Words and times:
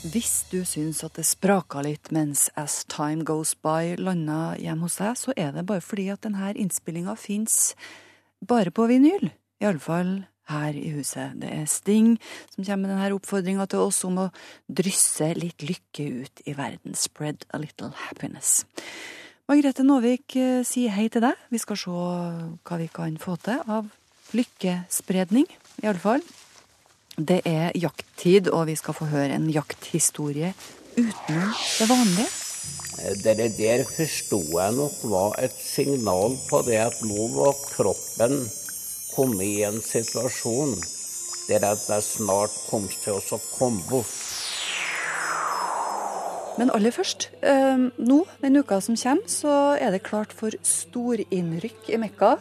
Hvis 0.00 0.46
du 0.48 0.62
syns 0.64 1.02
at 1.04 1.18
det 1.18 1.26
spraka 1.28 1.82
litt 1.84 2.08
mens 2.08 2.46
As 2.56 2.86
Time 2.88 3.20
Goes 3.28 3.50
By 3.52 3.98
landa 4.00 4.54
hjemme 4.56 4.86
hos 4.88 4.96
deg, 4.96 5.18
så 5.20 5.34
er 5.36 5.52
det 5.52 5.66
bare 5.68 5.84
fordi 5.84 6.06
at 6.08 6.22
denne 6.24 6.54
innspillinga 6.56 7.12
fins 7.20 7.74
bare 8.40 8.72
på 8.72 8.86
vinyl. 8.88 9.28
Iallfall 9.60 10.22
her 10.48 10.72
i 10.72 10.94
huset. 10.94 11.36
Det 11.42 11.52
er 11.52 11.68
Sting 11.68 12.14
som 12.54 12.64
kommer 12.64 12.86
med 12.86 12.94
denne 12.94 13.12
oppfordringa 13.18 13.68
til 13.68 13.84
oss 13.90 14.00
om 14.08 14.24
å 14.24 14.28
drysse 14.72 15.34
litt 15.36 15.60
lykke 15.68 16.08
ut 16.24 16.44
i 16.48 16.56
verden. 16.56 16.96
Spread 16.96 17.44
a 17.52 17.60
little 17.60 17.92
happiness. 18.08 18.64
Margrethe 19.52 19.84
Nåvik 19.84 20.32
eh, 20.40 20.64
sier 20.64 20.96
hei 20.96 21.10
til 21.12 21.28
deg. 21.28 21.48
Vi 21.52 21.60
skal 21.60 21.76
se 21.76 21.92
hva 21.92 22.80
vi 22.80 22.88
kan 22.88 23.20
få 23.20 23.36
til 23.44 23.60
av 23.68 23.92
lykkespredning, 24.32 25.44
iallfall. 25.84 26.24
Det 27.18 27.40
er 27.44 27.72
jakttid, 27.74 28.48
og 28.48 28.66
vi 28.70 28.76
skal 28.78 28.94
få 28.96 29.08
høre 29.10 29.34
en 29.34 29.50
jakthistorie 29.50 30.54
utenom 30.96 31.50
det 31.78 31.88
vanlige. 31.90 32.30
Det 33.24 33.36
der 33.56 33.84
forsto 33.88 34.40
jeg 34.58 34.72
nok 34.76 34.96
var 35.08 35.36
et 35.40 35.54
signal 35.56 36.36
på 36.50 36.60
det 36.66 36.80
at 36.82 36.98
nå 37.06 37.28
var 37.34 37.54
kroppen 37.72 38.42
kommet 39.14 39.46
i 39.46 39.62
en 39.66 39.80
situasjon 39.82 40.74
der 41.48 41.64
at 41.66 41.86
jeg 41.88 42.06
snart 42.06 42.54
kom 42.68 42.86
til 42.92 43.18
å 43.18 43.40
komme 43.56 43.82
bort. 43.88 44.12
Men 46.58 46.70
aller 46.74 46.92
først, 46.92 47.30
eh, 47.42 47.88
nå 47.96 48.18
den 48.42 48.56
uka 48.60 48.80
som 48.80 48.96
kommer, 48.96 49.26
så 49.26 49.76
er 49.80 49.90
det 49.90 50.02
klart 50.02 50.32
for 50.32 50.50
storinnrykk 50.62 51.88
i 51.88 51.96
Mekka 51.96 52.36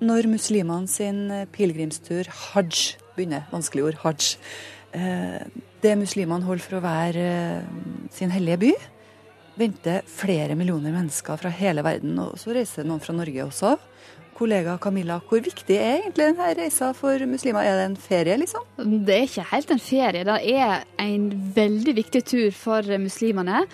når 0.00 0.28
muslimene 0.30 0.88
sin 0.88 1.46
pilegrimstur 1.52 2.28
hajj 2.52 2.96
begynner. 3.16 3.46
Vanskelig 3.52 3.86
ord. 3.88 4.00
Hajj. 4.04 4.34
Eh, 4.94 5.40
det 5.84 5.94
muslimene 6.00 6.46
holder 6.46 6.64
for 6.64 6.78
å 6.78 6.84
være 6.84 7.24
eh, 7.28 7.72
sin 8.14 8.32
hellige 8.34 8.60
by, 8.62 8.72
venter 9.58 10.06
flere 10.10 10.56
millioner 10.58 10.94
mennesker 10.94 11.38
fra 11.40 11.52
hele 11.54 11.84
verden. 11.86 12.16
Og 12.22 12.38
så 12.40 12.54
reiser 12.56 12.86
noen 12.86 13.02
fra 13.02 13.14
Norge 13.16 13.46
også. 13.46 13.74
Kollega 14.34 14.76
Camilla, 14.82 15.20
hvor 15.28 15.42
viktig 15.44 15.76
er 15.76 16.00
egentlig 16.00 16.26
denne 16.32 16.48
reisa 16.58 16.90
for 16.96 17.22
muslimer? 17.30 17.64
Er 17.64 17.78
det 17.78 17.86
en 17.88 17.96
ferie, 18.00 18.36
liksom? 18.40 18.64
Det 18.78 19.14
er 19.14 19.26
ikke 19.28 19.46
helt 19.52 19.70
en 19.70 19.82
ferie. 19.82 20.24
Det 20.26 20.38
er 20.50 20.84
en 21.04 21.28
veldig 21.56 21.94
viktig 22.00 22.24
tur 22.32 22.50
for 22.56 22.88
muslimene. 23.00 23.64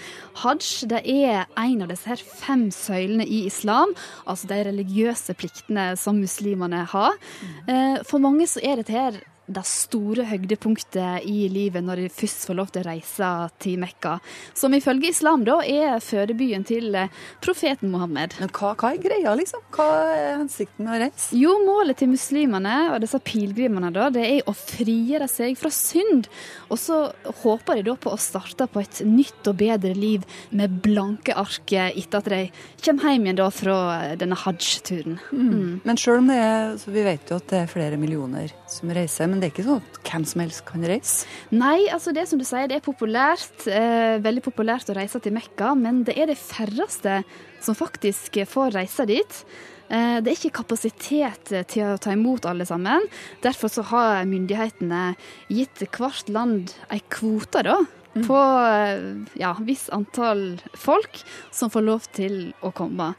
Hajj 0.43 0.71
det 0.93 1.03
er 1.09 1.49
en 1.59 1.85
av 1.87 1.91
disse 1.93 2.11
her 2.13 2.23
fem 2.45 2.69
søylene 2.75 3.27
i 3.27 3.45
islam, 3.49 3.95
altså 4.27 4.51
de 4.53 4.63
religiøse 4.69 5.37
pliktene 5.39 5.91
som 6.01 6.21
muslimene 6.21 6.85
har. 6.93 7.19
Mm. 7.41 8.01
For 8.09 8.23
mange 8.23 8.49
så 8.51 8.63
er 8.65 8.81
dette 8.81 8.97
her 8.97 9.21
det 9.51 9.65
store 9.67 10.27
høydepunktet 10.31 11.27
i 11.29 11.49
livet 11.53 11.85
når 11.85 12.05
de 12.05 12.13
først 12.13 12.47
får 12.49 12.59
lov 12.59 12.71
til 12.73 12.83
å 12.83 12.89
reise 12.91 13.31
til 13.63 13.79
Mekka. 13.83 14.17
Som 14.57 14.75
ifølge 14.77 15.11
islam 15.11 15.45
da 15.47 15.59
er 15.67 15.99
fødebyen 16.05 16.65
til 16.69 16.95
eh, 16.99 17.11
profeten 17.43 17.93
Mohammed. 17.93 18.37
Men 18.41 18.53
hva, 18.55 18.73
hva, 18.79 18.93
er 18.93 19.03
greia, 19.03 19.35
liksom? 19.39 19.65
Hva 19.75 19.89
er 20.15 20.39
hensikten 20.39 20.87
med 20.87 20.97
å 20.97 21.01
reise? 21.05 21.29
Jo, 21.39 21.57
målet 21.67 22.01
til 22.01 22.13
muslimene 22.13 22.77
og 22.95 23.01
disse 23.05 23.21
pilegrimene 23.25 23.93
da, 23.95 24.09
det 24.15 24.27
er 24.27 24.51
å 24.51 24.55
frigjøre 24.57 25.29
seg 25.31 25.59
fra 25.61 25.73
synd. 25.75 26.31
Og 26.71 26.81
så 26.81 27.01
håper 27.43 27.81
de 27.81 27.89
da 27.91 27.97
på 28.01 28.15
å 28.15 28.21
starte 28.21 28.69
på 28.71 28.83
et 28.83 29.03
nytt 29.07 29.51
og 29.51 29.59
bedre 29.61 29.95
liv 29.97 30.27
med 30.55 30.81
blanke 30.85 31.35
ark 31.39 31.75
etter 31.81 32.21
at 32.21 32.31
de 32.31 32.41
kommer 32.85 33.15
hjem 33.15 33.27
igjen 33.27 33.39
da 33.41 33.51
fra 33.55 33.77
denne 34.21 34.39
hajj-turen. 34.39 35.19
Mm. 35.31 35.51
Mm. 35.51 35.75
Men 35.85 36.01
sjøl 36.01 36.23
om 36.23 36.31
det 36.31 36.39
er, 36.41 36.75
så 36.81 36.95
vi 36.95 37.05
vet 37.07 37.31
jo 37.31 37.41
at 37.41 37.51
det 37.51 37.65
er 37.65 37.71
flere 37.71 37.99
millioner 38.01 38.55
som 38.75 38.93
reiser. 38.95 39.29
men 39.31 39.41
det 39.41 39.49
er 39.49 39.55
ikke 39.55 39.67
sånn 39.67 39.83
at 39.83 39.99
hvem 40.07 40.25
som 40.29 40.43
helst 40.45 40.65
kan 40.69 40.87
reise? 40.87 41.27
Nei, 41.51 41.89
altså 41.93 42.15
det 42.17 42.27
som 42.31 42.41
du 42.41 42.47
sier, 42.49 42.69
det 42.71 42.79
er 42.81 42.85
populært. 42.87 43.67
Eh, 43.67 44.21
veldig 44.23 44.45
populært 44.47 44.91
å 44.91 44.97
reise 44.99 45.21
til 45.23 45.35
Mekka, 45.37 45.75
men 45.79 46.05
det 46.09 46.17
er 46.19 46.31
de 46.31 46.39
færreste 46.39 47.21
som 47.61 47.77
faktisk 47.79 48.41
får 48.49 48.75
reise 48.79 49.07
dit. 49.11 49.43
Eh, 49.91 50.19
det 50.23 50.31
er 50.31 50.39
ikke 50.39 50.61
kapasitet 50.63 51.51
til 51.71 51.87
å 51.89 51.99
ta 51.99 52.15
imot 52.15 52.47
alle 52.47 52.67
sammen. 52.69 53.07
Derfor 53.43 53.73
så 53.73 53.85
har 53.91 54.29
myndighetene 54.31 55.17
gitt 55.51 55.83
hvert 55.91 56.31
land 56.31 56.75
ei 56.95 57.03
kvote, 57.11 57.65
da. 57.67 57.81
Mm. 58.15 58.25
På 58.27 58.39
eh, 58.39 59.03
ja, 59.39 59.53
viss 59.63 59.89
antall 59.95 60.61
folk 60.75 61.23
som 61.55 61.71
får 61.71 61.87
lov 61.87 62.09
til 62.15 62.41
å 62.63 62.73
komme. 62.75 63.13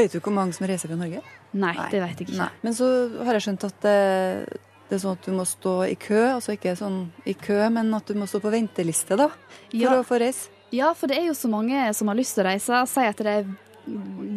Vet 0.00 0.14
du 0.14 0.20
hvor 0.20 0.32
mange 0.32 0.56
som 0.56 0.68
reiser 0.68 0.88
fra 0.88 0.96
Norge? 1.00 1.20
Nei, 1.50 1.74
Nei. 1.74 1.88
det 1.92 2.00
vet 2.00 2.20
jeg 2.20 2.28
ikke. 2.28 2.38
Nei. 2.38 2.50
Men 2.64 2.76
så 2.76 2.88
har 3.26 3.36
jeg 3.36 3.46
skjønt 3.48 3.66
at 3.68 3.88
eh, 3.90 4.60
det 4.90 4.96
er 4.96 5.02
sånn 5.04 5.14
at 5.14 5.26
du 5.26 5.34
må 5.36 5.44
stå 5.46 5.74
i 5.86 5.94
kø, 5.94 6.18
altså 6.34 6.56
ikke 6.56 6.74
sånn 6.74 7.04
i 7.30 7.36
kø, 7.38 7.60
men 7.70 7.92
at 7.94 8.10
du 8.10 8.18
må 8.18 8.26
stå 8.26 8.42
på 8.42 8.50
venteliste 8.50 9.14
da, 9.20 9.28
for 9.30 9.78
ja. 9.78 9.92
å 10.00 10.06
få 10.06 10.18
reise. 10.18 10.50
Ja, 10.74 10.92
for 10.98 11.10
det 11.10 11.18
er 11.18 11.28
jo 11.28 11.34
så 11.38 11.50
mange 11.50 11.88
som 11.94 12.10
har 12.10 12.18
lyst 12.18 12.36
til 12.36 12.44
å 12.44 12.50
reise. 12.50 12.84
Si 12.90 13.04
at 13.06 13.22
det 13.22 13.34
er 13.40 13.50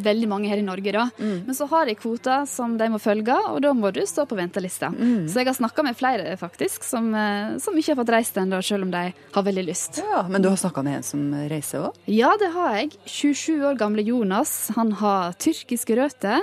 veldig 0.04 0.28
mange 0.30 0.50
her 0.50 0.62
i 0.62 0.66
Norge, 0.66 0.92
da. 0.94 1.08
Mm. 1.18 1.44
Men 1.48 1.58
så 1.58 1.68
har 1.70 1.88
de 1.90 1.96
kvoter 1.98 2.46
som 2.50 2.76
de 2.80 2.88
må 2.94 3.00
følge, 3.02 3.36
og 3.50 3.60
da 3.66 3.74
må 3.78 3.92
du 3.94 4.02
stå 4.08 4.26
på 4.30 4.38
ventelista. 4.38 4.90
Mm. 4.94 5.28
Så 5.30 5.42
jeg 5.42 5.50
har 5.50 5.58
snakka 5.58 5.86
med 5.86 5.98
flere 6.00 6.38
faktisk 6.40 6.86
som, 6.88 7.10
eh, 7.18 7.58
som, 7.62 7.78
ikke 7.78 7.94
har 7.94 8.02
fått 8.02 8.14
reist 8.16 8.38
ennå, 8.40 8.62
selv 8.66 8.88
om 8.88 8.94
de 8.94 9.04
har 9.14 9.48
veldig 9.50 9.66
lyst. 9.68 10.02
Ja, 10.02 10.24
Men 10.30 10.42
du 10.42 10.50
har 10.50 10.58
snakka 10.58 10.84
med 10.84 11.02
en 11.02 11.04
som 11.04 11.26
reiser 11.50 11.90
òg? 11.90 12.00
Ja, 12.06 12.34
det 12.40 12.54
har 12.54 12.78
jeg. 12.78 12.94
27 13.06 13.66
år 13.70 13.78
gamle 13.78 14.06
Jonas. 14.06 14.72
Han 14.76 14.94
har 15.02 15.34
tyrkiske 15.34 15.98
røtter. 15.98 16.42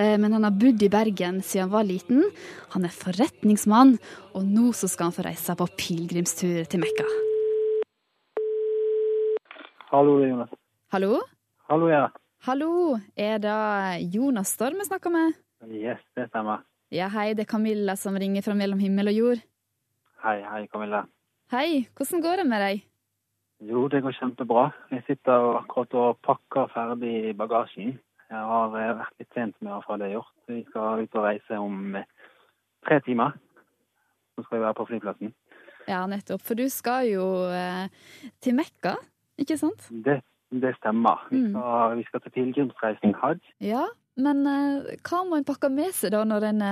Eh, 0.00 0.16
men 0.18 0.32
han 0.32 0.46
har 0.46 0.54
bodd 0.56 0.82
i 0.82 0.88
Bergen 0.88 1.42
siden 1.44 1.66
han 1.66 1.74
var 1.74 1.84
liten. 1.84 2.22
Han 2.72 2.86
er 2.88 2.94
forretningsmann, 2.94 3.98
og 4.32 4.46
nå 4.48 4.70
så 4.76 4.88
skal 4.88 5.10
han 5.10 5.16
få 5.18 5.26
reise 5.26 5.56
på 5.58 5.66
pilegrimstur 5.76 6.64
til 6.70 6.80
Mekka. 6.80 7.04
Hallo, 9.90 10.16
det 10.20 10.28
er 10.28 10.32
Jonas. 10.32 10.56
Hallo? 10.94 11.20
Hallo, 11.68 11.90
ja. 11.90 12.08
Hallo, 12.46 12.72
er 13.18 13.40
det 13.42 13.54
Jonas 14.14 14.54
Storm 14.56 14.78
vi 14.80 14.86
snakker 14.88 15.12
med? 15.12 15.34
Yes, 15.68 16.00
det 16.16 16.30
stemmer. 16.30 16.62
Ja, 16.90 17.10
hei, 17.12 17.34
det 17.36 17.44
er 17.44 17.50
Camilla 17.50 17.96
som 18.00 18.16
ringer 18.16 18.42
fra 18.46 18.54
mellom 18.56 18.80
himmel 18.80 19.10
og 19.12 19.18
jord. 19.18 19.42
Hei, 20.24 20.38
hei, 20.46 20.62
Camilla. 20.72 21.04
Hei, 21.52 21.84
hvordan 21.98 22.22
går 22.24 22.40
det 22.40 22.46
med 22.48 22.64
deg? 22.64 22.86
Jo, 23.68 23.88
det 23.92 24.00
går 24.06 24.16
kjempebra. 24.16 24.70
Jeg 24.94 25.04
sitter 25.10 25.58
akkurat 25.58 25.98
og 26.00 26.22
pakker 26.24 26.70
ferdig 26.72 27.34
bagasjen. 27.36 27.98
Jeg 28.30 28.46
har 28.46 28.74
eh, 28.78 28.96
vært 29.00 29.22
litt 29.22 29.34
sent 29.34 29.56
med 29.64 29.84
få 29.86 29.96
det 29.98 30.12
gjort. 30.12 30.34
Vi 30.50 30.62
skal 30.68 31.02
ut 31.02 31.16
og 31.18 31.24
reise 31.26 31.58
om 31.58 31.96
eh, 31.98 32.34
tre 32.86 33.00
timer. 33.06 33.34
Så 34.36 34.44
skal 34.46 34.60
vi 34.60 34.64
være 34.64 34.78
på 34.78 34.86
flyplassen. 34.90 35.32
Ja, 35.88 36.04
nettopp. 36.06 36.44
For 36.46 36.58
du 36.58 36.68
skal 36.70 37.08
jo 37.10 37.24
eh, 37.50 37.88
til 38.44 38.54
Mekka, 38.58 38.94
ikke 39.40 39.58
sant? 39.58 39.88
Det, 40.06 40.20
det 40.54 40.76
stemmer. 40.78 41.26
Vi 41.32 41.40
mm. 41.40 41.56
skal, 41.56 41.74
mm. 41.90 41.98
vi 41.98 42.06
skal 42.06 42.22
til 42.22 42.36
pilegrimsreisen 42.36 43.18
hajj. 43.18 43.42
Ja, 43.66 43.88
men 44.20 44.44
hva 44.46 45.24
må 45.26 45.38
en 45.38 45.48
pakke 45.48 45.70
med 45.72 45.90
seg 45.96 46.12
da 46.14 46.22
når 46.28 46.50
en 46.50 46.64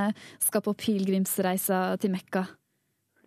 skal 0.43 0.63
på 0.63 0.77
pilegrimsreise 0.79 1.81
til 2.03 2.13
Mekka? 2.15 2.45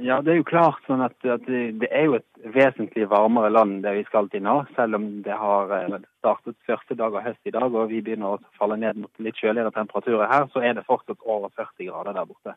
Ja, 0.01 0.17
det 0.25 0.31
er 0.33 0.39
jo 0.39 0.45
klart 0.47 0.81
sånn 0.87 1.03
at, 1.05 1.13
at 1.29 1.43
det, 1.45 1.87
er 1.93 2.07
jo 2.07 2.15
et 2.17 2.45
vesentlig 2.55 3.05
varmere 3.11 3.51
land 3.53 3.83
det 3.83 3.91
vi 3.99 4.05
skal 4.07 4.29
til 4.31 4.41
nå. 4.45 4.55
Selv 4.73 4.97
om 4.97 5.05
det 5.25 5.35
har 5.37 5.73
eh, 5.77 5.97
startet 6.23 6.57
første 6.65 6.97
dag 6.97 7.13
av 7.17 7.25
høst 7.27 7.49
i 7.49 7.53
dag 7.53 7.69
og 7.69 7.91
vi 7.91 7.99
begynner 8.01 8.33
å 8.33 8.55
falle 8.57 8.79
ned 8.81 8.97
mot 9.03 9.21
litt 9.21 9.37
kjøligere 9.37 9.73
temperaturer 9.75 10.31
her, 10.31 10.47
så 10.53 10.63
er 10.65 10.73
det 10.77 10.87
fortsatt 10.87 11.21
over 11.21 11.53
40 11.53 11.91
grader 11.91 12.17
der 12.17 12.29
borte. 12.31 12.55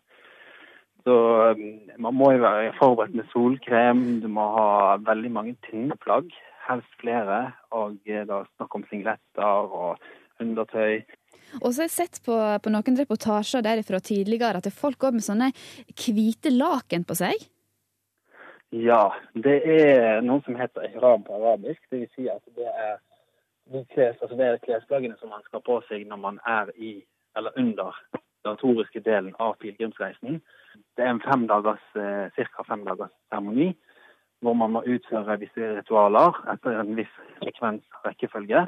Så 1.04 1.16
eh, 1.50 1.62
man 2.00 2.16
må 2.16 2.32
jo 2.32 2.44
være 2.46 2.72
forberedt 2.78 3.18
med 3.18 3.28
solkrem, 3.34 4.04
du 4.24 4.30
må 4.32 4.48
ha 4.56 4.68
veldig 5.04 5.34
mange 5.36 5.56
tynne 5.68 5.98
plagg, 6.00 6.32
helst 6.64 7.00
flere. 7.02 7.42
Og 7.76 7.98
eh, 8.08 8.24
da 8.30 8.44
snakk 8.54 8.78
om 8.78 8.88
singletter 8.88 9.68
og 9.82 10.00
undertøy. 10.40 11.02
Og 11.62 11.70
så 11.70 11.82
har 11.82 11.88
jeg 11.88 11.96
sett 11.96 12.20
på, 12.24 12.34
på 12.34 12.72
noen 12.72 13.00
reportasjer 13.00 13.64
derifra 13.64 14.00
tidligere 14.04 14.60
at 14.60 14.70
folk 14.74 14.98
går 15.04 15.16
med 15.16 15.26
sånne 15.26 15.50
hvite 15.94 16.52
laken 16.54 17.06
på 17.08 17.16
seg. 17.18 17.48
Ja, 18.74 19.12
det 19.38 19.60
er 19.70 20.22
noe 20.26 20.42
som 20.46 20.56
heter 20.58 20.88
ihram 20.88 21.22
på 21.26 21.36
arabisk. 21.36 21.78
Det 21.90 22.00
vil 22.00 22.12
si 22.16 22.28
at 22.32 22.42
det 22.58 22.66
er 22.66 22.96
de 23.72 23.84
kles, 23.94 24.16
altså 24.20 24.36
det 24.36 24.46
er 24.48 24.62
klesplaggene 24.64 25.16
som 25.20 25.30
man 25.32 25.44
skal 25.46 25.62
på 25.64 25.78
seg 25.88 26.04
når 26.08 26.20
man 26.20 26.40
er 26.48 26.72
i, 26.76 26.98
eller 27.38 27.54
under 27.60 27.96
den 28.12 28.24
datoriske 28.44 29.00
delen 29.06 29.32
av 29.40 29.54
pilegrimsreisen. 29.62 30.40
Det 30.96 31.04
er 31.04 31.14
en 31.14 31.22
fem 31.22 31.46
dagers, 31.48 31.84
eh, 31.96 32.34
ca. 32.34 32.66
fem 32.66 32.84
dagers 32.84 33.14
seremoni 33.30 33.72
hvor 34.44 34.56
man 34.58 34.74
må 34.74 34.82
utføre 34.84 35.38
visse 35.40 35.70
ritualer 35.78 36.36
etter 36.52 36.80
en 36.82 36.96
viss 36.98 37.12
frekvens 37.38 37.84
rekkefølge. 38.04 38.66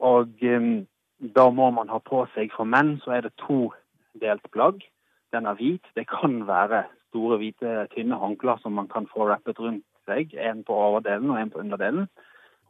Og 0.00 0.44
um, 0.48 0.86
da 1.18 1.48
må 1.50 1.70
man 1.74 1.90
ha 1.90 1.98
på 1.98 2.22
seg 2.34 2.52
For 2.54 2.68
menn 2.68 2.98
så 3.02 3.16
er 3.18 3.26
det 3.26 3.34
to 3.42 3.72
delt 4.22 4.46
plagg. 4.54 4.80
Den 5.34 5.46
er 5.46 5.58
hvit. 5.58 5.84
Det 5.94 6.06
kan 6.10 6.40
være 6.48 6.84
store, 7.10 7.38
hvite, 7.40 7.74
tynne 7.94 8.18
håndklær 8.20 8.60
som 8.62 8.76
man 8.78 8.88
kan 8.88 9.08
få 9.10 9.28
rappet 9.28 9.58
rundt 9.60 9.84
seg. 10.08 10.34
En 10.34 10.64
på 10.64 10.74
overdelen 10.74 11.30
og 11.30 11.40
en 11.40 11.52
på 11.52 11.62
underdelen. 11.62 12.08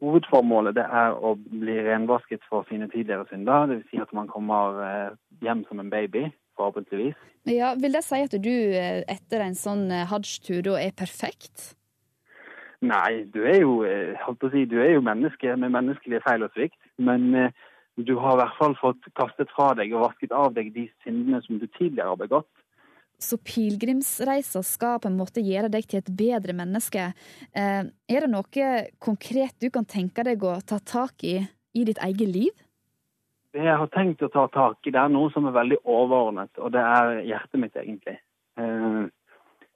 Hovedformålet 0.02 0.76
det 0.78 0.84
er 0.84 1.16
å 1.16 1.34
bli 1.38 1.74
renvasket 1.88 2.44
for 2.46 2.66
sine 2.70 2.86
tidligere 2.90 3.26
synder. 3.30 3.66
Dvs. 3.70 3.88
Si 3.90 4.02
at 4.02 4.12
man 4.14 4.28
kommer 4.30 4.78
eh, 4.84 5.16
hjem 5.42 5.64
som 5.66 5.82
en 5.82 5.90
baby, 5.90 6.28
forhåpentligvis. 6.58 7.18
Ja, 7.50 7.72
Vil 7.80 7.96
det 7.96 8.04
si 8.06 8.20
at 8.22 8.36
du 8.44 8.54
eh, 8.54 9.02
etter 9.10 9.42
en 9.42 9.58
sånn 9.58 9.88
eh, 9.90 10.06
hajj-tur 10.10 10.62
da 10.68 10.76
er 10.82 10.94
perfekt? 10.94 11.72
Nei, 12.78 13.24
du 13.34 13.40
er 13.42 13.58
jo 13.64 13.80
holdt 14.22 14.38
på 14.38 14.46
å 14.46 14.52
si, 14.52 14.62
du 14.70 14.76
er 14.78 14.92
jo 14.92 15.02
menneske 15.02 15.56
med 15.58 15.74
menneskelige 15.74 16.22
feil 16.22 16.44
og 16.46 16.52
svikt. 16.54 16.78
Men 17.02 17.50
du 18.06 18.14
har 18.20 18.36
i 18.36 18.40
hvert 18.42 18.56
fall 18.58 18.76
fått 18.78 19.10
kastet 19.18 19.50
fra 19.54 19.72
deg 19.78 19.92
og 19.94 20.06
vasket 20.06 20.34
av 20.36 20.52
deg 20.54 20.70
de 20.74 20.86
syndene 21.04 21.40
som 21.44 21.58
du 21.58 21.66
tidligere 21.66 22.12
har 22.12 22.20
begått. 22.20 22.50
Så 23.18 23.34
pilegrimsreisa 23.42 24.62
skal 24.62 25.00
på 25.02 25.10
en 25.10 25.18
måte 25.18 25.42
gjøre 25.42 25.70
deg 25.72 25.88
til 25.90 25.98
et 25.98 26.10
bedre 26.20 26.54
menneske. 26.54 27.08
Eh, 27.50 27.82
er 27.90 28.24
det 28.24 28.30
noe 28.30 28.70
konkret 29.02 29.56
du 29.58 29.72
kan 29.74 29.88
tenke 29.88 30.22
deg 30.22 30.44
å 30.46 30.60
ta 30.62 30.78
tak 30.78 31.26
i 31.26 31.40
i 31.74 31.84
ditt 31.84 31.98
eget 32.02 32.30
liv? 32.30 32.64
Det 33.52 33.64
jeg 33.64 33.80
har 33.80 33.90
tenkt 33.90 34.22
å 34.22 34.30
ta 34.30 34.46
tak 34.52 34.86
i, 34.86 34.92
det 34.94 35.00
er 35.00 35.10
noe 35.10 35.32
som 35.34 35.46
er 35.48 35.56
veldig 35.56 35.80
overordnet, 35.82 36.52
og 36.60 36.72
det 36.74 36.82
er 36.84 37.22
hjertet 37.26 37.62
mitt, 37.62 37.76
egentlig. 37.80 38.18
Eh, 38.60 39.06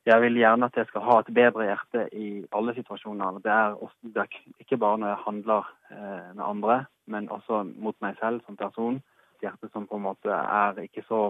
jeg 0.07 0.23
vil 0.25 0.39
gjerne 0.41 0.67
at 0.67 0.77
jeg 0.77 0.89
skal 0.91 1.05
ha 1.07 1.19
et 1.21 1.31
bedre 1.35 1.67
hjerte 1.69 2.07
i 2.19 2.29
alle 2.59 2.75
situasjoner. 2.75 3.39
Det 3.45 3.53
er, 3.55 4.39
ikke 4.65 4.79
bare 4.83 4.99
når 4.99 5.13
jeg 5.13 5.25
handler 5.27 5.69
eh, 5.95 6.31
med 6.35 6.45
andre, 6.47 6.79
men 7.13 7.31
også 7.33 7.63
mot 7.77 7.97
meg 8.05 8.19
selv 8.21 8.43
som 8.47 8.59
person. 8.59 9.01
Et 9.37 9.49
hjerte 9.49 9.71
som 9.73 9.87
på 9.89 9.99
en 9.99 10.07
måte 10.09 10.33
er 10.33 10.81
ikke 10.85 11.05
så 11.09 11.23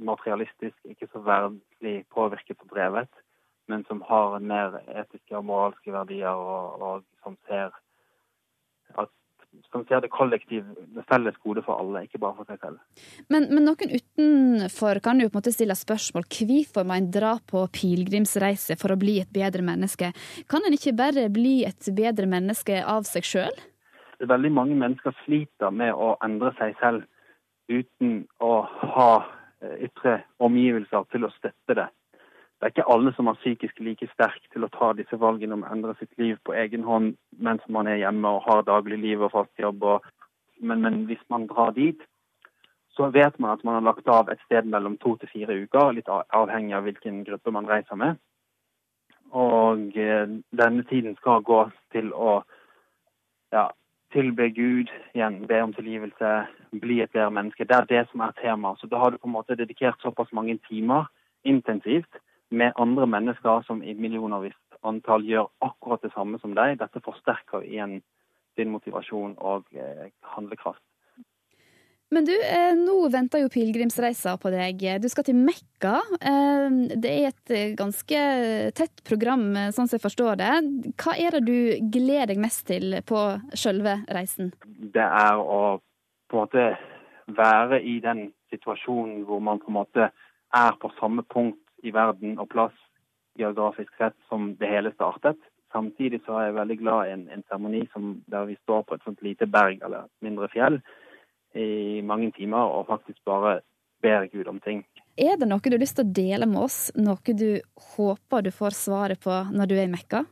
materialistisk, 0.00 0.76
ikke 0.84 1.08
så 1.12 1.22
verdslig 1.26 2.04
påvirket 2.14 2.62
og 2.64 2.72
drevet, 2.74 3.22
men 3.68 3.84
som 3.88 4.02
har 4.08 4.38
mer 4.40 4.80
etiske 4.88 5.36
og 5.36 5.46
moralske 5.50 5.92
verdier, 5.94 6.34
og, 6.34 6.82
og 6.82 7.04
som 7.24 7.36
ser 7.48 7.74
at 8.98 9.10
som 9.72 9.84
ser 9.86 10.02
det 10.02 10.10
kollektiv, 10.14 10.66
det 10.94 11.02
felles 11.10 11.36
gode 11.42 11.62
for 11.66 11.80
alle, 11.82 12.04
ikke 12.06 12.20
bare 12.22 12.36
for 12.38 12.48
seg 12.48 12.60
selv. 12.62 12.78
Men, 13.32 13.48
men 13.50 13.66
noen 13.66 13.94
utenfor 13.96 15.00
kan 15.04 15.20
jo 15.20 15.28
på 15.28 15.34
en 15.34 15.40
måte 15.40 15.54
stille 15.54 15.76
spørsmål 15.78 16.26
hvorfor 16.30 16.86
man 16.86 17.10
drar 17.14 17.42
på 17.50 17.64
pilegrimsreise 17.74 18.78
for 18.80 18.94
å 18.94 18.98
bli 19.00 19.18
et 19.22 19.32
bedre 19.34 19.64
menneske. 19.66 20.12
Kan 20.50 20.66
en 20.66 20.76
ikke 20.76 20.94
bare 20.98 21.26
bli 21.34 21.60
et 21.68 21.90
bedre 21.96 22.30
menneske 22.30 22.78
av 22.82 23.06
seg 23.10 23.26
sjøl? 23.26 23.60
Veldig 24.20 24.50
mange 24.52 24.76
mennesker 24.76 25.14
sliter 25.24 25.70
med 25.72 25.94
å 25.94 26.16
endre 26.24 26.52
seg 26.58 26.76
selv 26.80 27.06
uten 27.70 28.26
å 28.42 28.52
ha 28.66 29.12
eh, 29.62 29.86
ytre 29.86 30.20
omgivelser 30.42 31.06
til 31.12 31.24
å 31.24 31.32
støtte 31.38 31.78
det 31.78 31.88
det 32.60 32.66
er 32.66 32.72
ikke 32.74 32.92
alle 32.92 33.10
som 33.16 33.28
er 33.30 33.38
psykisk 33.40 33.78
like 33.80 34.04
sterk 34.12 34.42
til 34.52 34.66
å 34.66 34.68
ta 34.74 34.90
disse 34.92 35.16
valgene 35.16 35.56
om 35.56 35.62
å 35.64 35.68
endre 35.72 35.94
sitt 35.96 36.10
liv 36.20 36.36
på 36.44 36.52
egen 36.52 36.82
hånd 36.84 37.14
mens 37.46 37.62
man 37.72 37.88
er 37.88 38.02
hjemme 38.02 38.28
og 38.36 38.42
har 38.44 38.66
dagligliv 38.68 39.22
og 39.24 39.32
fast 39.32 39.62
jobb. 39.62 39.80
Og, 39.80 40.08
men, 40.60 40.82
men, 40.84 40.98
hvis 41.08 41.22
man 41.32 41.46
drar 41.48 41.72
dit, 41.72 42.02
så 42.92 43.08
vet 43.14 43.38
man 43.40 43.54
at 43.54 43.64
man 43.64 43.78
har 43.78 43.86
lagt 43.86 44.12
av 44.12 44.28
et 44.28 44.44
sted 44.44 44.68
mellom 44.68 44.98
to 45.00 45.14
til 45.16 45.32
fire 45.32 45.56
uker, 45.62 45.94
litt 45.96 46.12
avhengig 46.12 46.76
av 46.76 46.84
hvilken 46.84 47.22
gruppe 47.24 47.54
man 47.56 47.70
reiser 47.70 47.96
med. 47.96 48.20
Og 49.32 49.96
eh, 49.96 50.28
denne 50.52 50.84
tiden 50.92 51.16
skal 51.16 51.40
gå 51.40 51.62
til 51.96 52.12
å 52.12 52.42
ja, 53.56 53.70
tilbe 54.12 54.50
Gud, 54.50 54.90
igjen 55.14 55.46
be 55.46 55.60
om 55.62 55.72
tilgivelse, 55.74 56.30
bli 56.82 57.00
et 57.02 57.12
bedre 57.12 57.30
menneske. 57.30 57.66
Det 57.66 57.76
er 57.76 57.88
det 57.90 58.02
som 58.10 58.24
er 58.24 58.34
temaet. 58.40 58.80
Så 58.80 58.90
da 58.90 58.98
har 58.98 59.10
du 59.10 59.18
på 59.18 59.28
en 59.30 59.36
måte 59.36 59.58
dedikert 59.58 60.02
såpass 60.02 60.32
mange 60.32 60.58
timer 60.68 61.06
intensivt 61.44 62.20
med 62.50 62.72
andre 62.76 63.06
mennesker 63.06 63.62
som 63.66 63.82
i 63.82 63.94
millionervis 63.94 64.56
antall 64.82 65.24
gjør 65.24 65.50
akkurat 65.62 66.02
det 66.02 66.12
samme 66.14 66.40
som 66.40 66.54
deg. 66.56 66.78
Dette 66.80 67.02
forsterker 67.04 67.64
igjen 67.66 68.00
din 68.58 68.72
motivasjon 68.72 69.36
og 69.38 69.68
eh, 69.76 70.10
handlekraft. 70.34 70.82
Men 72.10 72.24
du, 72.26 72.32
eh, 72.34 72.74
nå 72.74 73.06
venter 73.12 73.44
jo 73.44 73.50
pilegrimsreiser 73.54 74.38
på 74.42 74.50
deg. 74.50 74.82
Du 74.98 75.06
skal 75.12 75.24
til 75.28 75.36
Mekka. 75.38 76.00
Eh, 76.18 76.78
det 76.98 77.10
er 77.10 77.26
et 77.28 77.52
eh, 77.54 77.74
ganske 77.78 78.22
tett 78.74 79.02
program, 79.06 79.44
sånn 79.70 79.86
som 79.86 79.94
jeg 79.94 80.02
forstår 80.02 80.40
det. 80.40 80.48
Hva 80.98 81.14
er 81.14 81.36
det 81.36 81.44
du 81.46 81.90
gleder 81.94 82.32
deg 82.32 82.40
mest 82.42 82.64
til 82.66 82.96
på 83.06 83.20
sjølve 83.54 84.00
reisen? 84.10 84.50
Det 84.66 85.06
er 85.06 85.38
å 85.38 85.78
på 86.30 86.38
en 86.38 86.42
måte 86.42 86.64
være 87.30 87.78
i 87.86 88.00
den 88.02 88.32
situasjonen 88.50 89.22
hvor 89.28 89.38
man 89.46 89.62
på 89.62 89.70
en 89.70 89.78
måte 89.78 90.08
er 90.10 90.78
på 90.82 90.90
samme 90.98 91.22
punkt 91.30 91.62
i 91.86 91.92
verden 91.94 92.40
og 92.42 92.48
plass 92.50 92.74
geografisk 93.38 93.94
sett 93.98 94.16
som 94.28 94.56
det 94.58 94.66
hele 94.66 94.90
startet. 94.96 95.38
Samtidig 95.70 96.24
så 96.24 96.40
er 96.40 96.48
jeg 96.48 96.58
veldig 96.58 96.78
glad 96.80 97.06
i 97.06 97.14
en 97.14 97.46
seremoni 97.46 97.84
der 98.26 98.50
vi 98.50 98.58
står 98.64 98.82
på 98.82 98.98
et 98.98 99.06
sånt 99.06 99.22
lite 99.22 99.46
berg 99.46 99.78
eller 99.86 100.10
mindre 100.26 100.50
fjell 100.50 100.80
i 101.54 102.00
mange 102.06 102.30
timer 102.36 102.70
og 102.70 102.86
faktisk 102.90 103.18
bare 103.26 103.60
ber 104.02 104.26
Gud 104.32 104.48
om 104.48 104.60
ting. 104.64 104.84
Er 105.20 105.36
det 105.36 105.48
noe 105.50 105.60
du 105.64 105.74
har 105.74 105.82
lyst 105.82 105.98
til 105.98 106.06
å 106.06 106.14
dele 106.16 106.46
med 106.48 106.62
oss, 106.62 106.78
noe 106.96 107.34
du 107.36 107.60
håper 107.96 108.46
du 108.46 108.50
får 108.54 108.76
svaret 108.76 109.20
på 109.20 109.34
når 109.52 109.70
du 109.70 109.74
er 109.76 109.88
i 109.88 109.92
Mekka? 109.92 110.24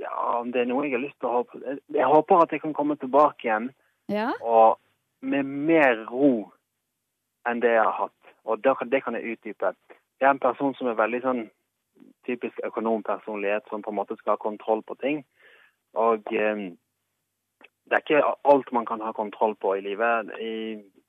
Ja, 0.00 0.38
om 0.40 0.52
det 0.54 0.62
er 0.62 0.70
noe 0.70 0.86
jeg 0.86 0.96
har 0.96 1.04
lyst 1.04 1.18
til 1.20 1.28
å 1.28 1.40
håpe 1.40 1.60
Jeg 1.94 2.08
håper 2.10 2.42
at 2.42 2.54
jeg 2.54 2.62
kan 2.62 2.74
komme 2.74 2.96
tilbake 2.98 3.46
igjen 3.46 3.68
ja. 4.10 4.32
og 4.40 4.78
med 5.22 5.46
mer 5.46 6.00
ro 6.10 6.50
enn 7.48 7.60
det 7.62 7.74
jeg 7.74 7.84
har 7.84 7.98
hatt. 8.06 8.32
Og 8.44 8.62
det 8.62 9.02
kan 9.04 9.14
jeg 9.14 9.36
utdype. 9.36 9.74
Jeg 10.18 10.26
er 10.26 10.34
en 10.34 10.42
person 10.42 10.74
som 10.78 10.90
er 10.90 10.98
veldig 10.98 11.20
sånn 11.22 11.42
typisk 12.26 12.58
økonompersonlighet, 12.66 13.66
som 13.70 13.82
på 13.82 13.90
en 13.90 13.98
måte 13.98 14.16
skal 14.18 14.34
ha 14.36 14.42
kontroll 14.42 14.82
på 14.86 14.96
ting. 15.02 15.22
Og 15.98 16.26
eh, 16.34 16.72
det 17.88 17.98
er 17.98 18.04
ikke 18.04 18.34
alt 18.52 18.72
man 18.72 18.86
kan 18.88 19.02
ha 19.04 19.12
kontroll 19.16 19.54
på 19.60 19.76
i 19.76 19.84
livet. 19.84 20.30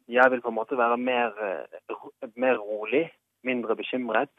jeg 0.07 0.31
vil 0.31 0.41
på 0.41 0.49
en 0.49 0.59
måte 0.59 0.77
være 0.77 0.97
mer, 0.97 1.31
eh, 1.41 1.97
mer 2.35 2.57
rolig, 2.57 3.11
mindre 3.43 3.75
bekymret, 3.75 4.31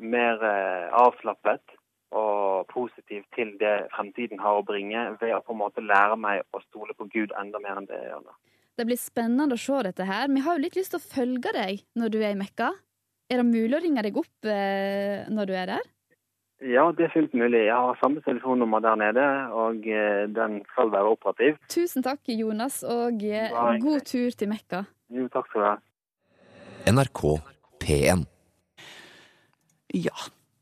mer 0.00 0.42
eh, 0.44 0.88
avslappet 0.92 1.62
og 2.10 2.66
positiv 2.70 3.24
til 3.34 3.56
det 3.58 3.88
fremtiden 3.94 4.38
har 4.38 4.60
å 4.60 4.66
bringe, 4.66 5.16
ved 5.20 5.34
å 5.34 5.42
på 5.44 5.52
en 5.52 5.62
måte 5.62 5.80
lære 5.84 6.16
meg 6.16 6.42
å 6.52 6.60
stole 6.68 6.94
på 6.94 7.08
Gud 7.12 7.32
enda 7.40 7.58
mer 7.58 7.80
enn 7.80 7.88
det 7.88 7.98
jeg 7.98 8.10
gjør 8.12 8.26
nå. 8.26 8.36
Det 8.76 8.84
blir 8.84 9.00
spennende 9.00 9.56
å 9.56 9.60
se 9.60 9.82
dette 9.86 10.04
her. 10.04 10.28
Vi 10.28 10.44
har 10.44 10.56
jo 10.56 10.62
litt 10.62 10.76
lyst 10.76 10.92
til 10.92 11.00
å 11.00 11.08
følge 11.08 11.52
deg 11.56 11.82
når 11.96 12.12
du 12.12 12.18
er 12.20 12.34
i 12.34 12.38
Mekka. 12.38 12.74
Er 13.32 13.40
det 13.40 13.48
mulig 13.48 13.74
å 13.74 13.82
ringe 13.82 14.04
deg 14.04 14.18
opp 14.20 14.48
eh, 14.52 15.24
når 15.32 15.48
du 15.48 15.54
er 15.56 15.70
der? 15.72 15.86
Ja, 16.64 16.86
det 16.96 17.04
er 17.04 17.12
fullt 17.12 17.34
mulig. 17.36 17.66
Jeg 17.66 17.76
har 17.76 17.98
samme 18.00 18.22
telefonnummer 18.24 18.80
der 18.80 18.96
nede, 18.96 19.24
og 19.52 19.84
eh, 19.84 20.22
den 20.32 20.62
skal 20.70 20.88
være 20.94 21.10
operativ. 21.12 21.58
Tusen 21.68 22.04
takk, 22.06 22.22
Jonas, 22.32 22.80
og 22.82 23.20
eh, 23.20 23.52
god 23.82 24.06
tur 24.08 24.32
til 24.32 24.48
Mekka. 24.48 24.86
Jo, 25.12 25.26
takk 25.32 25.50
skal 25.50 25.60
du 25.60 25.66
ha. 25.68 25.74
NRK 26.86 27.22
P1 27.82 28.24
Ja. 29.96 30.16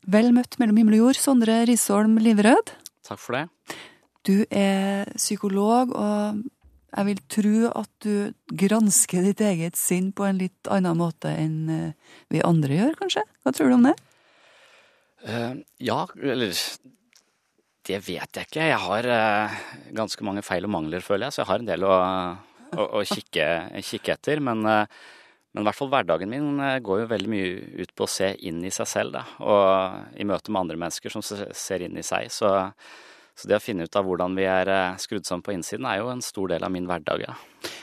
Vel 0.05 0.33
møtt 0.35 0.59
mellom 0.61 0.77
himmel 0.77 0.99
og 0.99 1.07
jord, 1.07 1.19
Sondre 1.21 1.61
Risholm 1.69 2.19
Liverød. 2.21 2.75
Takk 3.07 3.21
for 3.21 3.37
det. 3.37 3.45
Du 4.27 4.43
er 4.51 5.07
psykolog, 5.15 5.93
og 5.95 6.43
jeg 6.91 7.07
vil 7.07 7.21
tro 7.31 7.55
at 7.71 7.89
du 8.03 8.57
gransker 8.65 9.25
ditt 9.29 9.41
eget 9.47 9.79
sinn 9.79 10.11
på 10.15 10.27
en 10.27 10.43
litt 10.43 10.69
annen 10.71 10.99
måte 10.99 11.31
enn 11.31 11.71
eh, 11.71 12.19
vi 12.33 12.43
andre 12.43 12.81
gjør, 12.81 12.99
kanskje? 12.99 13.23
Hva 13.45 13.55
tror 13.55 13.71
du 13.71 13.77
om 13.79 13.87
det? 13.87 13.95
Uh, 15.25 15.57
ja, 15.81 16.03
eller 16.21 16.53
Det 17.85 17.99
vet 18.05 18.37
jeg 18.37 18.47
ikke. 18.47 18.65
Jeg 18.69 18.81
har 18.81 19.09
uh, 19.09 19.59
ganske 19.97 20.25
mange 20.25 20.43
feil 20.45 20.65
og 20.65 20.73
mangler, 20.73 21.05
føler 21.05 21.27
jeg, 21.27 21.35
så 21.35 21.43
jeg 21.43 21.51
har 21.51 21.63
en 21.63 21.69
del 21.69 21.85
å, 21.85 21.95
å, 22.75 22.87
å 22.99 23.03
kikke, 23.05 23.47
kikke, 23.85 24.17
etter. 24.17 24.41
Men, 24.45 24.65
uh, 24.65 24.85
men, 25.53 25.63
i 25.63 25.67
hvert 25.69 25.79
fall 25.79 25.91
hverdagen 25.93 26.31
min 26.31 26.61
går 26.85 27.03
jo 27.03 27.09
veldig 27.13 27.31
mye 27.31 27.81
ut 27.83 27.95
på 27.95 28.05
å 28.05 28.11
se 28.11 28.33
inn 28.49 28.63
i 28.65 28.73
seg 28.73 28.89
selv, 28.89 29.17
da. 29.17 29.25
Og 29.45 30.17
i 30.21 30.27
møte 30.27 30.53
med 30.53 30.65
andre 30.65 30.81
mennesker 30.85 31.13
som 31.13 31.25
ser 31.25 31.85
inn 31.85 31.97
i 31.97 32.05
seg. 32.05 32.31
Så 32.33 32.53
så 33.35 33.49
det 33.51 33.57
å 33.57 33.63
finne 33.63 33.83
ut 33.83 33.97
av 33.99 34.07
hvordan 34.07 34.35
vi 34.37 34.45
er 34.47 34.69
eh, 34.71 35.01
skrudd 35.01 35.27
sammen 35.27 35.43
på 35.43 35.51
innsiden, 35.55 35.87
er 35.89 35.99
jo 35.99 36.07
en 36.13 36.23
stor 36.23 36.53
del 36.53 36.63
av 36.63 36.71
min 36.71 36.87
hverdag, 36.87 37.25
ja. 37.25 37.35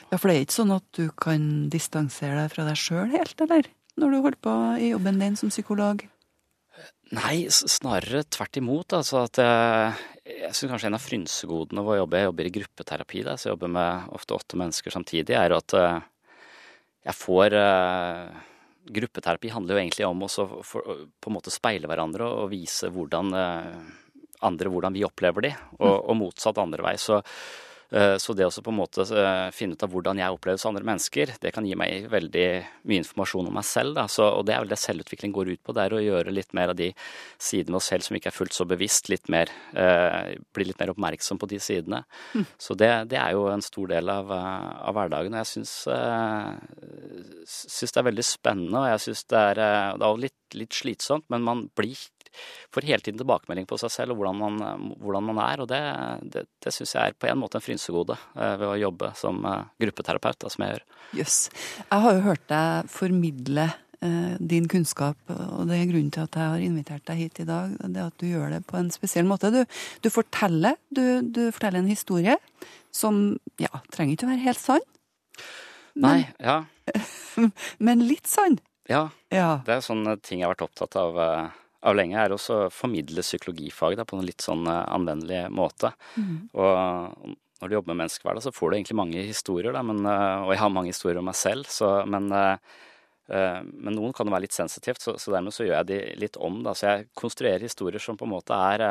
Ja, 0.09 0.17
for 0.17 0.29
det 0.29 0.37
er 0.37 0.47
ikke 0.47 0.61
sånn 0.63 0.75
at 0.79 0.87
du 0.97 1.05
kan 1.13 1.45
distansere 1.73 2.39
deg 2.41 2.55
fra 2.55 2.65
deg 2.69 2.81
sjøl 2.81 3.13
helt, 3.13 3.37
eller? 3.45 3.69
Når 4.01 4.13
du 4.15 4.19
holder 4.25 4.41
på 4.49 4.55
i 4.81 4.91
jobben 4.95 5.21
din 5.21 5.37
som 5.37 5.53
psykolog? 5.53 6.07
Nei, 7.13 7.47
snarere 7.51 8.23
tvert 8.25 8.57
imot. 8.61 8.95
Altså 8.97 9.23
at 9.27 9.41
jeg, 9.43 10.07
jeg 10.47 10.55
syns 10.57 10.73
kanskje 10.75 10.89
en 10.91 10.97
av 10.99 11.05
frynsegodene 11.05 11.85
ved 11.85 11.97
å 11.97 11.99
jobbe 12.03 12.21
Jeg 12.21 12.31
jobber 12.31 12.49
i 12.49 12.55
gruppeterapi, 12.57 13.25
da, 13.27 13.37
så 13.37 13.49
jeg 13.49 13.57
jobber 13.57 13.75
med 13.77 14.15
ofte 14.17 14.39
åtte 14.39 14.61
mennesker 14.61 14.95
samtidig, 14.95 15.37
er 15.37 15.57
at 15.57 15.77
eh, 15.79 15.99
jeg 17.11 17.19
får 17.19 17.59
eh, 17.59 18.41
Gruppeterapi 18.93 19.53
handler 19.55 19.77
jo 19.77 19.81
egentlig 19.85 20.07
om 20.09 20.25
å 20.27 20.29
på 20.67 20.81
en 21.31 21.35
måte 21.37 21.53
speile 21.55 21.87
hverandre 21.87 22.27
og 22.27 22.49
vise 22.51 22.89
hvordan 22.91 23.29
andre 24.43 24.73
hvordan 24.73 24.97
vi 24.97 25.05
opplever 25.07 25.47
de, 25.47 25.53
og, 25.79 25.95
og 26.11 26.19
motsatt 26.19 26.61
andre 26.63 26.85
vei. 26.85 26.97
Så, 27.01 27.21
eh, 27.21 27.72
så 27.93 28.33
det 28.33 28.47
å 28.47 28.63
på 28.65 28.73
en 28.73 28.79
måte 28.79 29.05
eh, 29.05 29.51
finne 29.53 29.77
ut 29.77 29.83
av 29.85 29.91
hvordan 29.93 30.21
jeg 30.21 30.33
oppleves 30.33 30.65
av 30.65 30.71
andre 30.73 30.87
mennesker, 30.89 31.35
det 31.43 31.51
kan 31.53 31.67
gi 31.67 31.75
meg 31.77 32.07
veldig 32.13 32.47
mye 32.89 33.03
informasjon 33.03 33.51
om 33.51 33.59
meg 33.59 33.67
selv. 33.69 34.01
Så, 34.09 34.25
og 34.25 34.47
det 34.49 34.55
er 34.57 34.63
vel 34.65 34.73
det 34.73 34.79
selvutvikling 34.81 35.35
går 35.37 35.53
ut 35.53 35.61
på. 35.61 35.75
Det 35.77 35.85
er 35.85 35.97
å 35.97 36.01
gjøre 36.01 36.33
litt 36.33 36.57
mer 36.57 36.73
av 36.73 36.79
de 36.79 36.89
sidene 37.37 37.75
ved 37.75 37.81
oss 37.83 37.91
selv 37.93 38.07
som 38.07 38.17
ikke 38.17 38.31
er 38.33 38.37
fullt 38.37 38.57
så 38.57 38.67
bevisst. 38.69 39.11
Litt 39.13 39.29
mer, 39.33 39.53
eh, 39.77 40.33
bli 40.57 40.69
litt 40.69 40.81
mer 40.81 40.95
oppmerksom 40.95 41.41
på 41.43 41.51
de 41.53 41.61
sidene. 41.63 42.03
Mm. 42.33 42.47
Så 42.57 42.79
det, 42.81 42.91
det, 43.13 43.21
er 43.21 43.37
jo 43.37 43.45
en 43.53 43.65
stor 43.65 43.93
del 43.93 44.09
av, 44.13 44.33
eh, 44.33 44.73
av 44.89 44.97
hverdagen. 44.97 45.37
Og 45.37 45.43
jeg 45.43 45.53
syns, 45.53 45.77
eh, 45.93 47.45
syns, 47.45 47.93
det 47.93 48.01
er 48.01 48.09
veldig 48.09 48.27
spennende, 48.27 48.81
og 48.81 48.91
jeg 48.95 49.05
syns 49.09 49.27
det 49.29 49.45
er, 49.53 49.63
det 50.01 50.09
er 50.09 50.25
litt, 50.27 50.41
litt 50.57 50.81
slitsomt, 50.81 51.29
men 51.33 51.45
man 51.45 51.67
blir 51.77 51.99
får 52.75 52.89
hele 52.89 53.05
tiden 53.05 53.21
tilbakemelding 53.21 53.69
på 53.69 53.79
seg 53.81 53.93
selv 53.93 54.15
og 54.15 54.23
hvordan 54.23 54.41
man, 54.41 54.91
hvordan 55.01 55.29
man 55.29 55.41
er. 55.45 55.63
Og 55.65 55.71
det, 55.71 55.83
det, 56.35 56.47
det 56.63 56.75
syns 56.75 56.97
jeg 56.97 57.13
er 57.13 57.19
på 57.19 57.31
en 57.31 57.41
måte 57.43 57.59
en 57.59 57.65
frynsegode 57.65 58.17
eh, 58.17 58.57
ved 58.61 58.69
å 58.69 58.81
jobbe 58.81 59.13
som 59.19 59.41
eh, 59.49 59.63
gruppeterapeut, 59.85 60.41
da, 60.43 60.53
som 60.53 60.67
jeg 60.67 60.77
gjør. 60.77 60.85
Jøss. 61.23 61.39
Yes. 61.53 61.81
Jeg 61.89 62.05
har 62.07 62.19
jo 62.19 62.27
hørt 62.27 62.45
deg 62.53 62.93
formidle 62.93 63.67
eh, 63.69 64.35
din 64.53 64.69
kunnskap, 64.71 65.19
og 65.33 65.67
det 65.71 65.79
er 65.79 65.91
grunnen 65.91 66.13
til 66.15 66.27
at 66.27 66.39
jeg 66.41 66.55
har 66.55 66.67
invitert 66.69 67.07
deg 67.11 67.23
hit 67.25 67.43
i 67.45 67.49
dag. 67.49 67.77
Det 67.83 67.93
er 67.93 68.09
at 68.09 68.23
du 68.23 68.29
gjør 68.31 68.57
det 68.57 68.63
på 68.69 68.81
en 68.81 68.93
spesiell 68.95 69.29
måte. 69.29 69.53
Du, 69.55 69.63
du 70.05 70.11
forteller, 70.13 70.79
du, 70.95 71.05
du 71.27 71.45
forteller 71.51 71.83
en 71.83 71.93
historie 71.93 72.39
som 72.93 73.25
ja, 73.61 73.73
trenger 73.93 74.17
ikke 74.17 74.29
å 74.29 74.35
være 74.35 74.47
helt 74.47 74.63
sann. 74.63 74.91
Nei, 76.03 76.23
ja. 76.41 76.63
men 77.87 78.05
litt 78.09 78.29
sann. 78.31 78.59
Ja. 78.91 79.09
Ja. 79.33 79.61
Det 79.67 79.77
er 79.77 79.85
sånne 79.85 80.17
ting 80.21 80.41
jeg 80.41 80.49
har 80.49 80.55
vært 80.57 80.67
opptatt 80.67 80.97
av, 81.01 81.19
av 81.83 81.97
lenge. 81.99 82.19
er 82.19 82.35
også 82.35 82.59
å 82.67 82.71
formidle 82.73 83.25
psykologifag 83.25 83.97
da, 83.99 84.07
på 84.09 84.19
en 84.19 84.27
litt 84.27 84.45
sånn 84.45 84.67
eh, 84.71 84.85
anvendelig 84.95 85.45
måte. 85.55 85.93
Og 86.55 87.35
når 87.63 87.71
du 87.71 87.77
jobber 87.77 87.93
med 87.93 88.05
menneskeverd, 88.05 88.43
så 88.43 88.55
får 88.55 88.71
du 88.71 88.77
egentlig 88.77 88.99
mange 88.99 89.23
historier, 89.27 89.75
da, 89.75 89.85
men, 89.87 90.03
eh, 90.07 90.47
og 90.47 90.55
jeg 90.55 90.63
har 90.63 90.75
mange 90.75 90.95
historier 90.95 91.21
om 91.21 91.31
meg 91.31 91.39
selv, 91.39 91.71
så, 91.71 91.93
men, 92.11 92.27
eh, 92.35 93.63
men 93.63 93.97
noen 93.97 94.13
kan 94.15 94.27
jo 94.27 94.35
være 94.35 94.49
litt 94.49 94.57
sensitivt, 94.57 95.03
så, 95.03 95.17
så 95.19 95.35
dermed 95.35 95.55
så 95.55 95.67
gjør 95.67 95.79
jeg 95.81 95.91
de 95.93 96.01
litt 96.21 96.37
om. 96.37 96.61
Da. 96.67 96.75
Så 96.77 96.89
jeg 96.89 97.09
konstruerer 97.19 97.65
historier 97.65 98.03
som 98.03 98.19
på 98.19 98.27
en 98.27 98.35
måte 98.35 98.59
er 98.75 98.83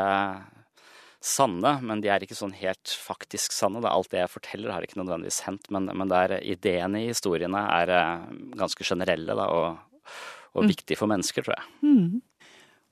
sanne, 1.21 1.75
men 1.85 2.01
de 2.01 2.09
er 2.09 2.23
ikke 2.25 2.37
sånn 2.39 2.55
helt 2.57 2.95
faktisk 2.97 3.53
sanne. 3.53 3.83
Da. 3.83 3.91
Alt 3.93 4.09
det 4.15 4.23
jeg 4.23 4.31
forteller 4.33 4.73
har 4.73 4.87
ikke 4.87 4.97
nødvendigvis 4.97 5.43
hendt, 5.45 5.69
men, 5.69 5.91
men 5.93 6.09
det 6.09 6.23
er, 6.23 6.35
ideene 6.55 7.03
i 7.03 7.11
historiene 7.11 7.61
er 7.75 7.93
ganske 8.57 8.87
generelle 8.87 9.37
da, 9.37 9.51
og, 9.53 10.07
og 10.57 10.65
viktige 10.71 10.97
for 10.97 11.11
mennesker, 11.11 11.45
tror 11.45 11.59
jeg. 11.59 11.69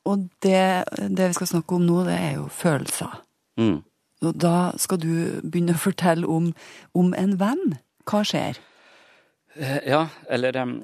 Og 0.05 0.27
det, 0.41 0.83
det 1.17 1.27
vi 1.29 1.33
skal 1.37 1.47
snakke 1.47 1.75
om 1.75 1.81
nå, 1.85 2.03
det 2.07 2.15
er 2.15 2.31
jo 2.37 2.47
følelser. 2.51 3.19
Mm. 3.59 3.81
Og 4.21 4.35
da 4.41 4.71
skal 4.77 4.99
du 4.99 5.11
begynne 5.43 5.75
å 5.75 5.79
fortelle 5.81 6.27
om, 6.27 6.53
om 6.95 7.13
en 7.17 7.35
venn. 7.39 7.77
Hva 8.09 8.23
skjer? 8.27 8.57
Eh, 9.55 9.79
Ja, 9.87 10.07
eller 10.29 10.55
f- 10.55 10.81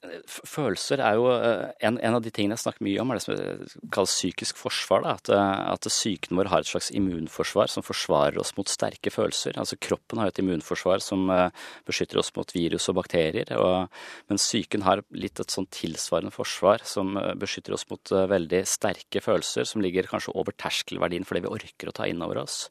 følelser 0.00 1.00
er 1.04 1.16
jo 1.18 1.26
eh, 1.34 1.72
en, 1.84 1.98
en 2.00 2.16
av 2.16 2.22
de 2.24 2.30
tingene 2.32 2.56
jeg 2.56 2.62
snakker 2.62 2.84
mye 2.86 3.02
om, 3.02 3.10
er 3.12 3.18
det 3.18 3.24
som 3.24 3.90
kalles 3.92 4.14
psykisk 4.16 4.60
forsvar. 4.60 5.04
Da. 5.04 5.16
At, 5.18 5.30
eh, 5.34 5.64
at 5.74 5.88
psyken 5.90 6.38
vår 6.38 6.48
har 6.52 6.64
et 6.64 6.70
slags 6.70 6.88
immunforsvar 6.96 7.68
som 7.72 7.84
forsvarer 7.84 8.38
oss 8.40 8.54
mot 8.56 8.70
sterke 8.70 9.12
følelser. 9.12 9.58
Altså 9.60 9.76
Kroppen 9.80 10.22
har 10.22 10.30
et 10.30 10.40
immunforsvar 10.40 11.04
som 11.04 11.26
eh, 11.34 11.66
beskytter 11.88 12.22
oss 12.22 12.32
mot 12.36 12.54
virus 12.56 12.88
og 12.92 12.96
bakterier. 13.02 13.52
Og, 13.60 14.00
men 14.32 14.40
psyken 14.40 14.86
har 14.88 15.04
litt 15.12 15.42
et 15.42 15.52
sånn 15.52 15.68
tilsvarende 15.74 16.32
forsvar 16.34 16.86
som 16.88 17.12
beskytter 17.40 17.76
oss 17.76 17.84
mot 17.90 18.14
veldig 18.30 18.62
sterke 18.68 19.20
følelser, 19.24 19.68
som 19.68 19.84
ligger 19.84 20.08
kanskje 20.08 20.34
over 20.38 20.56
terskelverdien 20.56 21.28
for 21.28 21.36
det 21.36 21.44
vi 21.44 21.52
orker 21.60 21.90
å 21.90 21.96
ta 21.96 22.08
inn 22.08 22.24
over 22.24 22.42
oss. 22.46 22.64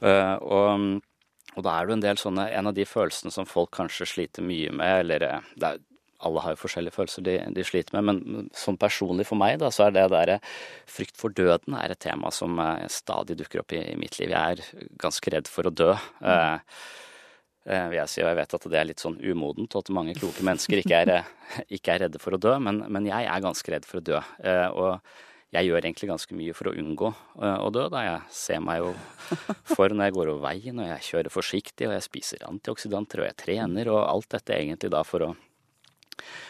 Og 0.00 1.04
og 1.56 1.64
da 1.66 1.72
er 1.74 1.88
det 1.88 1.94
en 1.96 2.02
del 2.04 2.18
sånne, 2.20 2.44
en 2.54 2.68
av 2.70 2.74
de 2.76 2.84
følelsene 2.86 3.32
som 3.34 3.46
folk 3.48 3.72
kanskje 3.74 4.06
sliter 4.06 4.44
mye 4.46 4.70
med, 4.70 5.00
eller 5.00 5.24
det 5.58 5.70
er, 5.72 5.80
alle 6.26 6.42
har 6.42 6.54
jo 6.54 6.62
forskjellige 6.64 6.96
følelser 6.96 7.24
de, 7.26 7.36
de 7.54 7.64
sliter 7.66 7.94
med, 7.98 8.06
men 8.08 8.46
sånn 8.56 8.78
personlig 8.80 9.28
for 9.28 9.38
meg, 9.38 9.58
da, 9.62 9.70
så 9.74 9.86
er 9.86 9.94
det 9.94 10.06
der 10.14 10.34
frykt 10.90 11.18
for 11.18 11.34
døden 11.34 11.76
er 11.78 11.94
et 11.94 12.02
tema 12.02 12.32
som 12.34 12.58
eh, 12.62 12.86
stadig 12.90 13.38
dukker 13.38 13.62
opp 13.62 13.74
i, 13.76 13.84
i 13.92 13.98
mitt 14.00 14.18
liv. 14.18 14.34
Jeg 14.34 14.58
er 14.58 14.88
ganske 14.98 15.34
redd 15.34 15.50
for 15.50 15.68
å 15.68 15.74
dø. 15.74 15.92
Mm. 16.24 16.66
Uh, 17.68 17.92
jeg 17.92 18.08
sier, 18.08 18.24
jeg 18.24 18.38
vet 18.38 18.54
at 18.56 18.66
det 18.72 18.78
er 18.80 18.86
litt 18.88 19.02
sånn 19.02 19.18
umodent, 19.20 19.74
og 19.76 19.84
at 19.84 19.94
mange 19.94 20.16
kloke 20.16 20.44
mennesker 20.46 20.80
ikke 20.80 21.02
er, 21.04 21.32
ikke 21.76 21.94
er 21.94 22.06
redde 22.06 22.20
for 22.22 22.34
å 22.34 22.40
dø, 22.40 22.54
men, 22.64 22.80
men 22.88 23.06
jeg 23.06 23.28
er 23.28 23.42
ganske 23.44 23.74
redd 23.74 23.84
for 23.84 24.00
å 24.00 24.06
dø. 24.08 24.20
Og 24.72 24.94
jeg 25.52 25.68
gjør 25.68 25.84
egentlig 25.84 26.08
ganske 26.08 26.36
mye 26.36 26.54
for 26.56 26.70
å 26.70 26.72
unngå 26.80 27.10
å 27.36 27.68
dø. 27.72 27.84
Da. 27.92 28.04
Jeg 28.06 28.38
ser 28.38 28.62
meg 28.64 28.80
jo 28.80 28.94
for 29.74 29.92
når 29.92 30.08
jeg 30.08 30.16
går 30.16 30.32
over 30.32 30.46
veien, 30.46 30.80
og 30.80 30.88
jeg 30.94 31.06
kjører 31.10 31.34
forsiktig, 31.34 31.90
og 31.90 31.94
jeg 31.98 32.06
spiser 32.08 32.48
antioksidanter, 32.48 33.22
og 33.22 33.30
jeg 33.30 33.38
trener, 33.44 33.92
og 33.92 34.00
alt 34.00 34.32
dette 34.38 34.56
egentlig 34.56 34.92
da 34.96 35.04
for 35.08 35.28
å 35.28 35.30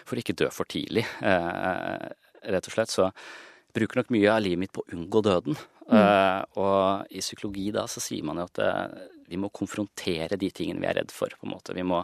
for 0.06 0.16
å 0.16 0.22
ikke 0.22 0.36
dø 0.38 0.48
for 0.54 0.68
tidlig, 0.70 1.04
eh, 1.22 2.08
rett 2.54 2.70
og 2.70 2.74
slett. 2.74 2.92
Så 2.92 3.08
jeg 3.08 3.76
bruker 3.76 4.00
nok 4.00 4.12
mye 4.14 4.32
av 4.32 4.42
livet 4.44 4.62
mitt 4.64 4.74
på 4.74 4.84
å 4.84 4.96
unngå 4.96 5.22
døden. 5.26 5.58
Eh, 5.88 6.42
og 6.60 7.14
i 7.16 7.22
psykologi 7.24 7.70
da 7.72 7.86
så 7.88 8.02
sier 8.04 8.26
man 8.28 8.40
jo 8.40 8.44
at 8.48 8.60
eh, 8.60 9.06
vi 9.28 9.40
må 9.40 9.48
konfrontere 9.54 10.36
de 10.40 10.50
tingene 10.52 10.82
vi 10.82 10.88
er 10.90 10.98
redd 11.00 11.12
for, 11.14 11.32
på 11.32 11.48
en 11.48 11.54
måte. 11.54 11.76
Vi 11.76 11.86
må 11.86 12.02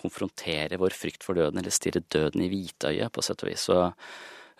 konfrontere 0.00 0.80
vår 0.80 0.96
frykt 0.96 1.24
for 1.24 1.36
døden, 1.36 1.60
eller 1.60 1.72
stirre 1.72 2.04
døden 2.12 2.44
i 2.44 2.50
hvitøyet, 2.52 3.12
på 3.12 3.24
sett 3.24 3.44
og 3.44 3.50
vis. 3.50 3.66
Og, 3.72 3.92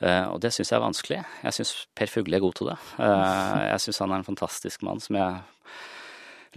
og 0.04 0.36
det 0.44 0.52
syns 0.52 0.68
jeg 0.68 0.76
er 0.76 0.84
vanskelig. 0.84 1.20
Jeg 1.46 1.56
syns 1.56 1.72
Per 1.96 2.12
Fugle 2.12 2.36
er 2.36 2.44
god 2.44 2.58
til 2.60 2.68
det. 2.68 2.76
Jeg 3.00 3.80
syns 3.86 4.02
han 4.04 4.12
er 4.12 4.20
en 4.20 4.28
fantastisk 4.28 4.84
mann 4.84 5.00
som 5.00 5.16
jeg 5.16 5.40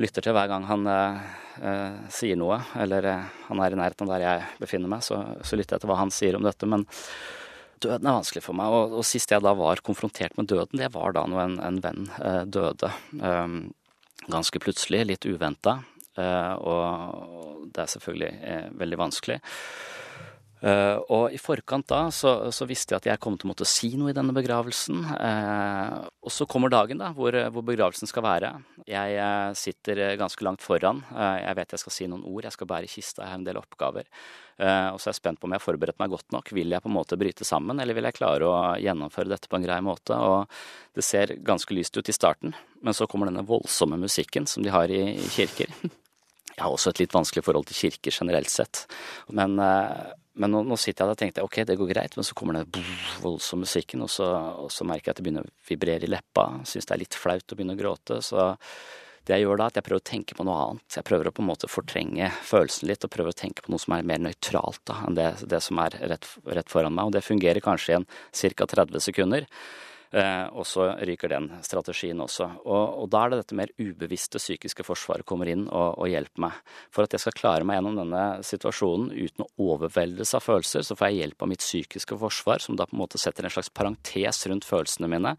lytter 0.01 0.25
til 0.25 0.35
hver 0.35 0.49
gang 0.51 0.65
han 0.67 0.85
eh, 0.91 1.25
eh, 1.61 1.97
sier 2.13 2.37
noe, 2.39 2.59
eller 2.77 3.07
eh, 3.09 3.33
han 3.47 3.63
er 3.63 3.73
i 3.73 3.79
nærheten 3.79 4.11
der 4.11 4.23
jeg 4.23 4.45
befinner 4.61 4.91
meg, 4.91 5.03
så, 5.05 5.19
så 5.41 5.59
lytter 5.59 5.77
jeg 5.77 5.85
til 5.85 5.91
hva 5.91 5.99
han 6.01 6.13
sier 6.13 6.37
om 6.37 6.45
dette. 6.45 6.69
Men 6.69 6.85
døden 7.83 8.07
er 8.07 8.17
vanskelig 8.19 8.45
for 8.45 8.57
meg, 8.57 8.73
og, 8.73 8.97
og 8.99 9.07
sist 9.07 9.33
jeg 9.33 9.43
da 9.45 9.53
var 9.57 9.83
konfrontert 9.85 10.37
med 10.37 10.49
døden, 10.51 10.81
det 10.81 10.91
var 10.95 11.17
da 11.17 11.25
når 11.29 11.43
en, 11.43 11.59
en 11.69 11.81
venn 11.83 12.09
eh, 12.21 12.43
døde. 12.45 12.91
Eh, 13.17 13.59
ganske 14.27 14.61
plutselig, 14.63 15.05
litt 15.07 15.27
uventa, 15.29 15.79
eh, 16.19 16.53
og 16.57 17.67
det 17.73 17.83
er 17.83 17.93
selvfølgelig 17.95 18.33
eh, 18.53 18.65
veldig 18.81 18.99
vanskelig. 19.05 19.39
Eh, 20.57 20.97
og 21.13 21.35
i 21.35 21.37
forkant 21.37 21.85
da 21.91 22.07
så, 22.13 22.49
så 22.55 22.65
visste 22.65 22.95
jeg 22.95 23.03
at 23.03 23.09
jeg 23.11 23.21
kom 23.21 23.35
til 23.37 23.45
å 23.45 23.51
måtte 23.51 23.67
si 23.69 23.91
noe 23.99 24.09
i 24.09 24.15
denne 24.17 24.33
begravelsen. 24.33 25.03
Uh, 25.05 26.07
og 26.25 26.33
så 26.33 26.47
kommer 26.49 26.73
dagen 26.73 27.01
da, 27.01 27.11
hvor, 27.13 27.35
hvor 27.53 27.65
begravelsen 27.67 28.09
skal 28.09 28.25
være. 28.25 28.51
Jeg 28.89 29.19
uh, 29.21 29.53
sitter 29.57 30.17
ganske 30.17 30.47
langt 30.47 30.65
foran. 30.65 31.03
Jeg 31.13 31.59
vet 31.59 31.75
jeg 31.75 31.83
skal 31.83 31.93
si 31.93 32.09
noen 32.09 32.25
ord, 32.25 32.47
jeg 32.47 32.57
skal 32.57 32.69
bære 32.71 32.89
kista, 32.89 33.23
jeg 33.23 33.33
har 33.33 33.39
en 33.39 33.45
del 33.47 33.61
oppgaver. 33.61 34.09
Og 34.57 34.97
så 34.97 35.11
er 35.11 35.11
jeg 35.11 35.19
spent 35.19 35.37
på 35.37 35.45
om 35.45 35.53
jeg 35.53 35.59
har 35.59 35.65
forberedt 35.67 35.99
meg 36.01 36.09
godt 36.09 36.33
nok. 36.33 36.49
Vil 36.57 36.71
jeg 36.73 36.81
på 36.81 36.89
en 36.89 36.95
måte 36.95 37.17
bryte 37.21 37.45
sammen, 37.45 37.77
eller 37.77 37.93
vil 37.93 38.07
jeg 38.09 38.17
klare 38.17 38.47
å 38.49 38.55
gjennomføre 38.81 39.29
dette 39.29 39.51
på 39.51 39.59
en 39.59 39.67
grei 39.67 39.77
måte? 39.85 40.17
Og 40.17 40.97
det 40.97 41.05
ser 41.05 41.35
ganske 41.45 41.77
lyst 41.77 41.99
ut 41.99 42.09
i 42.09 42.15
starten, 42.15 42.55
men 42.81 42.97
så 42.97 43.05
kommer 43.05 43.29
denne 43.29 43.45
voldsomme 43.45 43.99
musikken 44.01 44.49
som 44.49 44.65
de 44.65 44.73
har 44.73 44.89
i, 44.89 45.03
i 45.13 45.29
kirker. 45.35 45.69
Jeg 46.57 46.63
har 46.63 46.73
også 46.73 46.89
et 46.89 47.03
litt 47.03 47.13
vanskelig 47.13 47.45
forhold 47.45 47.69
til 47.69 47.77
kirker 47.83 48.17
generelt 48.17 48.49
sett. 48.49 48.87
Men, 49.29 49.59
men 50.37 50.53
nå, 50.53 50.61
nå 50.67 50.77
sitter 50.79 51.03
jeg 51.03 51.07
der 51.07 51.15
og 51.15 51.21
tenkte 51.21 51.45
ok, 51.45 51.57
det 51.67 51.77
går 51.79 51.91
greit, 51.91 52.15
men 52.17 52.27
så 52.27 52.37
kommer 52.37 52.59
den 52.61 52.93
voldsomme 53.23 53.65
musikken, 53.65 54.03
og 54.05 54.11
så, 54.13 54.29
og 54.63 54.71
så 54.73 54.85
merker 54.87 55.09
jeg 55.09 55.15
at 55.15 55.19
det 55.19 55.25
begynner 55.25 55.47
å 55.47 55.55
vibrere 55.69 56.07
i 56.07 56.11
leppa. 56.11 56.47
Syns 56.69 56.87
det 56.87 56.95
er 56.95 57.03
litt 57.03 57.17
flaut 57.17 57.53
å 57.53 57.57
begynne 57.57 57.75
å 57.77 57.79
gråte. 57.79 58.19
Så 58.25 58.51
det 59.27 59.35
jeg 59.35 59.43
gjør 59.43 59.59
da, 59.59 59.65
er 59.67 59.73
at 59.73 59.79
jeg 59.79 59.87
prøver 59.87 60.03
å 60.03 60.07
tenke 60.07 60.37
på 60.37 60.45
noe 60.47 60.59
annet. 60.63 60.97
Jeg 60.99 61.07
prøver 61.09 61.27
å 61.27 61.33
på 61.35 61.43
en 61.43 61.49
måte 61.49 61.69
fortrenge 61.71 62.29
følelsen 62.47 62.87
litt, 62.91 63.03
og 63.03 63.11
prøver 63.11 63.33
å 63.33 63.39
tenke 63.41 63.65
på 63.65 63.73
noe 63.73 63.81
som 63.83 63.97
er 63.97 64.07
mer 64.07 64.21
nøytralt 64.23 64.83
da, 64.87 65.01
enn 65.07 65.17
det, 65.17 65.27
det 65.51 65.59
som 65.65 65.81
er 65.83 65.97
rett, 66.13 66.29
rett 66.47 66.71
foran 66.71 66.95
meg. 66.95 67.09
Og 67.09 67.17
det 67.17 67.25
fungerer 67.25 67.63
kanskje 67.63 67.93
i 67.93 67.97
en 67.99 68.07
ca. 68.07 68.69
30 68.77 69.03
sekunder. 69.09 69.49
Eh, 70.11 70.45
og 70.55 70.63
så 70.67 70.87
ryker 71.03 71.31
den 71.33 71.49
strategien 71.65 72.21
også. 72.23 72.47
Og, 72.63 72.83
og 73.03 73.09
da 73.11 73.23
er 73.23 73.33
det 73.33 73.41
dette 73.41 73.57
mer 73.59 73.73
ubevisste 73.75 74.39
psykiske 74.39 74.85
forsvaret 74.87 75.27
kommer 75.27 75.51
inn 75.51 75.65
og, 75.67 75.97
og 75.99 76.11
hjelper 76.11 76.45
meg. 76.47 76.61
For 76.93 77.03
at 77.03 77.15
jeg 77.15 77.25
skal 77.25 77.37
klare 77.37 77.67
meg 77.67 77.79
gjennom 77.79 77.99
denne 77.99 78.23
situasjonen 78.47 79.11
uten 79.11 79.43
å 79.43 79.49
overveldes 79.73 80.35
av 80.37 80.45
følelser, 80.45 80.85
så 80.87 80.95
får 80.95 81.11
jeg 81.11 81.21
hjelp 81.23 81.43
av 81.43 81.51
mitt 81.51 81.65
psykiske 81.65 82.19
forsvar, 82.23 82.63
som 82.63 82.79
da 82.79 82.87
på 82.87 82.95
en 82.95 83.03
måte 83.03 83.21
setter 83.21 83.47
en 83.47 83.53
slags 83.53 83.73
parentes 83.73 84.43
rundt 84.47 84.67
følelsene 84.67 85.11
mine. 85.11 85.35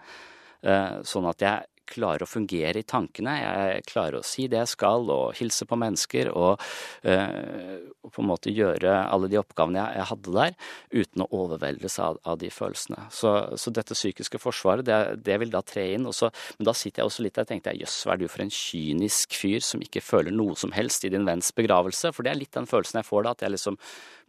Eh, 0.66 1.00
sånn 1.06 1.28
at 1.30 1.44
jeg 1.44 1.77
klarer 1.88 2.24
å 2.24 2.28
fungere 2.28 2.82
i 2.82 2.86
tankene. 2.86 3.34
Jeg 3.40 3.84
klarer 3.88 4.20
å 4.20 4.26
si 4.26 4.46
det 4.50 4.60
jeg 4.60 4.72
skal, 4.74 5.08
og 5.12 5.36
hilse 5.38 5.66
på 5.68 5.78
mennesker, 5.80 6.30
og, 6.32 6.62
og 7.04 8.12
på 8.14 8.22
en 8.22 8.28
måte 8.28 8.52
gjøre 8.54 8.94
alle 9.08 9.30
de 9.30 9.40
oppgavene 9.40 9.80
jeg, 9.80 9.98
jeg 9.98 10.08
hadde 10.12 10.34
der, 10.36 10.56
uten 10.94 11.24
å 11.24 11.28
overveldes 11.40 11.98
av, 12.04 12.20
av 12.28 12.38
de 12.40 12.50
følelsene. 12.52 13.08
Så, 13.14 13.34
så 13.60 13.72
dette 13.74 13.96
psykiske 13.96 14.40
forsvaret, 14.42 14.86
det, 14.88 14.98
det 15.26 15.38
vil 15.42 15.52
da 15.52 15.62
tre 15.66 15.88
inn. 15.94 16.08
Så, 16.14 16.30
men 16.58 16.68
da 16.68 16.76
sitter 16.76 17.02
jeg 17.02 17.12
også 17.12 17.26
litt 17.26 17.38
der 17.38 17.48
og 17.48 17.52
tenkte 17.52 17.76
jøss, 17.78 18.00
hva 18.06 18.16
er 18.16 18.22
du 18.22 18.28
for 18.30 18.44
en 18.44 18.54
kynisk 18.54 19.36
fyr 19.38 19.64
som 19.64 19.84
ikke 19.84 20.04
føler 20.04 20.34
noe 20.34 20.56
som 20.58 20.74
helst 20.76 21.06
i 21.06 21.12
din 21.12 21.28
venns 21.28 21.52
begravelse? 21.56 22.12
For 22.14 22.26
det 22.26 22.34
er 22.34 22.42
litt 22.42 22.56
den 22.56 22.68
følelsen 22.70 23.02
jeg 23.02 23.10
får 23.10 23.26
da, 23.26 23.36
at 23.36 23.46
jeg 23.46 23.56
liksom 23.56 23.78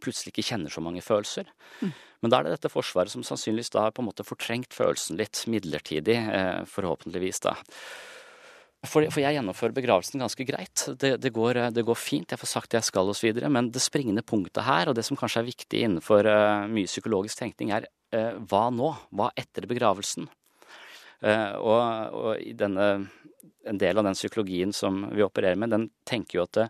plutselig 0.00 0.34
ikke 0.34 0.48
kjenner 0.52 0.72
så 0.72 0.84
mange 0.84 1.04
følelser. 1.04 1.50
Men 2.20 2.32
da 2.32 2.40
er 2.40 2.48
det 2.48 2.58
dette 2.58 2.72
forsvaret 2.72 3.12
som 3.12 3.24
sannsynligvis 3.24 3.72
da 3.72 3.86
har 3.86 3.96
på 3.96 4.02
en 4.04 4.10
måte 4.10 4.26
fortrengt 4.26 4.76
følelsen 4.76 5.18
litt 5.20 5.42
midlertidig, 5.50 6.16
eh, 6.20 6.62
forhåpentligvis 6.68 7.42
da. 7.46 7.56
For, 8.88 9.04
jeg 9.04 9.36
gjennomfører 9.36 9.76
begravelsen 9.76 10.22
ganske 10.22 10.44
greit. 10.48 10.86
Det, 11.00 11.14
det, 11.20 11.32
går, 11.36 11.58
det 11.76 11.84
går 11.84 11.98
fint, 12.00 12.30
jeg 12.32 12.40
får 12.40 12.48
sagt 12.48 12.72
det 12.72 12.78
jeg 12.80 12.88
skal 12.88 13.12
osv. 13.12 13.40
Men 13.52 13.68
det 13.72 13.82
springende 13.84 14.24
punktet 14.24 14.64
her, 14.64 14.88
og 14.88 14.96
det 14.96 15.04
som 15.04 15.18
kanskje 15.20 15.42
er 15.42 15.50
viktig 15.50 15.82
innenfor 15.84 16.24
uh, 16.24 16.64
mye 16.64 16.88
psykologisk 16.88 17.42
tenkning, 17.42 17.74
er 17.76 17.90
hva 18.48 18.62
nå? 18.72 18.88
Hva 19.12 19.28
etter 19.36 19.68
begravelsen? 19.68 20.30
Uh, 21.20 21.52
og, 21.60 21.82
og 22.16 22.46
denne, 22.56 22.88
en 23.68 23.82
del 23.84 24.00
av 24.00 24.08
den 24.08 24.16
psykologien 24.16 24.72
som 24.72 25.04
vi 25.12 25.28
opererer 25.28 25.60
med, 25.60 25.76
den 25.76 25.86
tenker 26.08 26.40
jo 26.40 26.48
at 26.48 26.62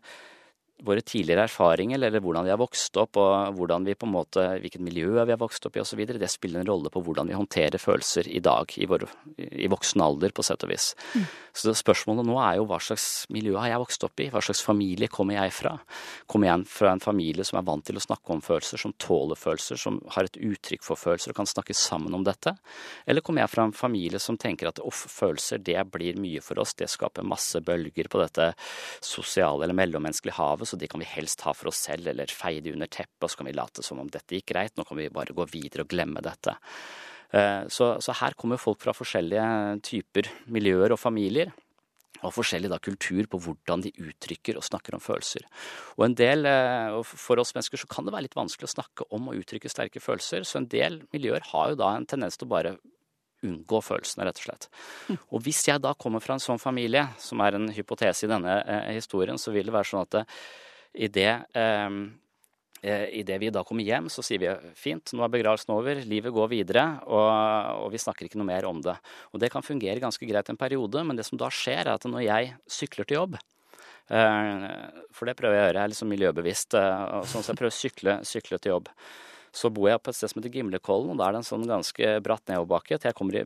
våre 0.87 1.03
tidligere 1.05 1.45
erfaringer, 1.49 1.99
eller 1.99 2.23
hvordan 2.23 2.47
vi 2.47 2.53
har 2.53 2.61
vokst 2.61 2.97
opp, 3.01 3.19
og 3.21 3.57
hvordan 3.59 3.87
vi 3.87 3.97
på 3.99 4.09
en 4.09 4.15
måte, 4.15 4.47
hvilket 4.63 4.85
miljø 4.85 5.13
vi 5.19 5.35
har 5.35 5.41
vokst 5.41 5.67
opp 5.69 5.77
i 5.77 5.83
osv., 5.83 6.03
det 6.11 6.31
spiller 6.31 6.63
en 6.63 6.71
rolle 6.71 6.93
på 6.93 7.03
hvordan 7.05 7.31
vi 7.31 7.37
håndterer 7.37 7.81
følelser 7.81 8.29
i 8.29 8.43
dag, 8.45 8.73
i, 8.77 8.89
vår, 8.91 9.07
i 9.37 9.69
voksen 9.71 10.05
alder, 10.05 10.35
på 10.35 10.45
sett 10.47 10.65
og 10.67 10.73
vis. 10.73 10.93
Mm. 11.15 11.27
Så 11.61 11.75
spørsmålet 11.75 12.27
nå 12.29 12.37
er 12.39 12.59
jo 12.61 12.67
hva 12.71 12.79
slags 12.83 13.27
miljø 13.35 13.57
har 13.59 13.73
jeg 13.73 13.83
vokst 13.83 14.05
opp 14.07 14.23
i? 14.23 14.29
Hva 14.31 14.43
slags 14.45 14.63
familie 14.65 15.11
kommer 15.11 15.37
jeg 15.37 15.55
fra? 15.57 15.75
Kommer 16.31 16.51
jeg 16.51 16.69
fra 16.71 16.95
en 16.95 17.03
familie 17.03 17.47
som 17.47 17.59
er 17.59 17.67
vant 17.67 17.85
til 17.87 17.99
å 17.99 18.05
snakke 18.05 18.35
om 18.37 18.43
følelser, 18.45 18.81
som 18.81 18.95
tåler 19.03 19.39
følelser, 19.39 19.81
som 19.81 19.99
har 20.15 20.29
et 20.29 20.39
uttrykk 20.39 20.87
for 20.87 21.01
følelser 21.01 21.35
og 21.35 21.41
kan 21.41 21.51
snakke 21.51 21.77
sammen 21.77 22.15
om 22.17 22.27
dette? 22.27 22.55
Eller 23.07 23.25
kommer 23.27 23.45
jeg 23.45 23.55
fra 23.55 23.67
en 23.67 23.77
familie 23.77 24.23
som 24.23 24.39
tenker 24.41 24.71
at 24.71 24.83
uff, 24.87 25.03
følelser 25.11 25.63
det 25.67 25.79
blir 25.91 26.21
mye 26.23 26.43
for 26.45 26.63
oss, 26.63 26.77
det 26.79 26.91
skaper 26.93 27.27
masse 27.27 27.61
bølger 27.67 28.11
på 28.11 28.23
dette 28.23 28.53
sosiale 29.05 29.67
eller 29.67 29.77
mellommenneskelige 29.77 30.39
havet, 30.39 30.70
så 30.71 30.79
de 30.81 30.89
kan 30.91 31.03
vi 31.03 31.09
helst 31.11 31.45
ha 31.47 31.55
for 31.57 31.71
oss 31.71 31.85
selv, 31.89 32.11
eller 32.13 32.33
feie 32.33 32.63
de 32.65 32.75
under 32.75 32.91
teppet, 32.91 33.23
og 33.25 33.33
så 33.33 33.41
kan 33.41 33.51
vi 33.51 33.57
late 33.57 33.85
som 33.87 34.03
om 34.03 34.11
dette 34.11 34.39
gikk 34.39 34.53
greit, 34.53 34.77
nå 34.79 34.87
kan 34.89 34.99
vi 35.01 35.11
bare 35.13 35.37
gå 35.37 35.47
videre 35.51 35.87
og 35.87 35.91
glemme 35.93 36.23
dette. 36.25 36.57
Eh, 37.37 37.65
så, 37.71 37.97
så 38.03 38.15
her 38.23 38.37
kommer 38.39 38.61
folk 38.61 38.81
fra 38.83 38.95
forskjellige 38.97 39.81
typer 39.87 40.31
miljøer 40.51 40.95
og 40.95 41.03
familier 41.03 41.53
og 42.21 42.35
forskjellig 42.37 42.69
da, 42.69 42.77
kultur 42.83 43.25
på 43.31 43.41
hvordan 43.41 43.85
de 43.87 43.93
uttrykker 43.97 44.59
og 44.59 44.67
snakker 44.67 44.97
om 44.97 45.03
følelser. 45.03 45.47
Og 45.97 46.05
en 46.05 46.17
del, 46.19 46.45
eh, 46.47 47.01
For 47.05 47.41
oss 47.41 47.55
mennesker 47.57 47.81
så 47.81 47.89
kan 47.89 48.05
det 48.05 48.13
være 48.13 48.29
litt 48.29 48.37
vanskelig 48.37 48.69
å 48.69 48.75
snakke 48.75 49.07
om 49.11 49.31
og 49.31 49.41
uttrykke 49.41 49.73
sterke 49.73 50.03
følelser, 50.03 50.45
så 50.45 50.61
en 50.61 50.69
del 50.69 51.03
miljøer 51.15 51.41
har 51.53 51.71
jo 51.71 51.81
da 51.81 51.95
en 51.97 52.07
tendens 52.07 52.37
til 52.37 52.49
å 52.49 52.55
bare 52.57 52.77
unngå 53.47 53.81
følelsene, 53.85 54.27
rett 54.29 54.41
og 54.41 54.47
slett. 54.47 54.67
Og 55.31 55.45
hvis 55.45 55.63
jeg 55.69 55.83
da 55.83 55.95
kommer 55.99 56.23
fra 56.25 56.37
en 56.37 56.43
sånn 56.43 56.61
familie, 56.61 57.07
som 57.21 57.41
er 57.45 57.57
en 57.57 57.69
hypotese 57.75 58.27
i 58.27 58.31
denne 58.31 58.61
eh, 58.63 58.91
historien, 58.97 59.39
så 59.41 59.55
vil 59.55 59.69
det 59.69 59.77
være 59.77 59.91
sånn 59.91 60.05
at 60.05 60.17
det, 60.19 60.25
i 61.07 61.09
det 61.13 61.31
eh, 61.31 62.01
eh 62.81 63.07
Idet 63.21 63.37
vi 63.43 63.51
da 63.53 63.61
kommer 63.65 63.85
hjem, 63.85 64.09
så 64.09 64.23
sier 64.25 64.41
vi 64.41 64.73
fint, 64.75 65.13
nå 65.13 65.25
er 65.25 65.33
begravelsen 65.33 65.75
over, 65.75 66.01
livet 66.09 66.33
går 66.33 66.49
videre, 66.49 66.85
og, 67.07 67.29
og, 67.85 67.89
vi 67.93 68.01
snakker 68.01 68.25
ikke 68.25 68.41
noe 68.41 68.49
mer 68.49 68.65
om 68.65 68.81
det. 68.81 68.97
Og 69.35 69.41
det 69.41 69.51
kan 69.53 69.63
fungere 69.63 70.01
ganske 70.01 70.27
greit 70.27 70.49
en 70.49 70.57
periode, 70.57 71.05
men 71.05 71.17
det 71.17 71.27
som 71.29 71.39
da 71.39 71.51
skjer, 71.53 71.85
er 71.85 71.95
at 71.95 72.09
når 72.09 72.25
jeg 72.25 72.55
sykler 72.67 73.05
til 73.05 73.21
jobb, 73.21 73.37
eh, 74.09 74.69
for 75.13 75.29
det 75.29 75.37
prøver 75.37 75.59
jeg 75.59 75.65
å 75.65 75.67
gjøre, 75.67 75.77
jeg 75.77 75.85
er 75.85 75.93
liksom 75.93 76.15
miljøbevisst, 76.17 76.79
eh, 76.81 77.19
sånn 77.29 77.45
så 77.45 77.53
jeg 77.53 77.61
prøver 77.61 77.75
å 77.75 77.81
sykle, 77.83 78.17
sykle 78.25 78.59
til 78.59 78.79
jobb. 78.79 78.89
Så 79.57 79.71
bor 79.75 79.89
jeg 79.91 80.03
på 80.03 80.13
et 80.13 80.19
sted 80.19 80.31
som 80.31 80.41
heter 80.41 80.55
Gimlekollen, 80.55 81.13
og 81.15 81.19
da 81.21 81.29
er 81.29 81.35
det 81.35 81.43
en 81.43 81.51
sånn 81.51 81.67
ganske 81.69 82.15
bratt 82.25 82.47
nedoverbakke 82.51 82.99
til 82.99 83.11
jeg 83.11 83.19
kommer 83.19 83.41
i, 83.41 83.45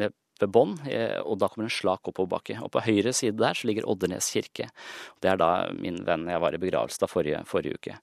ned 0.00 0.16
ved 0.40 0.52
bånn, 0.54 0.76
eh, 0.88 1.18
og 1.20 1.38
da 1.40 1.48
kommer 1.50 1.68
en 1.68 1.74
slak 1.74 2.08
oppoverbakke. 2.10 2.58
Og 2.64 2.72
på 2.74 2.84
høyre 2.84 3.12
side 3.16 3.38
der 3.40 3.56
så 3.56 3.68
ligger 3.68 3.88
Oddernes 3.90 4.30
kirke. 4.32 4.70
Det 5.20 5.32
er 5.32 5.40
da 5.40 5.50
min 5.76 6.00
venn 6.06 6.28
jeg 6.30 6.42
var 6.42 6.56
i 6.56 6.62
begravelse 6.62 7.02
da 7.02 7.10
forrige, 7.10 7.42
forrige 7.48 7.80
uke. 7.80 7.98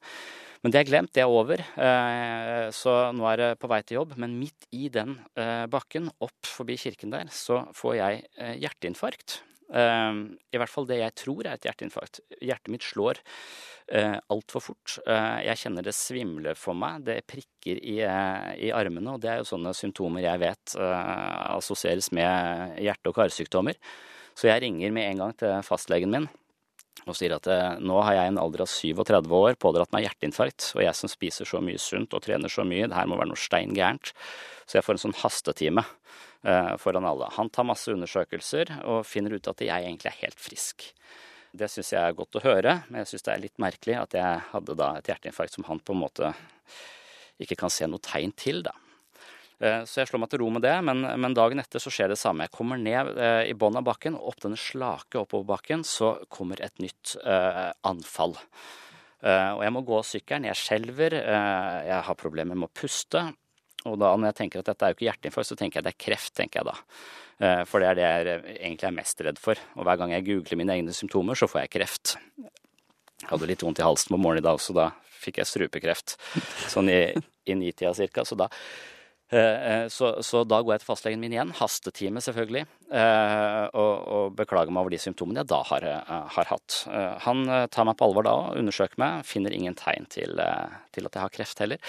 Men 0.64 0.74
det 0.74 0.80
er 0.80 0.88
glemt, 0.90 1.14
det 1.14 1.22
er 1.24 1.32
over. 1.32 1.62
Eh, 1.62 2.68
så 2.74 2.96
nå 3.16 3.28
er 3.32 3.42
det 3.42 3.50
på 3.62 3.70
vei 3.72 3.82
til 3.86 4.02
jobb. 4.02 4.16
Men 4.22 4.38
midt 4.40 4.70
i 4.74 4.88
den 4.94 5.18
eh, 5.38 5.66
bakken, 5.72 6.10
opp 6.24 6.50
forbi 6.50 6.78
kirken 6.82 7.14
der, 7.14 7.30
så 7.34 7.64
får 7.78 8.00
jeg 8.00 8.24
hjerteinfarkt. 8.64 9.42
I 9.68 10.60
hvert 10.60 10.72
fall 10.72 10.88
det 10.88 11.02
jeg 11.02 11.16
tror 11.20 11.44
er 11.44 11.58
et 11.58 11.66
hjerteinfarkt. 11.68 12.22
Hjertet 12.40 12.72
mitt 12.72 12.86
slår 12.88 13.20
eh, 13.92 14.16
altfor 14.32 14.64
fort. 14.64 14.98
Eh, 15.04 15.44
jeg 15.48 15.62
kjenner 15.64 15.84
det 15.84 15.96
svimler 15.96 16.60
for 16.60 16.78
meg. 16.78 17.04
Det 17.08 17.20
prikker 17.28 17.82
i, 17.82 17.98
eh, 18.06 18.50
i, 18.68 18.72
armene, 18.76 19.16
og 19.16 19.24
det 19.24 19.34
er 19.34 19.42
jo 19.42 19.50
sånne 19.52 19.76
symptomer 19.76 20.24
jeg 20.24 20.44
vet 20.44 20.78
assosieres 20.80 22.12
med 22.16 22.80
hjerte- 22.84 23.12
og 23.12 23.20
karsykdommer. 23.20 23.80
Så 24.38 24.52
jeg 24.52 24.64
ringer 24.64 24.94
med 24.94 25.12
en 25.12 25.24
gang 25.26 25.38
til 25.40 25.56
fastlegen 25.66 26.14
min 26.14 26.30
og 27.06 27.16
sier 27.18 27.36
at 27.36 27.48
eh, 27.52 27.78
nå 27.84 28.00
har 28.06 28.18
jeg 28.18 28.32
en 28.32 28.40
alder 28.42 28.64
av 28.66 28.72
37 28.72 29.36
år 29.38 29.58
pådratt 29.62 29.94
meg 29.94 30.08
hjerteinfarkt, 30.08 30.72
og 30.76 30.84
jeg 30.84 30.98
som 30.98 31.12
spiser 31.12 31.50
så 31.50 31.62
mye 31.64 31.82
sunt 31.82 32.16
og 32.18 32.24
trener 32.26 32.52
så 32.52 32.66
mye, 32.68 32.88
det 32.90 32.98
her 32.98 33.10
må 33.10 33.20
være 33.20 33.32
noe 33.34 33.42
stein 33.42 33.76
gærent. 33.78 34.14
Så 34.68 34.80
jeg 34.80 34.88
får 34.88 34.98
en 34.98 35.04
sånn 35.06 35.18
hastetime 35.22 35.84
eh, 35.86 36.74
foran 36.82 37.08
alle. 37.08 37.30
Han 37.38 37.52
tar 37.54 37.68
masse 37.70 37.94
undersøkelser 37.94 38.74
og 38.84 39.06
finner 39.08 39.38
ut 39.38 39.52
at 39.52 39.64
jeg 39.64 39.86
egentlig 39.86 40.12
er 40.12 40.22
helt 40.24 40.42
frisk. 40.42 40.90
Det 41.58 41.70
syns 41.72 41.94
jeg 41.94 42.02
er 42.04 42.18
godt 42.18 42.38
å 42.38 42.44
høre, 42.44 42.82
men 42.90 43.02
jeg 43.02 43.14
syns 43.14 43.28
det 43.28 43.34
er 43.34 43.46
litt 43.46 43.62
merkelig 43.62 43.96
at 44.02 44.18
jeg 44.18 44.44
hadde 44.52 44.76
da 44.78 44.92
et 44.98 45.08
hjerteinfarkt 45.10 45.56
som 45.56 45.68
han 45.70 45.80
på 45.80 45.96
en 45.96 46.04
måte 46.04 46.34
ikke 47.42 47.58
kan 47.60 47.72
se 47.72 47.88
noe 47.88 48.04
tegn 48.04 48.34
til, 48.38 48.64
da. 48.66 48.74
Eh, 49.58 49.84
så 49.90 50.02
jeg 50.02 50.12
slår 50.12 50.22
meg 50.22 50.30
til 50.32 50.42
ro 50.44 50.50
med 50.54 50.62
det, 50.66 50.76
men, 50.86 51.02
men, 51.18 51.36
dagen 51.38 51.62
etter 51.62 51.82
så 51.82 51.92
skjer 51.94 52.12
det 52.14 52.20
samme. 52.22 52.46
Jeg 52.46 52.54
kommer 52.54 52.78
ned 52.82 53.16
eh, 53.18 53.44
i 53.50 53.56
bunnen 53.58 53.82
av 53.82 53.88
bakken, 53.88 54.18
og 54.18 54.34
opp 54.34 54.44
denne 54.44 54.60
slake 54.60 55.18
oppover 55.22 55.48
bakken 55.56 55.86
så 55.88 56.14
kommer 56.34 56.62
et 56.62 56.78
nytt 56.84 57.16
uh, 57.24 57.72
anfall. 57.88 58.36
Uh, 59.18 59.58
og 59.58 59.64
jeg 59.66 59.74
må 59.74 59.82
gå 59.88 60.02
sykkelen, 60.06 60.46
jeg 60.52 60.60
skjelver, 60.60 61.16
uh, 61.26 61.78
jeg 61.88 62.02
har 62.06 62.20
problemer 62.20 62.58
med 62.58 62.70
å 62.70 62.76
puste. 62.78 63.24
Og 63.88 63.96
da 64.02 64.12
når 64.14 64.32
jeg 64.32 64.38
tenker 64.42 64.62
at 64.62 64.70
dette 64.70 64.86
er 64.86 64.94
jo 64.94 64.98
ikke 64.98 65.08
hjerteinfarkt, 65.08 65.50
så 65.50 65.58
tenker 65.58 65.80
jeg 65.80 65.88
det 65.88 65.94
er 65.96 66.04
kreft, 66.06 66.34
tenker 66.38 66.62
jeg 66.62 66.70
da. 66.70 66.76
Uh, 67.42 67.64
for 67.70 67.82
det 67.82 67.90
er 67.90 67.98
det 67.98 68.06
jeg 68.06 68.44
egentlig 68.60 68.90
er 68.92 68.96
mest 69.00 69.26
redd 69.26 69.42
for. 69.42 69.64
Og 69.78 69.88
hver 69.88 69.98
gang 70.02 70.14
jeg 70.14 70.28
googler 70.28 70.62
mine 70.62 70.78
egne 70.78 70.94
symptomer, 70.94 71.40
så 71.40 71.50
får 71.50 71.64
jeg 71.64 71.74
kreft. 71.80 72.14
Jeg 73.24 73.32
hadde 73.32 73.50
litt 73.50 73.66
vondt 73.66 73.82
i 73.82 73.88
halsen 73.88 74.14
på 74.14 74.22
morgenen 74.22 74.46
i 74.46 74.48
dag, 74.52 74.62
så 74.62 74.76
da 74.78 74.92
fikk 75.18 75.42
jeg 75.42 75.50
strupekreft. 75.50 76.14
Sånn 76.70 76.92
i, 76.94 77.00
i 77.50 77.58
nitida 77.58 77.96
cirka. 77.98 78.26
Så 78.28 78.38
da, 78.38 78.52
så, 79.28 80.10
så 80.24 80.42
da 80.48 80.62
går 80.64 80.74
jeg 80.74 80.82
til 80.82 80.88
fastlegen 80.88 81.20
min 81.20 81.34
igjen, 81.36 81.50
hastetime 81.58 82.22
selvfølgelig, 82.24 82.62
og, 82.88 83.96
og 84.16 84.38
beklager 84.38 84.72
meg 84.72 84.86
over 84.86 84.94
de 84.94 85.00
symptomene 85.04 85.42
jeg 85.44 85.50
da 85.52 85.60
har, 85.68 85.88
har, 86.32 86.48
hatt. 86.54 86.78
Han 87.26 87.44
tar 87.68 87.90
meg 87.90 87.98
på 88.00 88.08
alvor 88.08 88.24
da, 88.24 88.38
og 88.46 88.62
undersøker 88.62 89.02
meg, 89.04 89.28
finner 89.28 89.52
ingen 89.58 89.76
tegn 89.76 90.08
til, 90.16 90.40
til 90.96 91.10
at 91.10 91.20
jeg 91.20 91.26
har 91.26 91.36
kreft 91.36 91.60
heller. 91.66 91.84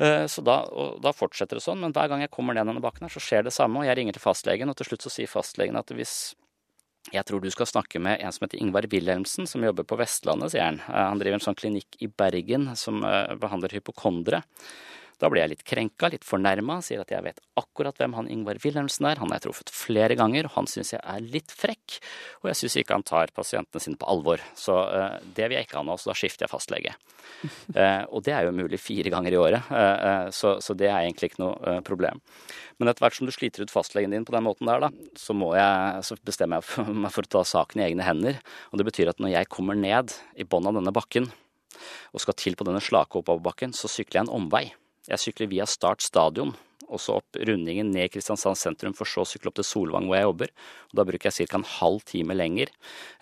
Eh, 0.00 0.26
så 0.26 0.40
da, 0.40 0.62
da, 1.02 1.12
fortsetter 1.12 1.58
det 1.58 1.64
sånn, 1.64 1.82
men 1.82 1.92
hver 1.92 2.08
gang 2.08 2.22
jeg 2.24 2.32
kommer 2.32 2.56
ned 2.56 2.70
denne 2.70 2.80
bakken 2.80 3.04
her, 3.04 3.12
så 3.12 3.20
skjer 3.20 3.44
det 3.44 3.52
samme, 3.52 3.82
og 3.82 3.88
jeg 3.88 3.98
ringer 3.98 4.16
til 4.16 4.24
fastlegen, 4.24 4.72
og 4.72 4.78
til 4.78 4.88
slutt 4.88 5.04
så 5.04 5.12
sier 5.12 5.28
fastlegen 5.28 5.76
at 5.76 5.92
hvis 5.92 6.14
jeg 7.12 7.24
tror 7.28 7.40
du 7.40 7.48
skal 7.52 7.68
snakke 7.68 8.00
med 8.00 8.20
en 8.20 8.32
som 8.32 8.46
heter 8.46 8.60
Ingvar 8.60 8.88
Wilhelmsen, 8.92 9.48
som 9.48 9.64
jobber 9.64 9.84
på 9.88 9.98
Vestlandet, 10.00 10.54
sier 10.54 10.64
han. 10.64 10.80
Eh, 10.86 11.02
han 11.04 11.20
driver 11.20 11.36
en 11.36 11.44
sånn 11.44 11.58
klinikk 11.58 12.00
i 12.00 12.08
Bergen 12.08 12.70
som 12.80 13.04
eh, 13.04 13.34
behandler 13.40 13.76
hypokondere. 13.76 14.40
Da 15.20 15.28
blir 15.28 15.42
jeg 15.42 15.52
litt 15.52 15.64
krenka, 15.68 16.08
litt 16.12 16.24
fornærma, 16.24 16.78
sier 16.84 17.02
at 17.02 17.10
jeg 17.12 17.24
vet 17.26 17.40
akkurat 17.60 17.98
hvem 18.00 18.14
han 18.16 18.28
Ingvar 18.32 18.60
Wilhelmsen 18.62 19.08
er. 19.10 19.20
Han 19.20 19.28
har 19.28 19.40
jeg 19.40 19.48
truffet 19.48 19.72
flere 19.74 20.16
ganger, 20.16 20.48
og 20.48 20.54
han 20.54 20.68
syns 20.70 20.94
jeg 20.94 21.00
er 21.04 21.20
litt 21.20 21.52
frekk. 21.52 21.98
Og 22.40 22.48
jeg 22.50 22.60
syns 22.62 22.78
ikke 22.80 22.96
han 22.96 23.04
tar 23.06 23.32
pasientene 23.36 23.84
sine 23.84 24.00
på 24.00 24.08
alvor. 24.08 24.40
Så 24.56 24.76
uh, 24.76 25.18
det 25.36 25.50
vil 25.50 25.58
jeg 25.58 25.68
ikke 25.68 25.80
ha 25.80 25.84
nå, 25.84 25.98
så 26.00 26.12
da 26.12 26.16
skifter 26.16 26.46
jeg 26.46 26.52
fastlege. 26.54 26.94
Uh, 27.76 28.06
og 28.14 28.24
det 28.24 28.34
er 28.36 28.48
jo 28.48 28.56
mulig 28.56 28.80
fire 28.80 29.12
ganger 29.12 29.36
i 29.36 29.40
året, 29.40 29.68
uh, 29.68 30.30
så, 30.32 30.56
så, 30.64 30.76
det 30.78 30.88
er 30.88 31.02
egentlig 31.02 31.32
ikke 31.32 31.44
noe 31.44 31.76
problem. 31.86 32.24
Men 32.80 32.88
etter 32.88 33.04
hvert 33.04 33.18
som 33.18 33.28
du 33.28 33.34
sliter 33.36 33.66
ut 33.66 33.72
fastlegen 33.72 34.16
din 34.16 34.24
på 34.24 34.32
den 34.32 34.46
måten 34.48 34.70
der, 34.70 34.86
da, 34.86 35.12
så, 35.20 35.36
jeg, 35.36 36.08
så 36.08 36.16
bestemmer 36.24 36.64
jeg 36.64 36.96
meg 37.04 37.12
for 37.12 37.28
å 37.28 37.34
ta 37.36 37.44
saken 37.52 37.84
i 37.84 37.90
egne 37.90 38.08
hender. 38.08 38.40
Og 38.72 38.80
det 38.80 38.88
betyr 38.88 39.12
at 39.12 39.20
når 39.20 39.36
jeg 39.36 39.52
kommer 39.52 39.76
ned 39.76 40.16
i 40.40 40.48
bånn 40.48 40.72
av 40.72 40.80
denne 40.80 40.96
bakken, 40.96 41.28
og 42.12 42.20
skal 42.22 42.36
til 42.36 42.56
på 42.58 42.66
denne 42.66 42.82
slake 42.82 43.20
oppoverbakken, 43.20 43.72
så 43.76 43.88
sykler 43.88 44.20
jeg 44.20 44.28
en 44.28 44.36
omvei. 44.40 44.66
Jeg 45.08 45.22
sykler 45.22 45.50
via 45.50 45.66
Start 45.68 46.04
stadion, 46.04 46.52
og 46.90 47.00
så 47.00 47.18
opp 47.20 47.38
rundingen 47.46 47.92
ned 47.94 48.10
Kristiansand 48.12 48.58
sentrum, 48.58 48.94
for 48.96 49.08
så 49.08 49.24
å 49.24 49.28
sykle 49.28 49.52
opp 49.52 49.58
til 49.60 49.66
Solvang 49.66 50.08
hvor 50.10 50.18
jeg 50.18 50.28
jobber. 50.28 50.54
Og 50.90 50.98
da 50.98 51.06
bruker 51.08 51.30
jeg 51.30 51.48
ca. 51.48 51.60
en 51.60 51.68
halv 51.78 52.02
time 52.08 52.36
lenger 52.36 52.72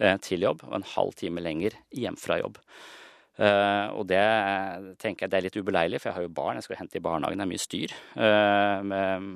eh, 0.00 0.16
til 0.24 0.46
jobb, 0.48 0.64
og 0.68 0.78
en 0.80 0.88
halv 0.96 1.18
time 1.20 1.44
lenger 1.44 1.76
hjem 1.94 2.18
fra 2.20 2.40
jobb. 2.40 2.58
Uh, 3.38 3.94
og 3.94 4.08
det 4.10 4.18
tenker 4.98 5.24
jeg 5.24 5.30
det 5.30 5.36
er 5.38 5.44
litt 5.44 5.58
ubeleilig, 5.60 6.00
for 6.02 6.10
jeg 6.10 6.16
har 6.16 6.24
jo 6.24 6.32
barn, 6.34 6.56
jeg 6.58 6.66
skal 6.66 6.80
hente 6.80 6.98
i 6.98 7.02
barnehagen, 7.04 7.38
det 7.38 7.44
er 7.44 7.50
mye 7.52 7.62
styr 7.62 7.92
uh, 8.18 8.80
med 8.82 9.28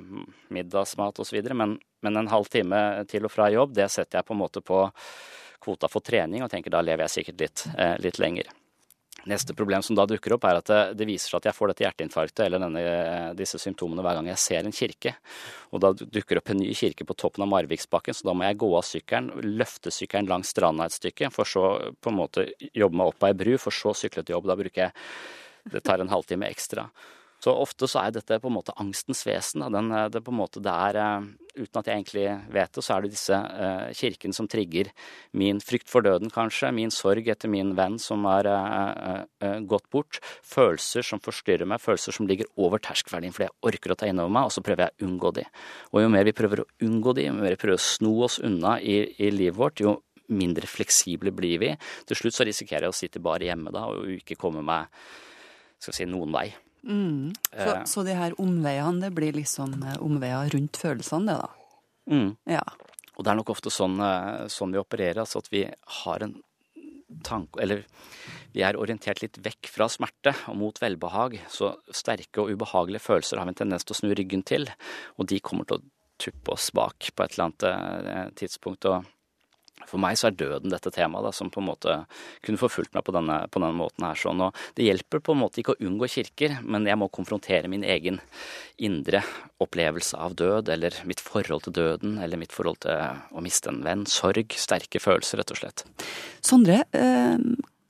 middagsmat 0.51 1.21
osv. 1.23 1.39
Men, 1.55 1.77
men 2.03 2.19
en 2.19 2.31
halv 2.33 2.51
time 2.51 2.81
til 3.07 3.23
og 3.23 3.31
fra 3.31 3.47
jobb, 3.53 3.71
det 3.77 3.87
setter 3.93 4.19
jeg 4.19 4.27
på 4.27 4.35
en 4.35 4.41
måte 4.41 4.63
på 4.65 4.81
kvota 5.63 5.87
for 5.87 6.03
trening, 6.03 6.43
og 6.43 6.51
tenker 6.51 6.73
da 6.73 6.83
lever 6.83 7.07
jeg 7.07 7.15
sikkert 7.15 7.45
litt, 7.45 7.65
uh, 7.77 7.95
litt 8.03 8.19
lenger. 8.19 8.51
Neste 9.29 9.55
problem 9.55 9.83
som 9.85 9.95
da 9.95 10.03
dukker 10.09 10.33
opp, 10.35 10.43
er 10.49 10.59
at 10.59 10.71
det, 10.99 11.05
viser 11.07 11.31
seg 11.31 11.39
at 11.39 11.47
jeg 11.47 11.55
får 11.55 11.71
dette 11.71 11.85
hjerteinfarktet 11.85 12.41
eller 12.43 12.59
denne, 12.59 12.81
disse 13.39 13.59
symptomene 13.61 14.03
hver 14.03 14.19
gang 14.19 14.27
jeg 14.33 14.41
ser 14.43 14.67
en 14.67 14.75
kirke. 14.75 15.13
Og 15.71 15.83
da 15.83 15.93
dukker 15.95 16.41
opp 16.41 16.51
en 16.51 16.59
ny 16.59 16.73
kirke 16.75 17.07
på 17.07 17.15
toppen 17.15 17.45
av 17.45 17.51
Marviksbakken, 17.53 18.17
så 18.17 18.27
da 18.27 18.35
må 18.35 18.43
jeg 18.49 18.59
gå 18.59 18.69
av 18.75 18.83
sykkelen, 18.87 19.31
løfte 19.61 19.93
sykkelen 19.95 20.27
langs 20.31 20.51
stranda 20.51 20.89
et 20.89 20.97
stykke, 20.97 21.31
for 21.31 21.47
så 21.47 21.65
på 22.03 22.11
en 22.11 22.19
måte 22.19 22.49
jobbe 22.75 22.99
meg 22.99 23.13
opp 23.13 23.23
av 23.23 23.31
ei 23.31 23.39
bru, 23.45 23.55
for 23.61 23.75
så 23.75 23.95
sykle 23.95 24.25
til 24.25 24.35
jobb. 24.35 24.51
Da 24.51 24.59
bruker 24.59 24.87
jeg 24.87 24.93
Det 25.63 25.79
tar 25.79 26.01
en 26.03 26.11
halvtime 26.11 26.49
ekstra. 26.51 26.89
Så 27.43 27.51
ofte 27.51 27.89
så 27.91 28.05
er 28.05 28.13
dette 28.15 28.39
på 28.39 28.47
en 28.47 28.55
måte 28.55 28.75
angstens 28.79 29.25
vesen. 29.27 29.65
Den, 29.73 29.89
det 29.91 30.19
er 30.19 30.23
på 30.23 30.31
en 30.31 30.39
måte 30.39 30.63
det 30.63 30.71
er, 30.71 30.99
eh, 31.01 31.31
Uten 31.53 31.77
at 31.77 31.85
jeg 31.85 31.99
egentlig 31.99 32.23
vet 32.49 32.71
det, 32.73 32.81
så 32.81 32.95
er 32.95 33.03
det 33.03 33.09
disse 33.13 33.37
uh, 33.37 33.91
kirkene 33.93 34.33
som 34.33 34.47
trigger 34.49 34.87
min 35.37 35.59
frykt 35.61 35.85
for 35.85 36.01
døden, 36.01 36.31
kanskje. 36.33 36.71
Min 36.73 36.89
sorg 36.89 37.29
etter 37.29 37.51
min 37.53 37.75
venn 37.77 37.99
som 38.01 38.25
har 38.25 38.49
uh, 38.49 39.21
uh, 39.21 39.59
gått 39.69 39.85
bort. 39.93 40.17
Følelser 40.49 41.05
som 41.05 41.21
forstyrrer 41.21 41.69
meg, 41.69 41.83
følelser 41.83 42.17
som 42.17 42.25
ligger 42.25 42.49
over 42.57 42.81
terskelverdien 42.81 43.37
fordi 43.37 43.51
jeg 43.51 43.55
orker 43.69 43.93
å 43.93 43.99
ta 44.01 44.09
inn 44.09 44.23
over 44.25 44.33
meg, 44.33 44.49
og 44.49 44.55
så 44.57 44.65
prøver 44.65 44.87
jeg 44.87 44.97
å 44.97 45.11
unngå 45.11 45.33
de. 45.37 45.45
Og 45.93 46.01
jo 46.01 46.09
mer 46.17 46.25
vi 46.25 46.35
prøver 46.41 46.65
å 46.65 46.67
unngå 46.89 47.13
de, 47.19 47.29
jo 47.29 47.37
mer 47.37 47.53
vi 47.53 47.61
prøver 47.67 47.77
å 47.77 47.85
sno 47.91 48.17
oss 48.25 48.41
unna 48.41 48.79
i, 48.81 48.97
i 49.21 49.29
livet 49.29 49.61
vårt, 49.61 49.85
jo 49.85 49.99
mindre 50.33 50.65
fleksible 50.65 51.37
blir 51.37 51.61
vi. 51.61 51.73
Til 52.09 52.23
slutt 52.23 52.41
så 52.41 52.49
risikerer 52.49 52.89
jeg 52.89 52.97
å 52.97 53.01
sitte 53.03 53.21
bare 53.21 53.51
hjemme 53.51 53.77
da 53.77 53.91
og 53.93 54.09
ikke 54.17 54.41
komme 54.41 54.65
meg 54.65 54.89
skal 55.77 56.01
si, 56.01 56.09
noen 56.09 56.33
vei. 56.33 56.47
Mm. 56.83 57.33
Så, 57.51 57.75
Eh. 57.75 57.83
så 57.85 58.03
de 58.05 58.15
her 58.15 58.33
omveiene, 58.41 59.01
det 59.01 59.13
blir 59.15 59.33
liksom 59.33 59.75
omveier 59.99 60.51
rundt 60.53 60.77
følelsene, 60.77 61.31
det 61.31 61.37
da? 61.39 61.49
Mm. 62.11 62.37
Ja. 62.45 62.63
Og 63.15 63.23
det 63.23 63.31
er 63.31 63.35
nok 63.39 63.53
ofte 63.53 63.71
sånn, 63.71 63.99
eh, 63.99 64.47
sånn 64.47 64.73
vi 64.73 64.81
opererer, 64.81 65.21
altså 65.23 65.37
at 65.43 65.49
vi 65.51 65.63
har 66.03 66.23
en 66.23 66.41
tanke 67.23 67.61
Eller 67.61 67.83
vi 68.53 68.63
er 68.63 68.73
orientert 68.73 69.21
litt 69.21 69.37
vekk 69.37 69.67
fra 69.69 69.85
smerte 69.85 70.33
og 70.49 70.57
mot 70.57 70.79
velbehag. 70.81 71.39
Så 71.47 71.75
sterke 71.93 72.41
og 72.41 72.49
ubehagelige 72.49 73.01
følelser 73.05 73.37
har 73.37 73.45
vi 73.45 73.49
en 73.49 73.55
tendens 73.55 73.83
til 73.85 73.93
å 73.93 73.99
snu 73.99 74.15
ryggen 74.15 74.43
til, 74.43 74.67
og 75.19 75.27
de 75.27 75.39
kommer 75.39 75.65
til 75.67 75.77
å 75.77 75.83
tuppe 76.17 76.51
oss 76.53 76.71
bak 76.71 77.11
på 77.15 77.23
et 77.23 77.37
eller 77.37 77.51
annet 77.51 78.35
tidspunkt. 78.35 78.85
og 78.85 79.05
for 79.89 80.01
meg 80.01 80.17
så 80.19 80.29
er 80.29 80.37
døden 80.39 80.73
dette 80.73 80.91
temaet 80.93 81.27
da, 81.27 81.31
som 81.35 81.51
på 81.53 81.61
en 81.61 81.69
måte 81.69 81.97
kunne 82.45 82.61
forfulgt 82.61 82.93
meg 82.95 83.05
på 83.07 83.15
denne, 83.15 83.39
på 83.51 83.61
denne 83.61 83.77
måten 83.77 84.05
her. 84.07 84.19
Sånn. 84.19 84.41
Og 84.45 84.57
det 84.77 84.87
hjelper 84.87 85.23
på 85.23 85.35
en 85.35 85.41
måte 85.43 85.61
ikke 85.61 85.75
å 85.75 85.81
unngå 85.87 86.09
kirker, 86.11 86.59
men 86.63 86.87
jeg 86.89 86.99
må 86.99 87.09
konfrontere 87.13 87.71
min 87.71 87.85
egen 87.87 88.19
indre 88.83 89.23
opplevelse 89.63 90.17
av 90.19 90.37
død, 90.39 90.71
eller 90.73 90.97
mitt 91.09 91.21
forhold 91.23 91.67
til 91.67 91.77
døden, 91.77 92.17
eller 92.23 92.39
mitt 92.39 92.55
forhold 92.55 92.81
til 92.85 92.97
å 93.31 93.43
miste 93.43 93.71
en 93.71 93.83
venn. 93.85 94.07
Sorg, 94.09 94.55
sterke 94.59 95.01
følelser, 95.03 95.41
rett 95.41 95.53
og 95.55 95.61
slett. 95.61 95.85
Sondre, 96.43 96.83
eh, 96.93 97.37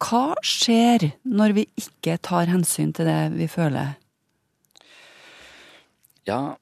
hva 0.04 0.26
skjer 0.44 1.12
når 1.24 1.54
vi 1.58 1.68
ikke 1.80 2.18
tar 2.24 2.50
hensyn 2.52 2.92
til 2.96 3.08
det 3.08 3.22
vi 3.38 3.48
føler? 3.52 3.96
Ja, 6.28 6.56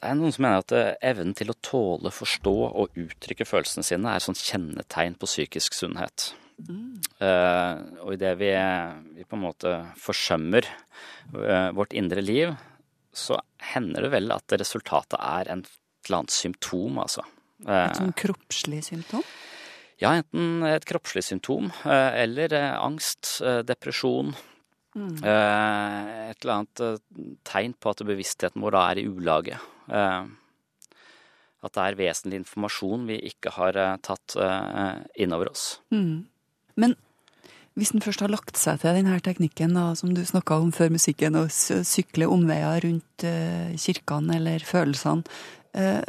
det 0.00 0.08
er 0.08 0.16
noen 0.16 0.32
som 0.32 0.44
mener 0.46 0.62
at 0.62 0.72
eh, 0.72 0.94
evnen 1.10 1.34
til 1.36 1.52
å 1.52 1.58
tåle, 1.60 2.12
forstå 2.14 2.54
og 2.68 2.96
uttrykke 2.98 3.44
følelsene 3.44 3.84
sine 3.84 4.14
er 4.14 4.24
sånn 4.24 4.38
kjennetegn 4.38 5.18
på 5.20 5.28
psykisk 5.28 5.76
sunnhet. 5.76 6.30
Eh, 6.60 7.74
og 8.04 8.14
idet 8.16 8.32
vi, 8.40 8.48
vi 9.18 9.26
på 9.28 9.36
en 9.36 9.44
måte 9.44 9.74
forsømmer 10.00 10.66
uh, 11.36 11.68
vårt 11.76 11.94
indre 11.96 12.24
liv, 12.24 12.54
så 13.12 13.38
hender 13.74 14.06
det 14.06 14.12
vel 14.14 14.32
at 14.32 14.56
resultatet 14.60 15.18
er 15.20 15.52
en, 15.52 15.64
et 15.68 16.08
eller 16.08 16.22
annet 16.22 16.36
symptom, 16.36 17.00
altså. 17.04 17.26
Uh, 17.66 17.86
Et 17.90 18.00
sånn 18.00 18.16
kroppslig 18.16 18.80
symptom? 18.88 19.24
ja, 20.00 20.14
enten 20.16 20.64
et 20.64 20.86
kroppslig 20.88 21.26
symptom 21.26 21.66
eller 21.84 22.54
angst, 22.56 23.34
depresjon. 23.68 24.32
Eh, 24.96 26.30
et 26.30 26.42
eller 26.42 26.54
annet 26.56 26.82
eh, 26.82 26.96
tegn 27.46 27.76
på 27.78 27.92
at 27.92 28.02
bevisstheten 28.06 28.62
vår 28.62 28.74
da 28.74 28.86
er 28.90 29.00
i 29.02 29.06
ulage. 29.06 29.58
Eh, 29.86 30.22
at 31.60 31.76
det 31.76 31.84
er 31.84 31.98
vesentlig 31.98 32.40
informasjon 32.40 33.04
vi 33.10 33.20
ikke 33.28 33.52
har 33.52 33.76
tatt 34.00 34.32
innover 35.20 35.50
oss. 35.50 35.64
Mm. 35.92 36.24
Men 36.80 36.94
hvis 37.76 37.92
en 37.92 38.00
først 38.00 38.24
har 38.24 38.32
lagt 38.32 38.56
seg 38.56 38.80
til 38.80 38.96
denne 38.96 39.18
teknikken 39.20 39.76
da, 39.76 39.90
som 39.92 40.14
du 40.16 40.22
snakka 40.24 40.56
om 40.56 40.70
før 40.72 40.88
musikken, 40.94 41.36
å 41.36 41.44
sykle 41.52 42.30
omveier 42.32 42.80
rundt 42.86 43.26
kirkene 43.76 44.38
eller 44.40 44.64
følelsene, 44.64 45.36
er 45.76 46.00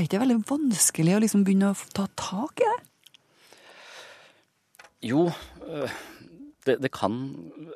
ikke 0.00 0.14
det 0.16 0.22
veldig 0.24 0.40
vanskelig 0.48 1.18
å 1.18 1.22
liksom 1.26 1.44
begynne 1.44 1.74
å 1.74 1.92
ta 1.92 2.08
tak 2.16 2.64
i 2.64 2.72
det? 2.72 2.80
Jo, 5.12 5.28
det, 6.68 6.78
det 6.84 6.90
kan 6.94 7.18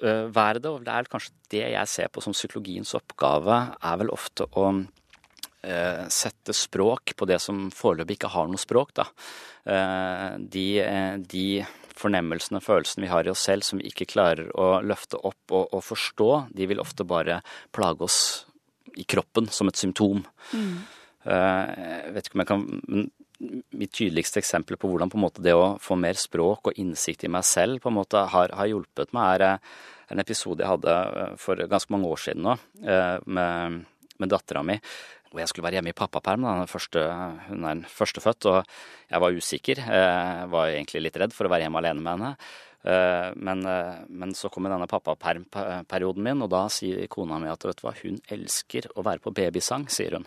øh, 0.02 0.26
være 0.35 0.61
det, 0.62 0.70
og 0.70 0.85
det 0.87 0.94
er 0.94 1.09
kanskje 1.11 1.35
det 1.55 1.62
jeg 1.74 1.90
ser 1.90 2.11
på 2.12 2.22
som 2.24 2.37
psykologiens 2.37 2.94
oppgave, 2.98 3.57
er 3.83 4.00
vel 4.02 4.12
ofte 4.14 4.46
å 4.52 4.66
øh, 4.72 6.05
sette 6.12 6.55
språk 6.57 7.14
på 7.18 7.28
det 7.31 7.40
som 7.42 7.66
foreløpig 7.74 8.18
ikke 8.20 8.33
har 8.35 8.50
noe 8.50 8.61
språk, 8.61 8.94
da. 9.00 9.09
Eh, 9.64 10.28
De, 10.52 10.66
eh, 10.83 11.16
de 11.22 11.46
fornemmelsene, 11.96 12.62
følelsene 12.64 13.05
vi 13.05 13.11
har 13.12 13.26
i 13.26 13.31
oss 13.31 13.44
selv 13.46 13.62
som 13.66 13.78
vi 13.78 13.90
ikke 13.92 14.09
klarer 14.11 14.48
å 14.59 14.81
løfte 14.83 15.20
opp 15.22 15.52
og, 15.55 15.68
og 15.76 15.85
forstå, 15.87 16.31
de 16.57 16.66
vil 16.66 16.81
ofte 16.83 17.07
bare 17.07 17.42
plage 17.70 18.02
oss 18.09 18.20
i 18.98 19.05
kroppen 19.09 19.46
som 19.52 19.70
et 19.70 19.78
symptom. 19.78 20.24
Eh, 20.52 21.66
Jeg 22.02 22.14
vet 22.16 22.26
ikke 22.26 22.38
om 22.38 22.42
jeg 22.42 22.50
kan 22.50 23.11
Mitt 23.74 23.90
tydeligste 23.96 24.38
eksempel 24.38 24.76
på 24.78 24.87
hvordan 24.90 25.11
på 25.11 25.18
måte 25.18 25.42
det 25.42 25.55
å 25.59 25.72
få 25.83 25.96
mer 25.98 26.14
språk 26.20 26.68
og 26.70 26.76
innsikt 26.78 27.24
i 27.26 27.31
meg 27.33 27.42
selv 27.48 27.81
på 27.83 27.90
en 27.90 27.96
måte 27.96 28.20
har, 28.31 28.52
har 28.55 28.68
hjulpet 28.70 29.11
meg, 29.16 29.40
er 29.40 29.44
eh, 29.48 29.72
en 30.14 30.22
episode 30.22 30.62
jeg 30.62 30.70
hadde 30.70 30.92
eh, 31.24 31.33
for 31.42 31.59
ganske 31.72 31.90
mange 31.94 32.07
år 32.12 32.20
siden 32.22 32.44
nå 32.46 32.55
eh, 32.87 33.16
med, 33.26 33.81
med 34.22 34.31
dattera 34.31 34.62
mi. 34.62 34.76
Hvor 35.33 35.40
jeg 35.42 35.48
skulle 35.50 35.64
være 35.66 35.81
hjemme 35.81 35.90
i 35.94 35.96
pappaperm. 35.96 36.44
da, 36.44 36.66
første- 36.70 37.02
Hun 37.48 37.64
er 37.64 37.74
den 37.74 37.85
førstefødt, 37.88 38.46
og 38.52 38.59
jeg 39.11 39.20
var 39.24 39.33
usikker. 39.40 39.78
Jeg 39.81 40.50
var 40.52 40.68
egentlig 40.68 41.00
litt 41.07 41.16
redd 41.22 41.33
for 41.33 41.48
å 41.48 41.52
være 41.55 41.64
hjemme 41.64 41.81
alene 41.81 42.05
med 42.05 42.12
henne. 42.12 42.35
Men, 43.40 43.62
men 44.12 44.35
så 44.37 44.50
kommer 44.52 44.74
denne 44.74 44.85
pappapermperioden 44.92 46.20
min, 46.26 46.42
og 46.44 46.50
da 46.52 46.66
sier 46.68 47.07
kona 47.09 47.38
mi 47.40 47.48
at 47.48 47.64
vet 47.64 47.81
du 47.81 47.87
hva, 47.87 47.94
hun 48.02 48.20
elsker 48.37 48.90
å 48.92 49.07
være 49.07 49.24
på 49.24 49.33
babysang, 49.33 49.87
sier 49.88 50.18
hun. 50.18 50.26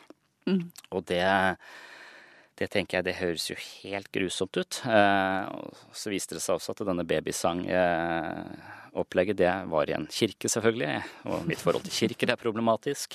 Og 0.89 1.05
det, 1.13 1.21
det 2.55 2.69
tenker 2.71 2.95
jeg, 2.97 3.03
det 3.07 3.19
høres 3.19 3.49
jo 3.49 3.55
helt 3.59 4.11
grusomt 4.15 4.55
ut. 4.55 4.81
Eh, 4.87 5.45
så 5.91 6.09
viste 6.11 6.35
det 6.37 6.43
seg 6.43 6.55
også 6.55 6.71
at 6.71 6.87
denne 6.87 7.03
babysangopplegget, 7.07 9.37
det 9.41 9.53
var 9.71 9.89
i 9.91 9.95
en 9.97 10.07
kirke, 10.07 10.49
selvfølgelig. 10.51 11.03
Og 11.31 11.37
mitt 11.49 11.63
forhold 11.63 11.83
til 11.87 11.97
kirker 11.97 12.27
er 12.31 12.37
problematisk. 12.39 13.07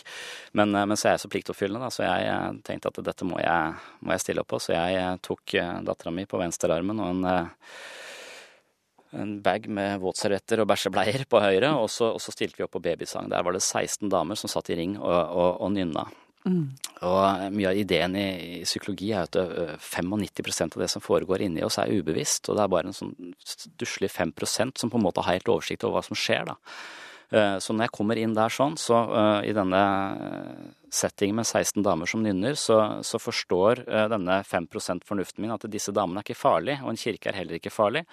Men, 0.53 0.69
eh, 0.75 0.85
men 0.85 0.97
så 0.97 1.05
er 1.09 1.13
jeg 1.17 1.25
så 1.25 1.33
pliktoppfyllende, 1.33 1.85
da, 1.87 1.91
så 1.95 2.03
jeg 2.05 2.21
eh, 2.29 2.51
tenkte 2.69 2.89
at 2.93 3.05
dette 3.09 3.25
må 3.29 3.37
jeg, 3.41 3.63
må 4.05 4.09
jeg 4.13 4.23
stille 4.27 4.41
opp 4.45 4.53
på. 4.53 4.59
Så 4.61 4.71
jeg 4.77 4.91
eh, 5.01 5.23
tok 5.25 5.45
eh, 5.57 5.81
dattera 5.89 6.11
mi 6.13 6.25
på 6.29 6.41
venstrearmen 6.43 7.01
og 7.01 7.09
en 7.15 7.25
eh, 7.33 7.49
en 9.11 9.43
bag 9.43 9.67
med 9.67 9.99
våtservietter 9.99 10.63
og 10.63 10.71
bæsjebleier 10.71 11.27
på 11.27 11.43
høyre, 11.43 11.75
og 11.75 11.91
så, 11.91 12.15
og 12.15 12.23
så 12.23 12.31
stilte 12.31 12.55
vi 12.61 12.63
opp 12.63 12.71
på 12.77 12.85
babysang. 12.85 13.27
Der 13.33 13.43
var 13.43 13.51
det 13.57 13.65
16 13.65 14.07
damer 14.07 14.39
som 14.39 14.47
satt 14.53 14.71
i 14.71 14.77
ring 14.79 14.95
og, 15.01 15.11
og, 15.11 15.59
og 15.67 15.73
nynna. 15.75 16.07
Og 16.47 17.53
mye 17.53 17.69
av 17.69 17.77
ideen 17.77 18.15
i, 18.17 18.29
i 18.61 18.65
psykologi 18.65 19.11
er 19.13 19.27
at 19.27 19.37
95% 19.37 20.77
av 20.77 20.83
det 20.85 20.89
som 20.93 21.03
foregår 21.05 21.45
inni 21.45 21.63
oss, 21.67 21.77
er 21.79 21.93
ubevisst. 21.93 22.49
Og 22.49 22.57
det 22.57 22.65
er 22.65 22.73
bare 22.73 22.91
en 22.91 22.97
sånn 22.97 23.15
stusslig 23.45 24.11
5% 24.15 24.81
som 24.81 24.91
på 24.93 24.97
en 25.01 25.05
måte 25.05 25.25
har 25.27 25.37
helt 25.37 25.53
oversikt 25.53 25.85
over 25.85 25.99
hva 26.01 26.05
som 26.09 26.17
skjer, 26.19 26.49
da. 26.49 26.57
Eh, 27.31 27.57
Så 27.63 27.73
når 27.77 27.87
jeg 27.87 27.95
kommer 27.95 28.19
inn 28.19 28.35
der 28.35 28.51
sånn, 28.51 28.77
så 28.81 28.97
eh, 29.07 29.51
i 29.51 29.57
denne 29.57 29.81
eh, 30.29 30.69
settingen 30.91 31.37
med 31.39 31.47
16 31.47 31.85
damer 31.87 32.09
som 32.11 32.25
nynner, 32.25 32.57
så, 32.59 32.81
så 33.07 33.21
forstår 33.23 33.85
eh, 33.87 34.09
denne 34.11 34.41
5 34.43 34.67
fornuften 35.07 35.45
min 35.45 35.53
at 35.55 35.69
disse 35.71 35.93
damene 35.95 36.21
er 36.25 36.27
ikke 36.27 36.41
farlige, 36.41 36.81
og 36.83 36.91
en 36.91 36.99
kirke 37.05 37.31
er 37.31 37.39
heller 37.39 37.61
ikke 37.61 37.71
farlig. 37.71 38.07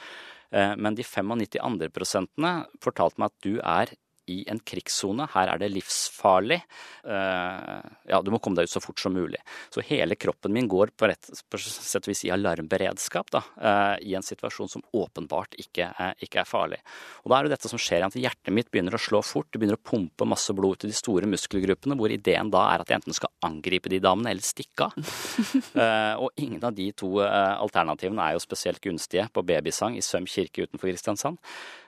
Eh, 0.51 0.75
Men 0.75 0.95
de 0.95 1.03
95 1.03 1.57
andre 1.63 1.89
prosentene 1.89 2.53
fortalte 2.83 3.17
meg 3.23 3.31
at 3.31 3.47
du 3.47 3.55
er 3.63 3.95
i 4.27 4.43
en 4.51 4.59
krigssone. 4.59 5.27
Her 5.33 5.53
er 5.53 5.61
det 5.61 5.71
livsfarlig. 5.73 6.61
Eh, 7.07 7.81
Ja, 8.07 8.21
du 8.23 8.29
må 8.31 8.39
komme 8.39 8.55
deg 8.55 8.69
ut 8.69 8.71
så 8.71 8.79
fort 8.83 8.99
som 8.99 9.11
mulig. 9.15 9.39
Så 9.73 9.81
hele 9.83 10.15
kroppen 10.15 10.53
min 10.53 10.67
går 10.67 10.93
på, 10.95 11.07
rett, 11.09 11.27
på 11.49 11.59
sett 11.59 12.05
og 12.07 12.11
vis 12.11 12.23
i 12.27 12.31
alarmberedskap 12.31 13.31
da, 13.33 13.41
eh, 13.59 14.07
i 14.07 14.15
en 14.15 14.23
situasjon 14.23 14.69
som 14.71 14.83
åpenbart 14.95 15.57
ikke 15.59 15.89
er, 15.91 16.13
ikke 16.23 16.39
er 16.41 16.47
farlig. 16.47 16.79
Og 17.25 17.31
da 17.31 17.39
er 17.39 17.47
det 17.47 17.55
dette 17.57 17.71
som 17.71 17.79
skjer, 17.81 18.05
at 18.05 18.15
hjertet 18.15 18.53
mitt 18.55 18.71
begynner 18.71 18.95
å 18.95 19.01
slå 19.01 19.21
fort. 19.25 19.49
Det 19.51 19.59
begynner 19.59 19.79
å 19.79 19.83
pumpe 19.83 20.27
masse 20.27 20.53
blod 20.55 20.77
ut 20.77 20.87
i 20.87 20.91
de 20.91 20.95
store 20.95 21.27
muskelgruppene, 21.27 21.97
hvor 21.99 22.13
ideen 22.13 22.51
da 22.53 22.63
er 22.73 22.83
at 22.83 22.87
jeg 22.91 23.01
enten 23.01 23.17
skal 23.17 23.33
angripe 23.43 23.91
de 23.91 23.99
damene 24.03 24.31
eller 24.31 24.45
stikke 24.45 24.87
av. 24.89 24.95
Eh, 25.77 26.15
og 26.17 26.31
ingen 26.41 26.63
av 26.63 26.73
de 26.73 26.87
to 26.97 27.09
alternativene 27.21 28.23
er 28.23 28.35
jo 28.35 28.41
spesielt 28.41 28.81
gunstige 28.81 29.27
på 29.33 29.43
babysang 29.45 29.95
i 29.97 30.01
Søm 30.01 30.25
kirke 30.29 30.65
utenfor 30.65 30.89
Kristiansand. 30.89 31.37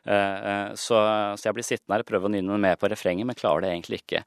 Eh, 0.06 0.40
eh, 0.54 0.72
så, 0.80 1.02
så 1.36 1.50
jeg 1.50 1.58
blir 1.58 1.68
sittende 1.68 1.98
her 1.98 2.06
og 2.06 2.10
prøve 2.10 2.30
å 2.30 2.34
nynne 2.34 2.62
med 2.62 2.80
på 2.80 2.90
refrenget, 2.92 3.28
men 3.28 3.38
klarer 3.40 3.66
det 3.66 3.76
egentlig 3.76 4.04
ikke. 4.04 4.24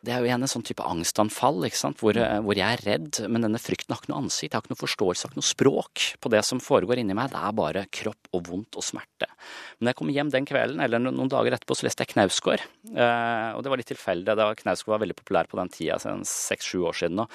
Det 0.00 0.14
er 0.14 0.22
jo 0.22 0.30
igjen 0.30 0.40
en 0.40 0.48
sånn 0.48 0.64
type 0.64 0.84
angstanfall? 0.86 1.66
Hvor, 2.00 2.16
eh, 2.16 2.38
hvor 2.40 2.56
jeg 2.56 2.64
er 2.64 2.82
redd, 2.86 3.18
men 3.28 3.44
denne 3.44 3.60
frykten 3.60 3.92
har 3.92 4.00
ikke 4.00 4.12
noe 4.14 4.22
ansikt, 4.22 4.48
jeg 4.48 4.56
har 4.56 4.64
ikke 4.64 4.72
noe 4.72 4.80
forståelse, 4.80 5.20
jeg 5.20 5.28
har 5.28 5.34
ikke 5.34 5.42
noe 5.42 5.50
språk 5.50 6.04
på 6.24 6.32
det 6.32 6.40
som 6.48 6.62
foregår 6.64 7.02
inni 7.02 7.16
meg. 7.16 7.28
Det 7.34 7.40
er 7.40 7.58
bare 7.58 7.82
kropp 7.92 8.30
og 8.32 8.46
vondt 8.48 8.78
og 8.80 8.86
smerte. 8.86 9.28
Men 9.76 9.84
da 9.84 9.92
jeg 9.92 9.98
kom 10.00 10.12
hjem 10.14 10.30
den 10.32 10.48
kvelden, 10.48 10.80
eller 10.80 11.04
noen 11.04 11.28
dager 11.32 11.52
etterpå, 11.52 11.76
så 11.76 11.84
leste 11.84 12.06
jeg 12.06 12.14
Knausgård. 12.14 12.64
Eh, 12.94 13.50
og 13.52 13.60
det 13.60 13.74
var 13.74 13.82
litt 13.82 13.92
tilfeldig, 13.92 14.38
da 14.40 14.48
Knausgård 14.62 14.96
var 14.96 15.04
veldig 15.04 15.18
populær 15.20 15.52
på 15.52 15.60
den 15.60 15.74
tida, 15.74 16.00
sånn 16.00 16.24
seks-sju 16.24 16.80
år 16.88 16.96
siden 17.02 17.20
nå. 17.20 17.28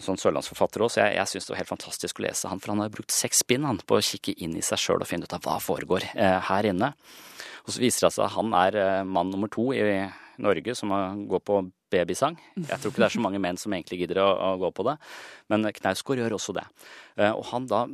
Sånn 0.00 0.16
sørlandsforfatter 0.16 0.80
også, 0.80 0.96
så 0.96 1.02
jeg, 1.04 1.16
jeg 1.18 1.30
syns 1.30 1.46
det 1.46 1.52
var 1.52 1.60
helt 1.60 1.72
fantastisk 1.74 2.20
å 2.20 2.24
lese 2.24 2.48
han, 2.48 2.60
for 2.62 2.72
han 2.72 2.80
har 2.80 2.92
brukt 2.94 3.12
seks 3.12 3.44
bind 3.46 3.84
på 3.84 3.98
å 3.98 4.02
kikke 4.04 4.32
inn 4.42 4.56
i 4.56 4.64
seg 4.64 4.80
sjøl 4.80 5.04
og 5.04 5.08
finne 5.10 5.28
ut 5.28 5.36
av 5.36 5.44
hva 5.44 5.58
foregår 5.60 6.06
eh, 6.16 6.38
her 6.48 6.70
inne. 6.72 6.94
Og 7.68 7.72
så 7.74 7.82
viser 7.82 8.06
det 8.08 8.14
seg 8.16 8.24
at 8.26 8.36
han 8.38 8.54
er 8.56 8.78
eh, 8.80 9.04
mann 9.04 9.30
nummer 9.32 9.52
to 9.52 9.70
i 9.76 9.84
Norge 10.42 10.74
som 10.74 10.90
går 11.30 11.42
på 11.46 11.60
babysang. 11.94 12.34
Jeg 12.56 12.80
tror 12.80 12.90
ikke 12.90 13.02
det 13.04 13.06
er 13.06 13.14
så 13.14 13.22
mange 13.22 13.38
menn 13.44 13.60
som 13.60 13.70
egentlig 13.76 14.00
gidder 14.00 14.18
å, 14.24 14.26
å 14.32 14.48
gå 14.64 14.72
på 14.74 14.86
det, 14.88 14.96
men 15.52 15.68
Knausgård 15.76 16.18
gjør 16.24 16.34
også 16.40 16.56
det. 16.56 16.64
Eh, 17.20 17.30
Og 17.30 17.44
han 17.52 17.68
da, 17.70 17.84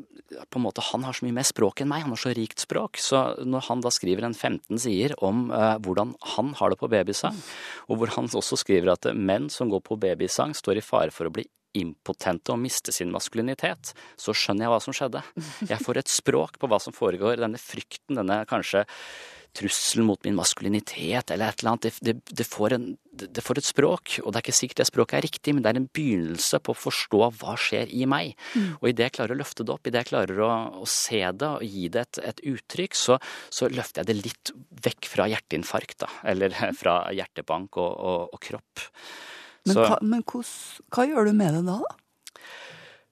på 0.46 0.62
en 0.62 0.64
måte, 0.64 0.87
han 0.92 1.05
har 1.05 1.18
så 1.18 1.26
mye 1.26 1.37
mer 1.37 1.50
språk 1.50 1.83
enn 1.83 1.90
meg, 1.90 2.07
han 2.07 2.14
har 2.14 2.22
så 2.22 2.33
rikt 2.38 2.64
språk, 2.64 3.03
så 3.03 3.26
når 3.44 3.66
han 3.68 3.85
da 3.85 3.92
skriver 3.92 4.31
en 4.31 4.38
15 4.38 4.81
sider 4.87 5.18
om 5.26 5.48
eh, 5.53 5.74
hvordan 5.85 6.14
han 6.38 6.55
har 6.62 6.72
det 6.72 6.81
på 6.81 6.88
babysang, 6.94 7.37
og 7.90 8.00
hvor 8.00 8.14
han 8.16 8.31
også 8.31 8.62
skriver 8.62 8.94
at 8.94 9.11
menn 9.18 9.50
som 9.53 9.68
går 9.74 9.85
på 9.90 9.98
babysang 10.00 10.55
står 10.57 10.81
i 10.81 10.87
fare 10.87 11.12
for 11.12 11.29
å 11.29 11.35
bli 11.35 11.50
impotente 11.78 12.54
og 12.54 12.61
miste 12.62 12.94
sin 12.94 13.12
maskulinitet, 13.14 13.92
så 14.18 14.35
skjønner 14.37 14.66
jeg 14.66 14.74
hva 14.74 14.80
som 14.85 14.96
skjedde. 14.96 15.24
Jeg 15.68 15.83
får 15.85 16.02
et 16.02 16.11
språk 16.11 16.59
på 16.61 16.70
hva 16.70 16.80
som 16.83 16.96
foregår. 16.96 17.38
Denne 17.40 17.61
frykten, 17.61 18.18
denne 18.18 18.42
kanskje 18.50 18.87
trusselen 19.56 20.06
mot 20.06 20.24
min 20.24 20.37
maskulinitet 20.38 21.30
eller 21.30 21.50
et 21.50 21.62
eller 21.62 21.72
annet, 21.72 21.87
det, 21.88 21.92
det, 22.06 22.35
det, 22.38 22.46
får 22.46 22.74
en, 22.76 22.85
det, 23.18 23.42
får 23.42 23.61
et 23.61 23.66
språk. 23.66 24.16
Og 24.22 24.30
det 24.30 24.38
er 24.38 24.44
ikke 24.44 24.56
sikkert 24.61 24.83
det 24.83 24.88
språket 24.90 25.18
er 25.18 25.26
riktig, 25.26 25.54
men 25.54 25.64
det 25.64 25.72
er 25.72 25.80
en 25.80 25.88
begynnelse 25.98 26.61
på 26.62 26.74
å 26.74 26.78
forstå 26.78 27.22
hva 27.40 27.56
skjer 27.61 27.90
i 27.90 28.06
meg. 28.11 28.37
Mm. 28.54 28.68
Og 28.78 28.90
idet 28.92 29.09
jeg 29.09 29.16
klarer 29.18 29.35
å 29.35 29.40
løfte 29.40 29.66
det 29.66 29.74
opp, 29.74 29.90
idet 29.90 30.04
jeg 30.04 30.12
klarer 30.12 30.44
å, 30.46 30.52
å, 30.85 30.87
se 30.90 31.22
det 31.42 31.50
og 31.50 31.66
gi 31.66 31.88
det 31.92 32.06
et, 32.06 32.22
et 32.30 32.44
uttrykk, 32.52 32.98
så, 32.98 33.18
så, 33.50 33.70
løfter 33.70 34.02
jeg 34.02 34.12
det 34.12 34.18
litt 34.20 34.54
vekk 34.87 35.11
fra 35.11 35.28
hjerteinfarkt, 35.33 35.98
da. 36.06 36.12
Eller 36.30 36.54
fra 36.80 37.02
hjertebank 37.16 37.80
og, 37.83 37.90
og, 37.90 38.38
og 38.38 38.46
kropp. 38.50 38.87
Men, 39.70 39.87
hva, 39.87 39.98
men 40.02 40.24
hos, 40.33 40.52
hva, 40.92 41.06
gjør 41.09 41.30
du 41.30 41.35
med 41.38 41.59
det 41.59 41.64
da, 41.68 41.78
da? 41.87 41.96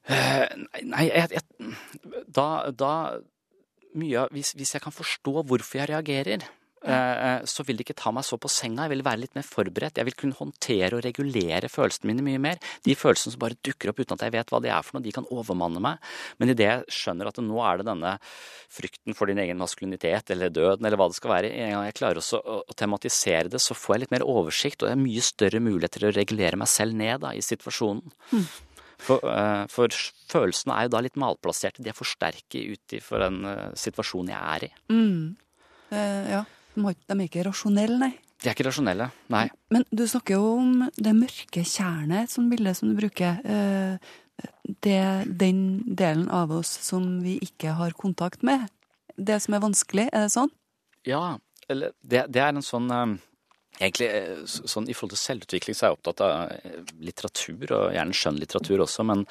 Uh, 0.08 0.68
nei, 0.88 1.08
jeg, 1.10 1.36
jeg, 1.36 1.74
da, 2.32 2.46
da 2.72 2.92
mye 3.98 4.24
hvis, 4.32 4.54
hvis, 4.56 4.74
jeg 4.76 4.84
kan 4.84 4.94
forstå 4.94 5.42
hvorfor 5.42 5.82
jeg 5.82 5.90
reagerer, 5.90 6.46
så 6.88 7.64
vil 7.66 7.78
det 7.78 7.84
ikke 7.86 7.98
ta 7.98 8.12
meg 8.14 8.26
så 8.26 8.38
på 8.40 8.50
senga. 8.52 8.86
Jeg 8.86 8.94
vil 8.94 9.04
være 9.06 9.22
litt 9.24 9.34
mer 9.36 9.46
forberedt. 9.46 10.00
Jeg 10.00 10.08
vil 10.08 10.16
kunne 10.18 10.38
håndtere 10.38 10.96
og 10.96 11.04
regulere 11.04 11.70
følelsene 11.72 12.10
mine 12.12 12.24
mye 12.26 12.42
mer. 12.42 12.62
De 12.86 12.96
følelsene 12.98 13.34
som 13.34 13.42
bare 13.42 13.58
dukker 13.64 13.92
opp 13.92 14.00
uten 14.00 14.16
at 14.16 14.24
jeg 14.26 14.34
vet 14.34 14.52
hva 14.52 14.62
de 14.64 14.72
er 14.72 14.86
for 14.86 14.98
noe, 14.98 15.04
de 15.04 15.14
kan 15.14 15.28
overmanne 15.34 15.82
meg. 15.84 16.02
Men 16.40 16.54
idet 16.54 16.68
jeg 16.68 16.98
skjønner 17.00 17.30
at 17.30 17.40
nå 17.44 17.60
er 17.64 17.80
det 17.80 17.88
denne 17.88 18.14
frykten 18.72 19.16
for 19.16 19.30
din 19.30 19.40
egen 19.42 19.58
maskulinitet 19.60 20.32
eller 20.34 20.52
døden 20.52 20.86
eller 20.86 21.00
hva 21.00 21.08
det 21.10 21.18
skal 21.18 21.32
være, 21.32 21.52
en 21.52 21.74
gang 21.74 21.86
jeg 21.88 21.98
klarer 22.00 22.20
også 22.20 22.40
å, 22.40 22.60
tematisere 22.78 23.50
det, 23.52 23.60
så 23.62 23.76
får 23.76 23.94
jeg 23.94 24.02
litt 24.04 24.14
mer 24.14 24.26
oversikt, 24.28 24.82
og 24.82 24.90
jeg 24.90 24.96
har 24.96 25.02
mye 25.02 25.24
større 25.24 25.62
mulighet 25.64 25.96
til 25.96 26.08
å 26.08 26.14
regulere 26.14 26.60
meg 26.60 26.70
selv 26.70 26.98
ned 26.98 27.24
da, 27.24 27.32
i 27.34 27.44
situasjonen. 27.44 28.14
Mm. 28.30 28.44
For, 28.98 29.22
uh, 29.22 29.64
for, 29.70 29.94
følelsene 30.30 30.74
er 30.74 30.86
jo 30.86 30.92
da 30.94 31.02
litt 31.06 31.18
malplasserte. 31.20 31.82
De 31.82 31.90
er 31.92 31.96
for 31.96 32.08
sterke 32.08 32.64
ut 32.74 32.96
for 33.04 33.22
den 33.22 33.44
situasjonen 33.78 34.32
jeg 34.34 34.54
er 34.54 34.66
i. 34.66 34.70
Mm. 34.90 35.20
Uh, 35.88 36.24
ja. 36.28 36.44
De, 36.84 37.16
er 37.16 37.26
ikke 37.26 37.44
rasjonelle, 37.48 37.98
nei. 38.00 38.12
De 38.38 38.48
er 38.48 38.56
ikke 38.56 38.68
rasjonelle, 38.68 39.10
nei. 39.34 39.44
Men 39.74 39.84
du 39.90 40.04
snakker 40.08 40.38
jo 40.38 40.54
om 40.60 40.86
det 40.94 41.14
mørke 41.16 41.64
tjernet, 41.66 42.32
sånt 42.32 42.52
bilde 42.52 42.74
som 42.78 42.90
du 42.90 42.96
bruker. 42.98 43.40
Det, 44.84 44.98
den 45.40 45.62
delen 45.98 46.28
av 46.30 46.52
oss 46.54 46.70
som 46.86 47.18
vi 47.24 47.38
ikke 47.42 47.74
har 47.78 47.96
kontakt 47.98 48.44
med. 48.46 48.68
Det 49.18 49.40
som 49.42 49.56
er 49.56 49.64
vanskelig, 49.64 50.06
er 50.12 50.28
det 50.28 50.34
sånn? 50.36 50.52
Ja, 51.08 51.38
eller 51.68 51.96
det, 52.02 52.28
det 52.30 52.44
er 52.44 52.52
en 52.52 52.64
sånn 52.64 52.86
Egentlig, 53.78 54.08
eh, 54.10 54.38
sånn 54.44 54.88
I 54.90 54.94
forhold 54.96 55.14
til 55.14 55.20
selvutvikling 55.22 55.76
så 55.76 55.86
er 55.86 55.92
jeg 55.92 55.98
opptatt 55.98 56.22
av 56.26 56.32
eh, 56.50 56.78
litteratur, 57.04 57.66
og 57.76 57.92
gjerne 57.94 58.16
skjønnlitteratur 58.16 58.82
også, 58.82 59.06
men 59.06 59.22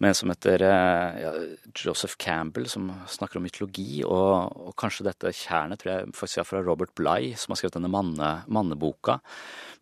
med 0.00 0.10
en 0.10 0.16
som 0.16 0.32
heter 0.32 0.64
eh, 0.64 1.18
ja, 1.20 1.32
Joseph 1.76 2.16
Campbell, 2.20 2.66
som 2.70 2.88
snakker 3.12 3.38
om 3.38 3.44
mytologi, 3.44 4.00
og, 4.08 4.56
og 4.70 4.72
kanskje 4.80 5.08
dette 5.10 5.34
kjernet 5.36 5.82
tror 5.82 5.92
jeg 5.92 6.16
faktisk 6.16 6.40
er 6.40 6.48
fra 6.48 6.64
Robert 6.64 6.94
Bligh, 6.96 7.36
som 7.40 7.52
har 7.52 7.60
skrevet 7.60 7.76
denne 7.76 7.92
manne, 7.92 8.34
manneboka. 8.48 9.18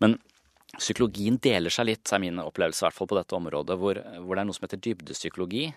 Men 0.03 0.19
psykologien 0.75 1.39
deler 1.43 1.71
seg 1.73 1.93
litt, 1.93 2.11
er 2.11 2.23
min 2.23 2.43
opplevelse 2.43 2.83
i 2.83 2.89
hvert 2.89 2.99
fall 2.99 3.11
på 3.13 3.21
dette 3.21 3.39
området, 3.39 3.79
hvor, 3.79 4.03
hvor 4.25 4.35
det 4.35 4.43
er 4.43 4.51
noe 4.51 4.59
som 4.59 4.67
heter 4.67 4.83
dybdepsykologi. 4.83 5.69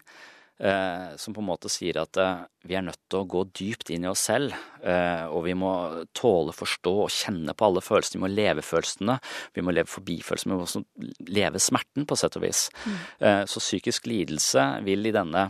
Eh, 0.60 1.16
som 1.18 1.34
på 1.34 1.42
en 1.42 1.50
måte 1.50 1.68
sier 1.68 1.98
at 2.00 2.16
eh, 2.22 2.46
vi 2.64 2.78
er 2.80 2.84
nødt 2.86 3.02
til 3.12 3.20
å 3.20 3.28
gå 3.28 3.42
dypt 3.60 3.90
inn 3.92 4.06
i 4.06 4.10
oss 4.12 4.24
selv. 4.30 4.56
Eh, 4.80 5.26
og 5.28 5.44
vi 5.50 5.56
må 5.58 5.72
tåle, 6.16 6.56
forstå 6.56 6.94
og 7.04 7.12
kjenne 7.12 7.52
på 7.52 7.68
alle 7.68 7.84
følelsene. 7.84 8.22
Vi 8.22 8.24
må 8.24 8.32
leve 8.32 8.64
følelsene. 8.64 9.18
Vi 9.56 9.66
må 9.66 9.76
leve 9.76 9.92
forbi 9.92 10.22
følelsene. 10.24 10.56
Vi 10.56 10.62
må 10.62 10.68
også 10.70 10.84
leve 11.28 11.60
smerten, 11.60 12.08
på 12.08 12.20
sett 12.20 12.40
og 12.40 12.46
vis. 12.46 12.68
Mm. 12.86 12.98
så 13.50 13.62
psykisk 13.62 14.08
lidelse 14.08 14.64
vil 14.86 15.08
i 15.08 15.14
denne 15.16 15.48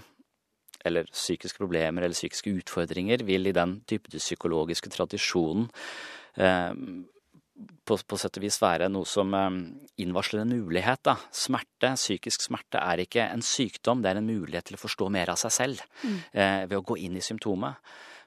eller 0.85 1.07
psykiske 1.09 1.57
problemer 1.57 2.05
eller 2.05 2.15
psykiske 2.15 2.51
utfordringer 2.61 3.23
vil 3.25 3.49
i 3.49 3.53
den 3.55 3.79
dybdepsykologiske 3.89 4.91
tradisjonen 4.93 5.67
på, 7.85 7.97
på 7.97 8.17
sett 8.19 8.39
og 8.39 8.43
vis 8.43 8.57
være 8.61 8.89
noe 8.91 9.07
som 9.07 9.31
um, 9.33 9.59
innvarsler 10.01 10.43
en 10.43 10.55
mulighet. 10.55 11.03
Da. 11.07 11.15
Smerte, 11.33 11.93
psykisk 11.95 12.43
smerte, 12.47 12.81
er 12.81 13.05
ikke 13.05 13.27
en 13.29 13.45
sykdom, 13.45 14.01
det 14.03 14.11
er 14.11 14.19
en 14.19 14.27
mulighet 14.27 14.69
til 14.69 14.77
å 14.79 14.81
forstå 14.81 15.07
mer 15.13 15.31
av 15.33 15.39
seg 15.39 15.53
selv 15.55 15.85
mm. 16.03 16.17
eh, 16.33 16.63
ved 16.67 16.77
å 16.79 16.85
gå 16.85 16.99
inn 17.05 17.17
i 17.19 17.23
symptomet. 17.23 17.79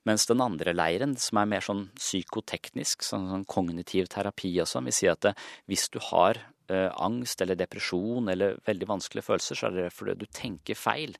Mens 0.09 0.25
den 0.31 0.41
andre 0.41 0.73
leiren, 0.73 1.17
som 1.21 1.41
er 1.41 1.51
mer 1.51 1.65
sånn 1.65 1.89
psykoteknisk, 1.99 3.05
sånn, 3.05 3.27
sånn 3.33 3.45
kognitiv 3.51 4.09
terapi 4.13 4.55
og 4.63 4.71
sånn, 4.71 4.89
vil 4.89 4.97
si 4.97 5.11
at 5.11 5.27
det, 5.27 5.35
eh, 5.35 5.53
hvis 5.69 5.89
du 5.93 6.01
har 6.11 6.41
eh, 6.71 6.89
angst 6.97 7.45
eller 7.45 7.59
depresjon 7.59 8.31
eller 8.33 8.61
veldig 8.69 8.89
vanskelige 8.95 9.29
følelser, 9.29 9.59
så 9.59 9.69
er 9.69 9.77
det 9.77 9.95
fordi 9.97 10.17
du 10.23 10.27
tenker 10.33 10.79
feil. 10.79 11.19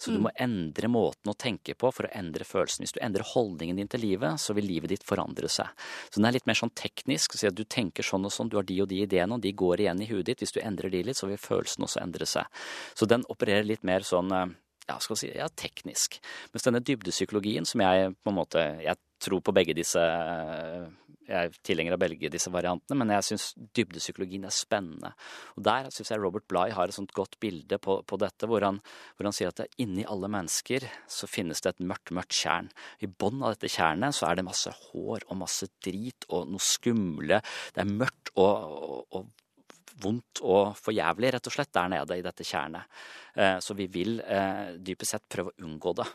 Så 0.00 0.14
du 0.14 0.16
mm. 0.16 0.22
må 0.24 0.32
endre 0.40 0.88
måten 0.88 1.28
å 1.32 1.36
tenke 1.36 1.74
på 1.76 1.90
for 1.92 2.08
å 2.08 2.12
endre 2.16 2.46
følelsen. 2.48 2.86
Hvis 2.86 2.96
du 2.96 3.02
endrer 3.04 3.26
holdningen 3.34 3.76
din 3.76 3.90
til 3.92 4.00
livet, 4.00 4.40
så 4.40 4.56
vil 4.56 4.64
livet 4.64 4.94
ditt 4.94 5.04
forandre 5.06 5.50
seg. 5.52 5.68
Så 6.08 6.16
den 6.16 6.30
er 6.30 6.38
litt 6.38 6.48
mer 6.48 6.56
sånn 6.56 6.72
teknisk. 6.72 7.36
Så 7.36 7.52
du 7.52 7.66
tenker 7.68 8.06
sånn 8.06 8.24
og 8.24 8.32
sånn, 8.32 8.48
du 8.48 8.56
har 8.56 8.64
de 8.64 8.78
og 8.80 8.88
de 8.88 9.02
ideene, 9.04 9.36
og 9.36 9.44
de 9.44 9.52
går 9.52 9.84
igjen 9.84 10.00
i 10.00 10.08
huet 10.08 10.30
ditt. 10.30 10.40
Hvis 10.40 10.56
du 10.56 10.62
endrer 10.64 10.92
de 10.94 11.04
litt, 11.10 11.20
så 11.20 11.28
vil 11.28 11.40
følelsen 11.40 11.84
også 11.84 12.00
endre 12.00 12.28
seg. 12.28 12.48
Så 12.96 13.08
den 13.10 13.26
opererer 13.28 13.68
litt 13.68 13.84
mer 13.84 14.06
sånn 14.06 14.32
eh, 14.32 14.56
ja, 14.88 14.96
skal 14.98 15.18
vi 15.18 15.20
si, 15.20 15.30
ja, 15.36 15.50
teknisk. 15.52 16.16
Mens 16.54 16.66
denne 16.66 16.82
dybdepsykologien, 16.82 17.68
som 17.68 17.84
jeg 17.84 18.14
på 18.24 18.32
en 18.32 18.38
måte 18.40 18.64
Jeg 18.80 18.96
tror 19.20 19.44
på 19.44 19.54
begge 19.56 19.76
disse 19.76 20.00
eh, 20.00 20.88
jeg 21.30 21.46
er 21.46 21.58
tilhenger 21.66 21.94
av 21.94 22.00
begge 22.02 22.30
disse 22.32 22.50
variantene, 22.50 22.96
men 22.98 23.12
jeg 23.14 23.26
syns 23.28 23.44
dybdepsykologien 23.76 24.46
er 24.48 24.54
spennende. 24.54 25.12
Og 25.54 25.64
Der 25.66 25.90
syns 25.94 26.10
jeg 26.10 26.22
Robert 26.22 26.46
Bligh 26.50 26.74
har 26.74 26.90
et 26.90 26.96
sånt 26.96 27.12
godt 27.14 27.38
bilde 27.42 27.78
på, 27.82 28.00
på 28.02 28.18
dette, 28.20 28.48
hvor 28.50 28.64
han, 28.66 28.80
hvor 29.14 29.28
han, 29.28 29.36
sier 29.36 29.52
at 29.52 29.62
inni 29.80 30.06
alle 30.10 30.30
mennesker 30.32 30.88
så 31.10 31.28
finnes 31.30 31.62
det 31.62 31.74
et 31.74 31.84
mørkt, 31.86 32.10
mørkt 32.16 32.34
tjern. 32.34 32.70
I 32.98 33.06
bunnen 33.10 33.44
av 33.46 33.54
dette 33.54 33.70
tjernet 33.70 34.16
så 34.16 34.26
er 34.26 34.40
det 34.40 34.46
masse 34.48 34.72
hår 34.74 35.28
og 35.28 35.38
masse 35.44 35.70
drit 35.84 36.26
og 36.30 36.50
noe 36.50 36.64
skumle. 36.64 37.38
Det 37.74 37.84
er 37.84 37.92
mørkt 37.92 38.32
og, 38.34 38.74
og, 38.90 39.20
og 39.20 40.00
vondt 40.00 40.42
og 40.42 40.74
for 40.80 40.96
jævlig, 40.96 41.34
rett 41.36 41.46
og 41.46 41.54
slett, 41.54 41.72
der 41.76 41.92
nede 41.92 42.18
i 42.18 42.24
dette 42.24 42.46
tjernet. 42.46 42.90
Eh, 43.36 43.58
så 43.62 43.76
vi 43.78 43.86
vil 43.92 44.18
eh, 44.24 44.74
dypest 44.80 45.14
sett 45.14 45.30
prøve 45.30 45.54
å 45.54 45.66
unngå 45.68 45.94
det. 46.00 46.08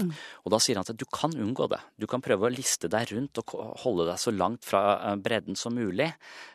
Mm. 0.00 0.12
Og 0.46 0.52
da 0.54 0.58
sier 0.62 0.78
han 0.78 0.86
at 0.88 0.96
du 0.96 1.04
kan 1.12 1.34
unngå 1.36 1.66
det. 1.68 1.78
Du 2.00 2.06
kan 2.08 2.22
prøve 2.24 2.48
å 2.48 2.52
liste 2.52 2.88
deg 2.92 3.10
rundt 3.12 3.40
og 3.42 3.54
holde 3.82 4.06
deg 4.08 4.20
så 4.20 4.32
langt 4.32 4.64
fra 4.64 4.82
eh, 4.96 5.18
bredden 5.20 5.58
som 5.58 5.76
mulig. 5.76 6.08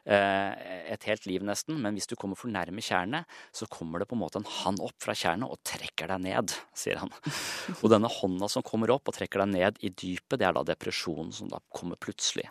Eh, 0.09 0.67
et 0.95 1.07
helt 1.09 1.27
liv 1.29 1.45
nesten. 1.45 1.77
Men 1.83 1.97
hvis 1.97 2.09
du 2.09 2.15
kommer 2.17 2.39
for 2.39 2.51
nærme 2.53 2.81
tjernet, 2.81 3.29
så 3.53 3.69
kommer 3.69 4.01
det 4.01 4.09
på 4.09 4.17
en 4.17 4.23
måte 4.23 4.41
en 4.41 4.51
hand 4.63 4.81
opp 4.83 4.97
fra 5.03 5.15
tjernet 5.17 5.53
og 5.53 5.61
trekker 5.67 6.09
deg 6.13 6.23
ned, 6.25 6.55
sier 6.77 7.03
han. 7.03 7.13
Og 7.83 7.89
denne 7.93 8.09
hånda 8.11 8.49
som 8.51 8.65
kommer 8.65 8.95
opp 8.95 9.11
og 9.11 9.17
trekker 9.19 9.45
deg 9.45 9.53
ned 9.53 9.81
i 9.85 9.93
dypet, 9.93 10.39
det 10.39 10.47
er 10.49 10.57
da 10.57 10.65
depresjonen 10.65 11.33
som 11.35 11.51
da 11.51 11.61
kommer 11.73 11.99
plutselig. 12.01 12.49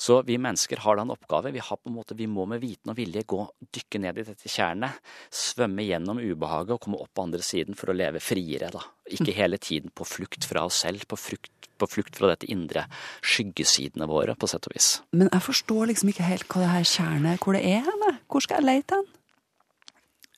Så 0.00 0.22
vi 0.24 0.38
mennesker 0.40 0.80
har 0.80 0.96
da 0.96 1.04
en 1.04 1.12
oppgave. 1.12 1.52
Vi, 1.52 1.60
har 1.60 1.76
på 1.76 1.90
en 1.90 1.96
måte, 1.98 2.16
vi 2.16 2.24
må 2.30 2.46
med 2.48 2.62
viten 2.62 2.88
og 2.88 2.96
vilje 2.96 3.20
gå, 3.28 3.40
dykke 3.76 4.00
ned 4.00 4.20
i 4.22 4.24
dette 4.30 4.48
tjernet, 4.48 4.96
svømme 5.28 5.84
gjennom 5.84 6.22
ubehaget 6.22 6.72
og 6.72 6.80
komme 6.86 7.00
opp 7.02 7.10
på 7.12 7.26
andre 7.26 7.44
siden 7.44 7.76
for 7.76 7.92
å 7.92 7.96
leve 7.98 8.22
friere. 8.24 8.70
da. 8.72 8.80
Ikke 9.12 9.34
hele 9.36 9.58
tiden 9.60 9.92
på 9.92 10.06
flukt 10.08 10.46
fra 10.48 10.64
oss 10.64 10.78
selv, 10.86 11.04
på 11.04 11.18
flukt, 11.20 11.68
på 11.76 11.88
flukt 11.88 12.16
fra 12.16 12.30
dette 12.32 12.48
indre 12.48 12.86
skyggesidene 13.20 14.08
våre, 14.08 14.38
på 14.40 14.48
sett 14.48 14.70
og 14.70 14.76
vis. 14.78 14.88
Men 15.12 15.28
jeg 15.28 15.44
forstår 15.50 15.90
liksom 15.92 16.12
ikke 16.14 16.28
helt 16.30 16.48
hva 16.48 16.62
det 16.64 16.70
her 16.78 16.88
tjernet 16.88 17.44
hvor 17.44 17.58
det 17.58 17.64
er 17.68 17.84
henne. 17.84 18.14
Hvor 18.32 18.44
skal 18.46 18.62
jeg 18.62 18.70
leite 18.70 19.00
hen? 19.02 19.10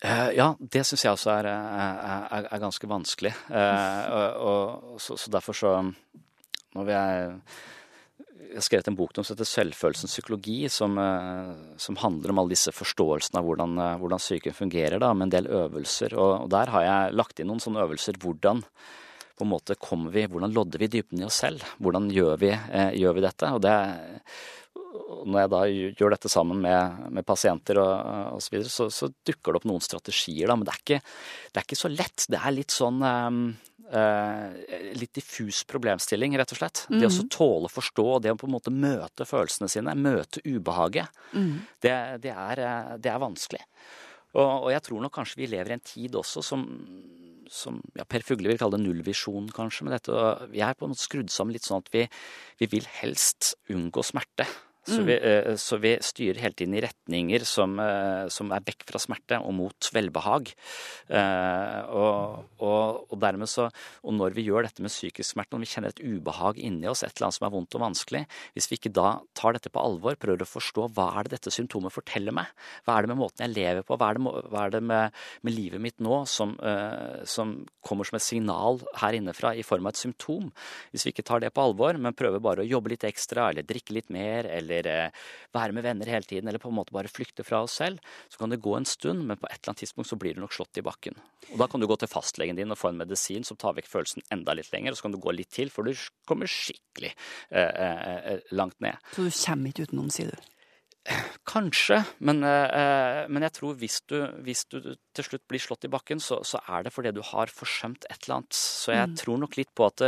Uh, 0.03 0.31
ja, 0.35 0.49
det 0.59 0.83
syns 0.89 1.05
jeg 1.07 1.15
også 1.15 1.31
er, 1.37 1.47
er, 1.47 2.49
er, 2.51 2.59
ganske 2.59 2.89
vanskelig. 2.91 3.31
Uh, 3.47 4.03
og, 4.11 4.27
og, 4.49 4.99
så, 4.99 5.15
så, 5.15 5.31
derfor 5.31 5.55
så 5.55 5.77
Nå 6.73 6.83
vil 6.89 6.97
jeg 6.97 7.37
jeg 8.43 8.59
har 8.59 8.65
skrevet 8.67 8.89
en 8.91 8.97
bok 8.99 9.15
som 9.15 9.25
heter 9.25 9.49
'Selvfølelsens 9.49 10.13
psykologi', 10.13 10.71
som, 10.71 10.99
eh, 10.99 11.77
som, 11.77 11.97
handler 11.97 12.31
om 12.31 12.39
alle 12.39 12.55
disse 12.55 12.73
forståelsene 12.73 13.39
av 13.39 13.45
hvordan, 13.45 13.79
eh, 13.79 13.99
hvordan 13.99 14.19
psyken 14.19 14.53
fungerer, 14.53 14.99
da, 14.99 15.13
med 15.15 15.27
en 15.27 15.37
del 15.37 15.47
øvelser. 15.47 16.13
Og, 16.15 16.43
og, 16.43 16.51
der 16.51 16.67
har 16.67 16.83
jeg 16.83 17.15
lagt 17.15 17.41
inn 17.41 17.47
noen 17.47 17.61
sånne 17.61 17.87
øvelser. 17.87 18.19
Hvordan 18.19 18.63
på 18.63 19.43
en 19.43 19.49
måte 19.49 19.79
kommer 19.79 20.13
vi, 20.13 20.27
hvordan 20.27 20.53
lodder 20.53 20.79
vi 20.79 20.89
dybden 20.89 21.21
i 21.21 21.25
oss 21.25 21.41
selv? 21.41 21.63
Hvordan 21.81 22.11
gjør 22.11 22.39
vi, 22.39 22.51
eh, 22.51 22.93
gjør 22.93 23.15
vi 23.15 23.21
dette? 23.21 23.53
Og 23.53 23.63
det, 23.63 23.77
når 24.93 25.39
jeg 25.41 25.51
da 25.53 25.61
gjør 25.71 26.15
dette 26.15 26.31
sammen 26.33 26.63
med, 26.65 27.03
med 27.17 27.27
pasienter 27.27 27.81
og, 27.81 27.93
osv., 28.37 28.47
så, 28.47 28.55
videre, 28.55 28.73
så, 28.73 28.89
så, 28.93 29.09
dukker 29.25 29.55
det 29.55 29.63
opp 29.63 29.69
noen 29.71 29.85
strategier, 29.85 30.51
da. 30.51 30.57
Men 30.59 30.69
det 30.69 30.75
er 30.75 30.83
ikke, 30.83 30.99
det 31.53 31.61
er 31.61 31.69
ikke 31.69 31.83
så 31.83 31.91
lett. 31.93 32.27
Det 32.33 32.41
er 32.41 32.57
litt 32.57 32.75
sånn 32.75 33.01
um, 33.01 33.45
uh, 33.93 34.53
litt 34.99 35.15
diffus 35.17 35.63
problemstilling, 35.69 36.37
rett 36.39 36.55
og 36.55 36.61
slett. 36.61 36.85
Mm. 36.91 37.01
Det 37.01 37.11
å 37.11 37.27
tåle 37.33 37.71
å 37.71 37.73
forstå, 37.73 38.07
det 38.25 38.35
å 38.35 38.39
på 38.41 38.49
en 38.49 38.57
måte 38.57 38.75
møte 38.75 39.29
følelsene 39.29 39.71
sine, 39.73 39.97
møte 39.99 40.43
ubehaget, 40.47 41.23
mm. 41.33 41.53
det, 41.85 41.97
det, 42.25 42.33
er, 42.33 42.65
eh, 42.65 42.93
det, 42.99 43.13
er, 43.13 43.23
vanskelig. 43.23 43.63
Og, 44.33 44.49
og, 44.49 44.69
jeg 44.73 44.85
tror 44.89 45.05
nok 45.05 45.15
kanskje 45.17 45.43
vi 45.43 45.51
lever 45.53 45.75
i 45.75 45.77
en 45.77 45.87
tid 45.87 46.17
også 46.19 46.45
som, 46.47 46.67
som 47.53 47.81
ja, 47.99 48.07
Per 48.09 48.25
Fugle 48.27 48.53
vil 48.53 48.61
kalle 48.61 48.79
det 48.79 48.87
nullvisjon, 48.87 49.51
kanskje. 49.55 49.87
med 49.87 49.99
dette, 49.99 50.27
vi 50.53 50.65
er 50.65 50.77
på 50.77 50.89
en 50.89 50.95
måte 50.95 51.05
skrudd 51.05 51.33
sammen 51.33 51.57
litt 51.57 51.69
sånn 51.69 51.85
at 51.85 51.93
vi, 51.95 52.07
vi 52.63 52.71
vil 52.73 52.89
helst 53.01 53.55
unngå 53.73 54.05
smerte. 54.07 54.49
Så, 54.83 55.03
vi, 55.07 55.15
eh, 55.15 55.55
så 55.57 55.77
vi 55.79 55.93
styrer 56.03 56.41
hele 56.43 56.57
tiden 56.59 56.75
i 56.75 56.81
retninger 56.83 57.45
som, 57.47 57.77
eh, 57.79 58.27
som 58.35 58.51
er 58.51 58.65
vekk 58.67 58.83
fra 58.89 58.99
smerte 58.99 59.39
og 59.39 59.55
mot 59.55 59.89
velbehag. 59.95 60.49
Eh, 61.07 61.79
og, 61.87 62.49
og, 62.59 63.05
og, 63.07 63.15
dermed 63.23 63.51
så, 63.51 63.69
og 64.03 64.17
når 64.19 64.35
vi 64.35 64.49
gjør 64.49 64.67
dette 64.67 64.83
med 64.83 64.91
psykisk 64.91 65.37
smerte, 65.37 65.55
når 65.55 65.63
vi 65.63 65.71
kjenner 65.71 65.95
et 65.95 66.03
ubehag 66.03 66.59
inni 66.59 66.91
oss, 66.91 67.05
et 67.07 67.15
eller 67.15 67.29
annet 67.29 67.39
som 67.39 67.47
er 67.47 67.55
vondt 67.55 67.77
og 67.79 67.85
vanskelig, 67.85 68.25
hvis 68.57 68.69
vi 68.73 68.81
ikke 68.81 68.93
da 68.99 69.13
tar 69.39 69.55
dette 69.55 69.71
på 69.71 69.85
alvor, 69.85 70.19
prøver 70.19 70.43
å 70.43 70.51
forstå 70.51 70.89
hva 70.97 71.07
er 71.15 71.29
det 71.29 71.37
dette 71.37 71.55
symptomet 71.55 71.95
forteller 71.95 72.35
meg, 72.35 72.51
hva 72.83 72.99
er 72.99 73.07
det 73.07 73.13
med 73.15 73.23
måten 73.23 73.47
jeg 73.47 73.55
lever 73.55 73.87
på, 73.87 74.01
hva 74.01 74.11
er 74.11 74.19
det, 74.19 74.35
hva 74.51 74.67
er 74.67 74.75
det 74.75 74.83
med, 74.83 75.23
med, 75.47 75.57
livet 75.61 75.85
mitt 75.85 76.03
nå 76.03 76.25
som, 76.27 76.57
som 77.29 77.55
kommer 77.85 78.09
som 78.09 78.19
et 78.19 78.25
signal 78.25 78.81
her 78.99 79.15
innefra 79.15 79.53
i 79.55 79.63
form 79.67 79.87
av 79.87 79.95
et 79.95 80.03
symptom, 80.03 80.51
hvis 80.91 81.07
vi 81.07 81.15
ikke 81.15 81.29
tar 81.29 81.45
det 81.45 81.53
på 81.55 81.63
alvor, 81.69 82.01
men 82.01 82.17
prøver 82.19 82.43
bare 82.43 82.65
å 82.65 82.69
jobbe 82.69 82.95
litt 82.95 83.07
ekstra 83.07 83.51
eller 83.53 83.67
drikke 83.69 83.95
litt 83.95 84.11
mer 84.11 84.49
eller 84.49 84.72
eller 84.73 85.07
eh, 85.07 85.25
være 85.55 85.77
med 85.77 85.87
venner 85.87 86.11
hele 86.11 86.29
tiden, 86.29 86.49
eller 86.49 86.63
på 86.63 86.71
en 86.73 86.79
måte 86.79 86.95
bare 86.97 87.11
flykte 87.13 87.45
fra 87.47 87.63
oss 87.67 87.77
selv, 87.83 88.01
så 88.33 88.41
kan 88.41 88.53
det 88.53 88.63
gå 88.65 88.75
en 88.77 88.89
stund, 88.89 89.27
men 89.29 89.41
på 89.41 89.49
et 89.49 89.59
eller 89.59 89.73
annet 89.73 89.85
tidspunkt 89.85 90.11
så 90.11 90.19
blir 90.21 90.37
du 90.37 90.43
nok 90.43 90.57
slått 90.57 90.81
i 90.81 90.87
bakken. 90.87 91.19
Og 91.53 91.59
da 91.61 91.69
kan 91.71 91.83
du 91.83 91.89
gå 91.91 91.99
til 92.01 92.11
fastlegen 92.11 92.59
din 92.59 92.73
og 92.73 92.81
få 92.81 92.93
en 92.93 93.03
medisin 93.03 93.47
som 93.47 93.59
tar 93.61 93.77
vekk 93.79 93.91
følelsen 93.91 94.27
enda 94.35 94.57
litt 94.57 94.73
lenger, 94.75 94.95
og 94.95 95.01
så 95.01 95.09
kan 95.09 95.17
du 95.17 95.21
gå 95.23 95.37
litt 95.37 95.53
til, 95.53 95.73
for 95.73 95.87
du 95.87 95.93
kommer 96.29 96.51
skikkelig 96.51 97.13
eh, 97.13 97.69
eh, 97.69 98.17
eh 98.33 98.57
langt 98.57 98.79
ned. 98.85 98.99
Så 99.13 99.29
du 99.29 99.31
kommer 99.33 99.73
ikke 99.73 99.89
utenom, 99.89 100.11
sier 100.13 100.33
du? 100.33 100.49
Kanskje, 101.51 101.97
men, 102.23 102.45
eh, 102.47 103.25
men, 103.27 103.43
jeg 103.43 103.55
tror 103.57 103.75
hvis 103.81 103.99
du, 104.07 104.21
hvis 104.47 104.63
du, 104.71 104.95
til 105.17 105.27
slutt 105.27 105.43
blir 105.51 105.63
slått 105.63 105.89
i 105.89 105.91
bakken, 105.91 106.23
så, 106.23 106.39
så, 106.47 106.61
er 106.71 106.87
det 106.87 106.93
fordi 106.95 107.11
du 107.17 107.23
har 107.27 107.51
forsømt 107.51 108.07
et 108.07 108.23
eller 108.23 108.39
annet. 108.39 108.55
Så 108.55 108.95
jeg 108.95 109.11
mm. 109.11 109.17
tror 109.19 109.43
nok 109.43 109.59
litt 109.59 109.73
på 109.75 109.89
at 109.91 110.05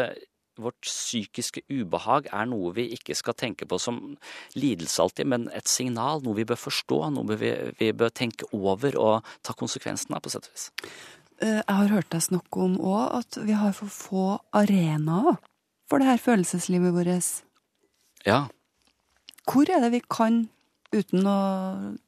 vårt 0.60 0.78
psykiske 0.84 1.64
ubehag 1.72 2.28
er 2.32 2.46
noe 2.50 2.72
vi 2.76 2.86
ikke 2.96 3.16
skal 3.18 3.36
tenke 3.38 3.66
på 3.68 3.78
som 3.82 4.00
lidelse 4.58 5.02
alltid, 5.02 5.28
men 5.30 5.48
et 5.56 5.70
signal, 5.70 6.22
noe 6.24 6.38
vi 6.38 6.46
bør 6.48 6.60
forstå, 6.60 7.00
noe 7.14 7.38
vi, 7.40 7.52
vi 7.80 7.90
bør 7.96 8.12
tenke 8.14 8.48
over 8.54 8.98
og 9.00 9.34
ta 9.46 9.56
konsekvensen 9.58 10.14
av, 10.14 10.22
på 10.24 10.32
sett 10.32 10.48
og 10.48 10.54
vis. 10.54 10.68
Eh, 11.42 11.60
jeg 11.60 11.78
har 11.80 11.92
hørt 11.92 12.10
deg 12.14 12.26
snakke 12.28 12.66
om 12.68 12.76
òg 12.78 13.18
at 13.20 13.40
vi 13.42 13.56
har 13.58 13.74
for 13.76 13.92
få 13.92 14.26
arenaer 14.54 15.40
for 15.90 16.00
det 16.00 16.08
her 16.08 16.20
følelseslivet 16.22 16.94
vårt. 16.94 17.30
Ja. 18.24 18.46
Hvor 19.44 19.68
er 19.68 19.82
det 19.84 19.92
vi 19.92 20.04
kan, 20.08 20.46
uten 20.94 21.26
å 21.28 21.40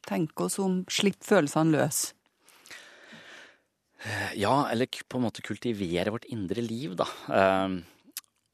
tenke 0.07 0.47
oss 0.47 0.61
om, 0.63 0.85
slippe 0.89 1.27
følelsene 1.27 1.75
løs? 1.75 2.07
Eh, 4.07 4.33
ja, 4.41 4.55
eller 4.71 4.87
på 4.87 5.19
en 5.19 5.27
måte 5.27 5.45
kultivere 5.45 6.15
vårt 6.15 6.29
indre 6.33 6.63
liv, 6.65 6.95
da. 6.97 7.09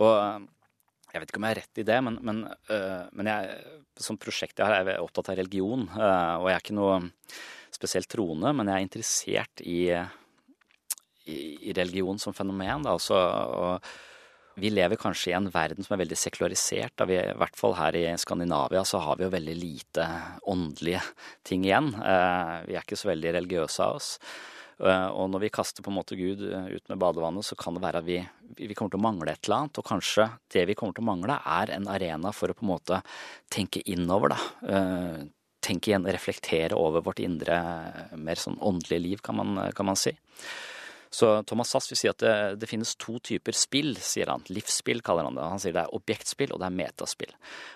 Og 0.03 0.13
eh, 0.13 0.45
jeg 1.13 1.21
vet 1.21 1.33
ikke 1.33 1.41
om 1.41 1.47
jeg 1.47 1.55
har 1.55 1.61
rett 1.61 1.81
i 1.83 1.87
det, 1.89 1.97
men, 2.07 2.15
men, 2.25 2.39
uh, 2.73 3.03
men 3.13 3.29
jeg, 3.29 3.57
som 4.01 4.17
prosjekt 4.17 4.57
jeg 4.57 4.65
har, 4.65 4.79
er 4.79 4.95
jeg 4.95 5.05
opptatt 5.05 5.29
av 5.29 5.37
religion. 5.43 5.83
Uh, 5.93 6.39
og 6.41 6.47
jeg 6.49 6.55
er 6.55 6.63
ikke 6.65 6.77
noe 6.79 6.95
spesielt 7.69 8.09
troende, 8.09 8.53
men 8.57 8.71
jeg 8.71 8.79
er 8.79 8.87
interessert 8.87 9.63
i, 9.69 9.83
i, 11.29 11.37
i 11.69 11.75
religion 11.77 12.17
som 12.23 12.33
fenomen. 12.33 12.87
Da, 12.87 12.97
også, 12.97 13.19
og 13.19 13.93
vi 14.63 14.73
lever 14.73 14.97
kanskje 15.01 15.35
i 15.35 15.37
en 15.37 15.51
verden 15.53 15.85
som 15.85 15.99
er 15.99 16.03
veldig 16.07 16.17
sekularisert. 16.17 16.97
Da 16.97 17.09
vi, 17.09 17.21
I 17.21 17.37
hvert 17.41 17.61
fall 17.61 17.77
her 17.77 17.97
i 18.01 18.07
Skandinavia 18.21 18.81
så 18.89 19.01
har 19.05 19.21
vi 19.21 19.29
jo 19.29 19.35
veldig 19.37 19.59
lite 19.61 20.09
åndelige 20.49 21.05
ting 21.45 21.69
igjen. 21.69 21.93
Uh, 21.93 22.65
vi 22.71 22.77
er 22.77 22.87
ikke 22.87 23.01
så 23.01 23.13
veldig 23.13 23.37
religiøse 23.37 23.85
av 23.85 24.01
oss. 24.01 24.15
Eh, 24.81 25.09
og 25.11 25.29
når 25.33 25.45
vi 25.45 25.53
kaster 25.55 25.85
på 25.85 25.93
en 25.93 25.99
måte 25.99 26.19
Gud 26.19 26.43
eh, 26.49 26.73
ut 26.77 26.89
med 26.91 27.01
badevannet, 27.03 27.47
så 27.47 27.59
kan 27.59 27.77
det 27.77 27.85
være 27.85 28.03
at 28.03 28.09
vi, 28.09 28.19
vi 28.59 28.75
kommer 28.79 28.95
til 28.95 29.01
å 29.01 29.05
mangle 29.07 29.35
et 29.35 29.45
eller 29.47 29.65
annet. 29.65 29.81
Og 29.81 29.89
kanskje 29.89 30.29
det 30.55 30.67
vi 30.71 30.77
kommer 30.79 30.97
til 30.97 31.05
å 31.05 31.11
mangle, 31.11 31.39
er 31.61 31.75
en 31.77 31.89
arena 31.93 32.35
for 32.37 32.53
å 32.53 32.57
på 32.57 32.67
en 32.67 32.73
måte 32.73 33.01
tenke 33.53 33.85
innover, 33.93 34.35
da. 34.35 34.41
Eh, 34.75 35.23
tenke 35.63 35.93
igjen, 35.93 36.09
reflektere 36.11 36.75
over 36.75 37.05
vårt 37.07 37.23
indre, 37.23 37.57
mer 38.19 38.41
sånn 38.41 38.59
åndelige 38.59 39.05
liv, 39.05 39.21
kan 39.23 39.39
man, 39.39 39.61
kan 39.77 39.87
man 39.87 39.99
si. 39.99 40.11
Så 41.13 41.43
Thomas 41.43 41.69
Sass 41.69 41.91
vil 41.91 41.99
si 42.01 42.09
at 42.09 42.23
det, 42.23 42.33
det, 42.63 42.69
finnes 42.71 42.95
to 42.97 43.19
typer 43.21 43.53
spill, 43.57 43.93
sier 44.01 44.31
han. 44.33 44.45
Livsspill 44.49 45.03
kaller 45.05 45.27
han 45.29 45.37
det. 45.37 45.45
Han 45.45 45.61
sier 45.61 45.75
det 45.77 45.83
er 45.85 45.97
objektspill 45.99 46.55
og 46.55 46.63
det 46.63 46.71
er 46.71 46.79
metaspill. 46.79 47.35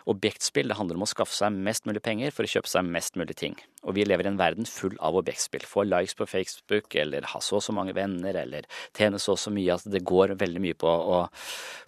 Objektspill 0.08 0.72
det 0.72 0.78
handler 0.78 0.96
om 0.96 1.04
å 1.04 1.10
skaffe 1.10 1.36
seg 1.36 1.52
mest 1.52 1.84
mulig 1.84 2.00
penger 2.06 2.32
for 2.32 2.48
å 2.48 2.52
kjøpe 2.54 2.72
seg 2.72 2.88
mest 2.88 3.20
mulig 3.20 3.36
ting. 3.36 3.58
Og 3.84 3.98
vi 3.98 4.06
lever 4.08 4.24
i 4.24 4.32
en 4.32 4.40
verden 4.40 4.68
full 4.70 4.96
av 5.04 5.20
objektspill. 5.20 5.68
Få 5.68 5.84
likes 5.84 6.16
på 6.16 6.28
Facebook, 6.30 6.96
eller 6.96 7.28
ha 7.34 7.42
så 7.44 7.60
og 7.60 7.66
så 7.66 7.76
mange 7.76 7.92
venner, 7.96 8.40
eller 8.40 8.64
tjene 8.96 9.20
så 9.20 9.36
og 9.36 9.42
så 9.44 9.52
mye. 9.52 9.76
At 9.76 9.84
det 9.92 10.04
går 10.08 10.32
veldig 10.40 10.64
mye 10.64 10.80
på 10.80 10.88
å 10.88 11.22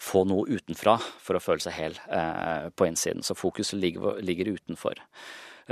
få 0.04 0.26
noe 0.28 0.44
utenfra 0.52 0.98
for 1.00 1.38
å 1.38 1.42
føle 1.42 1.64
seg 1.64 1.78
hel 1.80 2.00
eh, 2.12 2.68
på 2.76 2.92
innsiden. 2.92 3.24
Så 3.24 3.38
fokuset 3.38 3.80
ligger, 3.80 4.20
ligger 4.20 4.52
utenfor. 4.58 5.00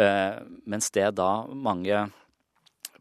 Eh, 0.00 0.40
mens 0.64 0.88
det 0.96 1.10
da 1.20 1.30
mange 1.52 2.06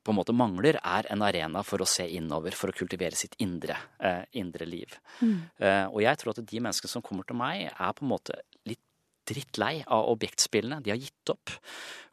på 0.06 0.14
en 0.14 0.20
måte 0.20 0.36
mangler, 0.38 0.78
er 0.86 1.08
en 1.12 1.24
arena 1.26 1.64
for 1.66 1.82
å 1.82 1.90
se 1.90 2.06
innover, 2.18 2.54
for 2.54 2.70
å 2.70 2.78
kultivere 2.78 3.18
sitt 3.18 3.36
indre, 3.42 3.78
eh, 4.00 4.22
indre 4.38 4.68
liv. 4.70 5.00
Mm. 5.22 5.40
Eh, 5.58 5.86
og 5.88 6.02
jeg 6.04 6.22
tror 6.22 6.36
at 6.36 6.46
de 6.46 6.62
menneskene 6.62 6.94
som 6.94 7.02
kommer 7.02 7.26
til 7.26 7.40
meg, 7.40 7.72
er 7.74 7.94
på 7.98 8.06
en 8.06 8.14
måte 8.14 8.38
litt 8.70 8.82
drittlei 9.26 9.84
av 9.88 10.06
objektspillene. 10.12 10.82
De 10.84 10.92
har 10.94 11.02
gitt 11.02 11.32
opp. 11.34 11.50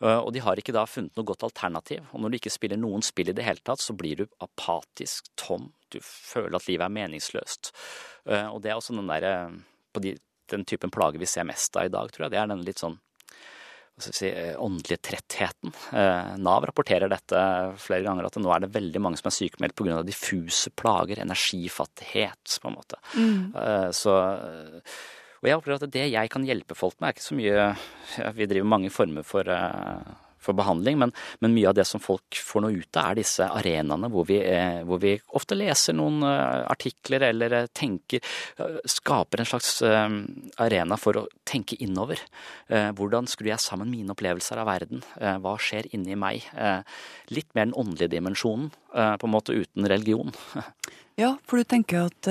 Uh, 0.00 0.24
og 0.24 0.32
de 0.32 0.40
har 0.40 0.56
ikke 0.56 0.72
da 0.72 0.86
funnet 0.88 1.14
noe 1.18 1.28
godt 1.28 1.44
alternativ. 1.44 2.06
Og 2.12 2.22
når 2.22 2.32
du 2.32 2.38
ikke 2.38 2.54
spiller 2.54 2.80
noen 2.80 3.04
spill 3.04 3.28
i 3.28 3.36
det 3.36 3.44
hele 3.44 3.60
tatt, 3.60 3.82
så 3.84 3.92
blir 3.92 4.22
du 4.22 4.24
apatisk, 4.40 5.28
tom. 5.36 5.68
Du 5.92 6.00
føler 6.00 6.56
at 6.56 6.68
livet 6.70 6.86
er 6.86 6.96
meningsløst. 6.96 7.74
Uh, 8.24 8.48
og 8.54 8.62
det 8.64 8.72
er 8.72 8.80
også 8.80 8.96
den 8.96 9.12
der, 9.12 9.52
på 9.92 10.04
de, 10.04 10.16
den 10.52 10.64
typen 10.64 10.92
plage 10.94 11.20
vi 11.20 11.28
ser 11.28 11.44
mest 11.48 11.76
av 11.76 11.90
i 11.90 11.92
dag, 11.92 12.08
tror 12.12 12.26
jeg. 12.26 12.34
Det 12.34 12.40
er 12.40 12.52
den 12.54 12.64
litt 12.64 12.80
sånn 12.80 12.96
si, 13.98 14.28
eh, 14.28 14.54
åndelige 14.56 15.00
trettheten. 15.02 15.72
Eh, 15.92 16.36
Nav 16.38 16.64
rapporterer 16.64 17.08
dette 17.08 17.42
flere 17.78 18.02
ganger, 18.02 18.26
at 18.26 18.38
nå 18.40 18.52
er 18.54 18.64
det 18.64 18.72
veldig 18.74 19.00
mange 19.00 19.20
som 19.20 19.28
er 19.28 19.36
sykemeldt 19.36 19.76
pga. 19.76 20.02
diffuse 20.06 20.70
plager, 20.70 21.20
energifattighet, 21.20 22.58
på 22.62 22.68
en 22.68 22.76
måte. 22.76 22.96
Mm. 23.14 23.56
Eh, 23.56 23.90
så, 23.90 24.16
og 25.42 25.48
jeg 25.48 25.58
opplever 25.58 25.82
at 25.82 25.90
det 25.90 26.10
jeg 26.10 26.30
kan 26.30 26.44
hjelpe 26.44 26.74
folk 26.74 26.98
med, 27.00 27.08
er 27.08 27.16
ikke 27.16 27.30
så 27.30 27.38
mye 27.38 28.34
Vi 28.36 28.46
driver 28.46 28.68
mange 28.68 28.90
former 28.90 29.24
for 29.24 29.44
for 30.42 30.56
behandling, 30.58 30.98
men, 30.98 31.12
men, 31.40 31.54
mye 31.54 31.70
av 31.70 31.76
det 31.78 31.86
som 31.88 32.02
folk 32.02 32.38
får 32.38 32.64
noe 32.64 32.80
ut 32.82 32.98
av, 32.98 33.12
er 33.12 33.20
disse 33.22 33.46
arenaene 33.46 34.10
hvor 34.12 34.26
vi, 34.28 34.38
eh, 34.42 34.82
hvor 34.86 35.00
vi 35.02 35.14
ofte 35.38 35.58
leser 35.58 35.96
noen 35.96 36.22
eh, 36.26 36.62
artikler 36.72 37.28
eller 37.30 37.58
eh, 37.60 37.70
tenker 37.72 38.22
Skaper 38.88 39.40
en 39.40 39.48
slags 39.48 39.70
arena 39.82 40.96
for 41.00 41.16
å 41.18 41.22
tenke 41.48 41.76
innover. 41.82 42.20
Hvordan 42.68 43.26
skrur 43.30 43.50
jeg 43.50 43.62
sammen 43.62 43.90
mine 43.90 44.12
opplevelser 44.14 44.60
av 44.60 44.68
verden? 44.68 45.02
Hva 45.42 45.54
skjer 45.60 45.88
inni 45.96 46.16
meg? 46.18 46.44
Litt 47.32 47.50
mer 47.56 47.68
den 47.68 47.76
åndelige 47.78 48.12
dimensjonen, 48.16 48.70
på 48.92 49.28
en 49.28 49.34
måte 49.34 49.56
uten 49.56 49.88
religion. 49.88 50.32
Ja, 51.20 51.34
for 51.44 51.60
du 51.60 51.68
tenker 51.68 52.06
at 52.08 52.24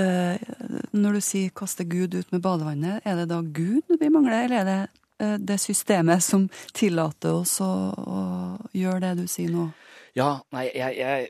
når 0.89 1.19
du 1.19 1.21
sier 1.21 1.51
'kaste 1.53 1.85
Gud 1.85 2.15
ut 2.17 2.31
med 2.33 2.41
badevannet', 2.41 3.05
er 3.05 3.19
det 3.19 3.27
da 3.29 3.37
Gud 3.45 3.85
vi 3.93 4.09
mangler, 4.09 4.47
eller 4.47 4.57
er 4.57 4.65
det 4.65 5.00
det 5.39 5.59
systemet 5.61 6.23
som 6.23 6.47
tillater 6.73 7.41
oss 7.41 7.59
å, 7.63 7.71
å 7.91 8.21
gjøre 8.77 9.03
det 9.05 9.13
du 9.21 9.27
sier 9.31 9.51
nå? 9.53 9.69
Ja, 10.17 10.41
nei, 10.51 10.67
jeg, 10.75 10.97
jeg 10.99 11.29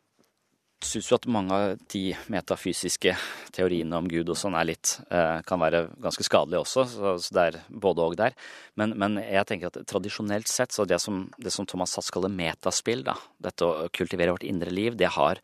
syns 0.86 1.10
jo 1.12 1.18
at 1.18 1.28
mange 1.32 1.56
av 1.56 1.82
de 1.92 2.02
metafysiske 2.32 3.14
teoriene 3.56 3.98
om 4.00 4.08
Gud 4.10 4.32
og 4.32 4.38
sånn 4.40 4.56
er 4.58 4.68
litt 4.72 4.94
eh, 5.14 5.42
Kan 5.48 5.62
være 5.62 5.84
ganske 6.02 6.26
skadelige 6.26 6.64
også, 6.64 6.86
så, 6.90 7.14
det 7.34 7.44
er 7.44 7.60
både 7.70 8.06
og 8.06 8.18
der. 8.20 8.36
Men, 8.80 8.96
men, 9.00 9.20
jeg 9.22 9.48
tenker 9.50 9.72
at 9.72 9.82
tradisjonelt 9.90 10.50
sett 10.52 10.74
så 10.76 10.86
det 10.90 11.00
som, 11.04 11.24
det 11.38 11.54
som 11.54 11.68
Thomas 11.70 11.94
Satz 11.96 12.12
kaller 12.14 12.34
metaspill, 12.34 13.06
da, 13.08 13.16
dette 13.42 13.68
å 13.68 13.88
kultivere 13.94 14.36
vårt 14.36 14.48
indre 14.48 14.74
liv, 14.74 14.98
det 15.00 15.12
har 15.16 15.42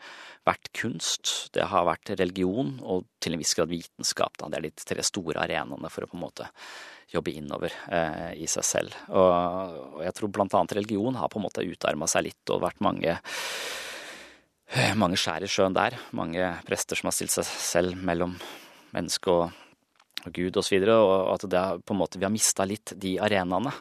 vært 0.47 0.71
kunst, 0.78 1.50
det 1.56 1.65
har 1.69 1.88
vært 1.88 2.13
religion 2.15 2.78
og 2.84 3.08
til 3.23 3.36
en 3.36 3.41
viss 3.41 3.56
grad 3.58 3.71
vitenskap. 3.71 4.38
Da. 4.39 4.52
Det 4.52 4.60
er 4.60 4.69
de 4.69 4.88
tre 4.93 5.04
store 5.06 5.41
arenaene 5.43 5.91
for 5.91 6.06
å 6.06 6.12
på 6.12 6.17
en 6.17 6.23
måte 6.23 6.47
jobbe 7.12 7.32
innover 7.39 7.73
eh, 7.91 8.34
i 8.43 8.47
seg 8.52 8.65
selv. 8.67 8.95
Og, 9.10 9.28
og, 9.28 10.00
jeg 10.04 10.15
tror 10.17 10.32
blant 10.36 10.56
annet 10.58 10.78
religion 10.80 11.19
har 11.19 11.32
på 11.32 11.39
en 11.39 11.47
måte 11.47 11.65
utarma 11.67 12.08
seg 12.12 12.28
litt 12.30 12.56
og 12.56 12.63
vært 12.65 12.84
mange 12.84 13.17
mange 15.00 15.20
skjær 15.20 15.46
i 15.46 15.52
sjøen 15.52 15.78
der. 15.78 15.96
Mange 16.18 16.52
prester 16.68 17.00
som 17.00 17.12
har 17.12 17.16
stilt 17.16 17.36
seg 17.36 17.48
selv 17.48 18.04
mellom 18.08 18.36
menneske 18.96 19.32
og 19.32 19.56
og 20.28 20.36
Gud 20.36 20.58
osv. 20.60 20.78
Og, 20.84 21.12
og 21.14 21.34
at 21.36 21.46
det 21.52 21.60
er 21.60 21.82
på 21.84 21.96
en 21.96 22.00
måte 22.02 22.20
vi 22.20 22.26
har 22.28 22.34
mista 22.34 22.66
litt 22.68 22.94
de 23.00 23.16
arenaene. 23.24 23.72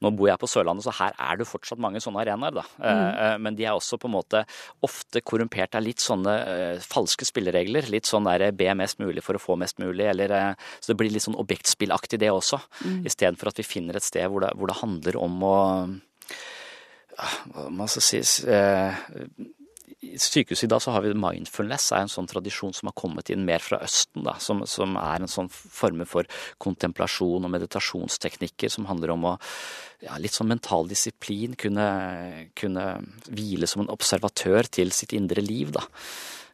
Nå 0.00 0.12
bor 0.16 0.30
jeg 0.30 0.40
på 0.40 0.48
Sørlandet, 0.50 0.86
så 0.86 0.94
her 0.96 1.16
er 1.20 1.40
det 1.40 1.48
fortsatt 1.48 1.80
mange 1.82 2.02
sånne 2.02 2.22
arenaer, 2.22 2.56
da. 2.60 2.64
Mm. 2.78 3.02
Eh, 3.08 3.36
men 3.44 3.58
de 3.58 3.66
er 3.66 3.76
også 3.76 3.98
på 4.00 4.08
en 4.08 4.16
måte 4.16 4.44
ofte 4.86 5.22
korrumpert 5.26 5.76
av 5.76 5.84
litt 5.84 6.02
sånne 6.02 6.36
uh, 6.46 6.84
falske 6.84 7.26
spilleregler. 7.28 7.90
Litt 7.92 8.08
sånn 8.08 8.28
der 8.28 8.48
be 8.56 8.70
mest 8.78 9.00
mulig 9.02 9.24
for 9.26 9.36
å 9.36 9.42
få 9.42 9.58
mest 9.60 9.80
mulig, 9.82 10.06
eller 10.10 10.32
Så 10.80 10.92
det 10.92 10.98
blir 11.00 11.12
litt 11.12 11.24
sånn 11.24 11.38
objektspillaktig 11.40 12.20
det 12.22 12.30
også. 12.32 12.60
Mm. 12.84 13.00
Istedenfor 13.10 13.50
at 13.50 13.60
vi 13.60 13.66
finner 13.66 13.98
et 13.98 14.06
sted 14.06 14.28
hvor 14.30 14.44
det, 14.44 14.52
hvor 14.56 14.70
det 14.70 14.80
handler 14.80 15.18
om 15.20 15.40
å 15.44 15.56
Hva 17.20 17.86
skal 17.90 18.04
sies 18.06 18.38
i 20.00 20.18
sykehuset 20.18 20.64
i 20.64 20.70
dag 20.72 20.80
så 20.82 20.94
har 20.94 21.04
vi 21.04 21.12
mindfulness, 21.12 21.90
er 21.92 22.06
en 22.06 22.12
sånn 22.12 22.28
tradisjon 22.30 22.72
som 22.76 22.88
har 22.88 22.96
kommet 22.96 23.28
inn 23.32 23.44
mer 23.44 23.60
fra 23.60 23.82
Østen. 23.84 24.24
Da, 24.24 24.38
som, 24.40 24.62
som 24.68 24.96
er 24.96 25.20
en 25.20 25.28
sånn 25.30 25.50
form 25.52 26.00
for 26.08 26.28
kontemplasjon 26.62 27.44
og 27.44 27.52
meditasjonsteknikker 27.52 28.72
som 28.72 28.88
handler 28.88 29.12
om 29.12 29.28
å 29.28 29.36
ja, 30.00 30.16
litt 30.16 30.36
sånn 30.36 30.48
mental 30.48 30.88
disiplin, 30.88 31.52
kunne, 31.60 31.86
kunne 32.56 32.86
hvile 33.28 33.68
som 33.68 33.84
en 33.84 33.92
observatør 33.92 34.70
til 34.72 34.94
sitt 34.96 35.12
indre 35.16 35.44
liv. 35.44 35.74
da. 35.76 35.84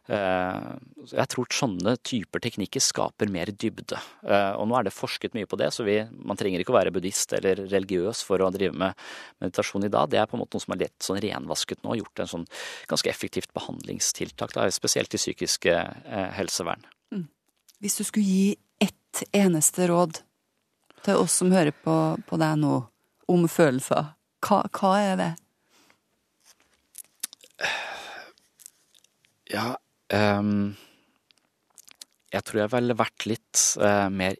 Eh, 0.07 0.67
jeg 1.11 1.29
tror 1.33 1.49
sånne 1.51 1.97
typer 1.99 2.39
teknikker 2.43 2.83
skaper 2.83 3.31
mer 3.31 3.51
dybde. 3.51 3.99
Eh, 4.23 4.51
og 4.55 4.69
nå 4.69 4.77
er 4.79 4.87
det 4.87 4.95
forsket 4.95 5.35
mye 5.35 5.49
på 5.49 5.59
det, 5.59 5.67
så 5.75 5.83
vi, 5.87 5.97
man 6.23 6.39
trenger 6.39 6.63
ikke 6.63 6.71
å 6.71 6.77
være 6.77 6.93
buddhist 6.95 7.33
eller 7.35 7.59
religiøs 7.67 8.23
for 8.27 8.43
å 8.43 8.51
drive 8.55 8.75
med 8.77 8.95
meditasjon 9.43 9.87
i 9.87 9.91
dag. 9.91 10.07
Det 10.11 10.21
er 10.21 10.29
på 10.29 10.37
en 10.37 10.43
måte 10.43 10.55
noe 10.55 10.63
som 10.63 10.75
er 10.75 10.85
lett 10.85 11.03
sånn 11.03 11.19
renvasket 11.23 11.83
nå, 11.83 11.91
og 11.91 12.01
gjort 12.01 12.23
en 12.23 12.31
sånn 12.33 12.45
ganske 12.91 13.11
effektivt 13.11 13.51
behandlingstiltak, 13.57 14.55
da, 14.55 14.67
spesielt 14.71 15.17
i 15.17 15.19
psykisk 15.19 15.67
eh, 15.71 16.29
helsevern. 16.37 16.87
Mm. 17.11 17.25
Hvis 17.83 17.99
du 17.99 18.05
skulle 18.07 18.27
gi 18.27 18.55
ett 18.83 19.25
eneste 19.35 19.89
råd 19.91 20.21
til 21.03 21.19
oss 21.19 21.35
som 21.41 21.51
hører 21.51 21.75
på, 21.83 21.97
på 22.27 22.39
deg 22.39 22.61
nå, 22.63 22.77
om 23.27 23.43
følelser, 23.51 24.13
hva, 24.47 24.61
hva 24.71 24.93
er 25.03 25.19
det? 25.19 25.31
Ja, 29.51 29.75
Um, 30.13 30.75
jeg 32.31 32.43
tror 32.47 32.61
jeg 32.61 32.71
ville 32.71 32.95
vært 32.95 33.25
litt 33.27 33.61
uh, 33.81 34.07
mer 34.11 34.37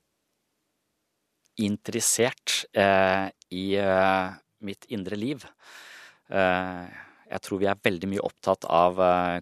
interessert 1.60 2.62
uh, 2.78 3.28
i 3.52 3.66
uh, 3.82 4.32
mitt 4.64 4.88
indre 4.94 5.18
liv. 5.20 5.44
jeg 6.28 7.40
tror 7.40 7.60
vi 7.62 7.68
er 7.72 7.84
veldig 7.84 8.08
mye 8.12 8.24
opptatt 8.26 8.66
av 8.68 8.98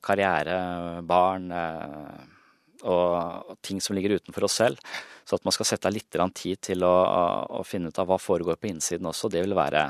karriere, 0.06 0.58
barn 1.02 1.48
og, 1.50 3.56
ting 3.66 3.80
som 3.82 3.98
ligger 3.98 4.20
utenfor 4.20 4.46
oss 4.46 4.60
selv. 4.60 4.78
Så 5.26 5.40
at 5.40 5.48
man 5.48 5.56
skal 5.56 5.66
sette 5.66 5.90
av 5.90 5.96
litt 5.96 6.14
tid 6.38 6.62
til 6.62 6.86
å, 6.86 6.94
å, 7.58 7.64
finne 7.66 7.90
ut 7.90 7.98
av 7.98 8.12
hva 8.12 8.20
foregår 8.22 8.60
på 8.62 8.70
innsiden 8.70 9.10
også, 9.10 9.32
det 9.34 9.42
vil 9.48 9.58
være 9.58 9.88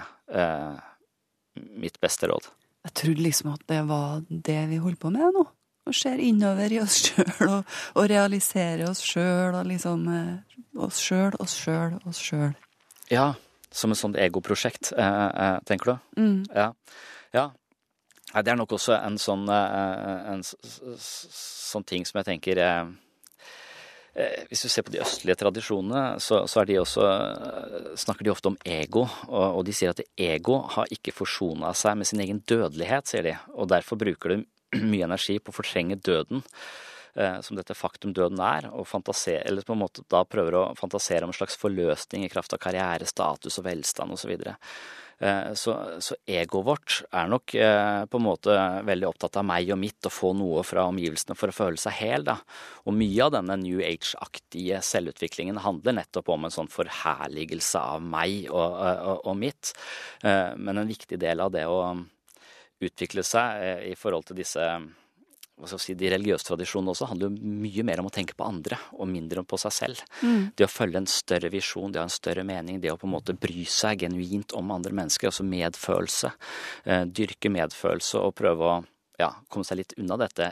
mitt 1.84 2.00
beste 2.00 2.32
råd. 2.32 2.48
Jeg 2.88 2.96
trodde 3.02 3.28
liksom 3.28 3.52
at 3.58 3.68
det 3.68 3.82
var 3.92 4.24
det 4.30 4.62
vi 4.72 4.80
holdt 4.86 5.04
på 5.04 5.12
med 5.12 5.36
nå 5.36 5.44
og 5.86 5.96
ser 5.96 6.22
innover 6.22 6.74
i 6.74 6.82
oss 6.82 6.98
sjøl 7.06 7.50
og, 7.50 7.76
og 7.96 8.08
realiserer 8.10 8.88
oss 8.90 9.04
sjøl 9.06 9.56
og 9.56 9.66
liksom 9.70 10.10
eh, 10.12 10.36
Oss 10.76 10.98
sjøl, 11.00 11.32
oss 11.40 11.54
sjøl, 11.56 11.94
oss 12.04 12.18
sjøl. 12.20 12.50
Ja, 13.08 13.30
som 13.72 13.94
et 13.94 14.00
sånt 14.00 14.18
egoprosjekt, 14.20 14.90
eh, 14.92 15.28
eh, 15.32 15.60
tenker 15.64 15.94
du? 15.94 16.20
Mm. 16.20 16.42
Ja. 16.52 16.66
ja. 17.32 17.46
Det 18.36 18.52
er 18.52 18.58
nok 18.60 18.74
også 18.76 18.98
en 18.98 19.16
sånn, 19.16 19.46
en 19.48 20.44
sånn 20.44 21.86
ting 21.88 22.04
som 22.04 22.20
jeg 22.20 22.28
tenker 22.28 22.60
hvis 24.50 24.66
du 24.66 24.68
ser 24.72 24.84
på 24.84 24.92
de 24.92 25.00
østlige 25.04 25.38
tradisjonene, 25.40 26.20
så, 26.24 26.42
så 26.48 26.66
de 26.68 26.76
også, 26.82 27.08
snakker 28.04 28.28
de 28.28 28.34
ofte 28.34 28.52
om 28.52 28.60
ego. 28.68 29.06
Og, 29.30 29.46
og, 29.46 29.62
de 29.68 29.76
sier 29.76 29.96
at 29.96 30.04
ego 30.20 30.58
har 30.76 30.92
ikke 30.92 31.16
forsona 31.16 31.72
seg 31.76 31.96
med 32.00 32.12
sin 32.12 32.24
egen 32.24 32.44
dødelighet, 32.44 33.08
sier 33.08 33.24
de. 33.28 33.38
Og 33.56 33.72
derfor 33.72 34.00
bruker 34.04 34.36
de 34.36 34.42
mye 34.92 35.08
energi 35.08 35.38
på 35.40 35.54
å 35.54 35.58
fortrenge 35.60 36.00
døden 36.02 36.44
eh, 37.16 37.40
som 37.46 37.58
dette 37.60 37.78
faktum 37.78 38.14
døden 38.14 38.42
er, 38.44 38.70
og 38.72 38.88
eller 38.90 39.64
på 39.64 39.74
en 39.74 39.82
måte 39.82 40.06
da 40.12 40.26
prøver 40.26 40.60
å 40.60 40.68
fantasere 40.80 41.26
om 41.26 41.34
en 41.34 41.40
slags 41.40 41.58
forløsning 41.60 42.26
i 42.26 42.30
kraft 42.30 42.54
av 42.54 42.62
karriere, 42.64 43.06
status 43.06 43.60
og 43.60 43.68
velstand 43.70 44.16
osv. 44.18 44.38
Eh, 45.20 45.54
så, 45.56 45.76
så 46.04 46.16
egoet 46.28 46.66
vårt 46.68 46.96
er 47.08 47.30
nok 47.32 47.54
eh, 47.56 48.02
på 48.12 48.20
en 48.20 48.26
måte 48.26 48.56
veldig 48.84 49.08
opptatt 49.08 49.40
av 49.40 49.46
meg 49.48 49.70
og 49.72 49.80
mitt, 49.80 50.00
å 50.04 50.12
få 50.12 50.34
noe 50.36 50.64
fra 50.68 50.84
omgivelsene 50.90 51.38
for 51.40 51.52
å 51.52 51.56
føle 51.56 51.80
seg 51.80 51.96
hel. 52.02 52.26
Da. 52.28 52.36
Og 52.84 52.98
mye 52.98 53.28
av 53.28 53.36
denne 53.38 53.58
New 53.62 53.80
Age-aktige 53.86 54.82
selvutviklingen 54.84 55.62
handler 55.64 56.02
nettopp 56.02 56.34
om 56.36 56.48
en 56.48 56.56
sånn 56.58 56.72
forherligelse 56.72 57.80
av 57.80 58.04
meg 58.04 58.50
og, 58.52 58.76
og, 58.76 59.24
og 59.32 59.40
mitt. 59.40 59.72
Men 60.24 60.82
en 60.82 60.90
viktig 60.90 61.20
del 61.22 61.42
av 61.44 61.54
det 61.54 61.64
å 61.70 61.80
utvikle 62.84 63.24
seg 63.26 63.64
eh, 63.64 63.90
i 63.92 63.96
forhold 64.00 64.30
til 64.30 64.40
disse 64.44 64.70
hva 65.56 65.70
skal 65.70 65.80
si, 65.80 65.94
De 65.96 66.10
religiøse 66.12 66.44
tradisjonene 66.50 66.92
også 66.92 67.08
handler 67.08 67.30
jo 67.30 67.52
mye 67.64 67.84
mer 67.88 68.02
om 68.02 68.10
å 68.10 68.12
tenke 68.12 68.36
på 68.36 68.44
andre 68.44 68.76
og 68.98 69.08
mindre 69.08 69.40
om 69.40 69.48
på 69.48 69.60
seg 69.62 69.72
selv. 69.72 70.02
Mm. 70.20 70.50
Det 70.52 70.66
å 70.68 70.72
følge 70.72 71.00
en 71.00 71.08
større 71.08 71.52
visjon, 71.54 71.94
det 71.94 72.02
å 72.02 72.04
ha 72.04 72.10
en 72.10 72.12
større 72.12 72.44
mening, 72.44 72.82
det 72.84 72.92
å 72.92 72.98
på 73.00 73.08
en 73.08 73.14
måte 73.14 73.38
bry 73.40 73.64
seg 73.72 74.04
genuint 74.04 74.52
om 74.60 74.74
andre 74.76 74.92
mennesker, 75.00 75.32
altså 75.32 75.48
medfølelse. 75.48 76.34
Eh, 76.84 77.06
dyrke 77.08 77.52
medfølelse 77.56 78.20
og 78.20 78.36
prøve 78.36 78.68
å 78.68 78.76
ja, 79.22 79.32
komme 79.48 79.68
seg 79.68 79.80
litt 79.80 79.96
unna 80.02 80.20
dette 80.20 80.52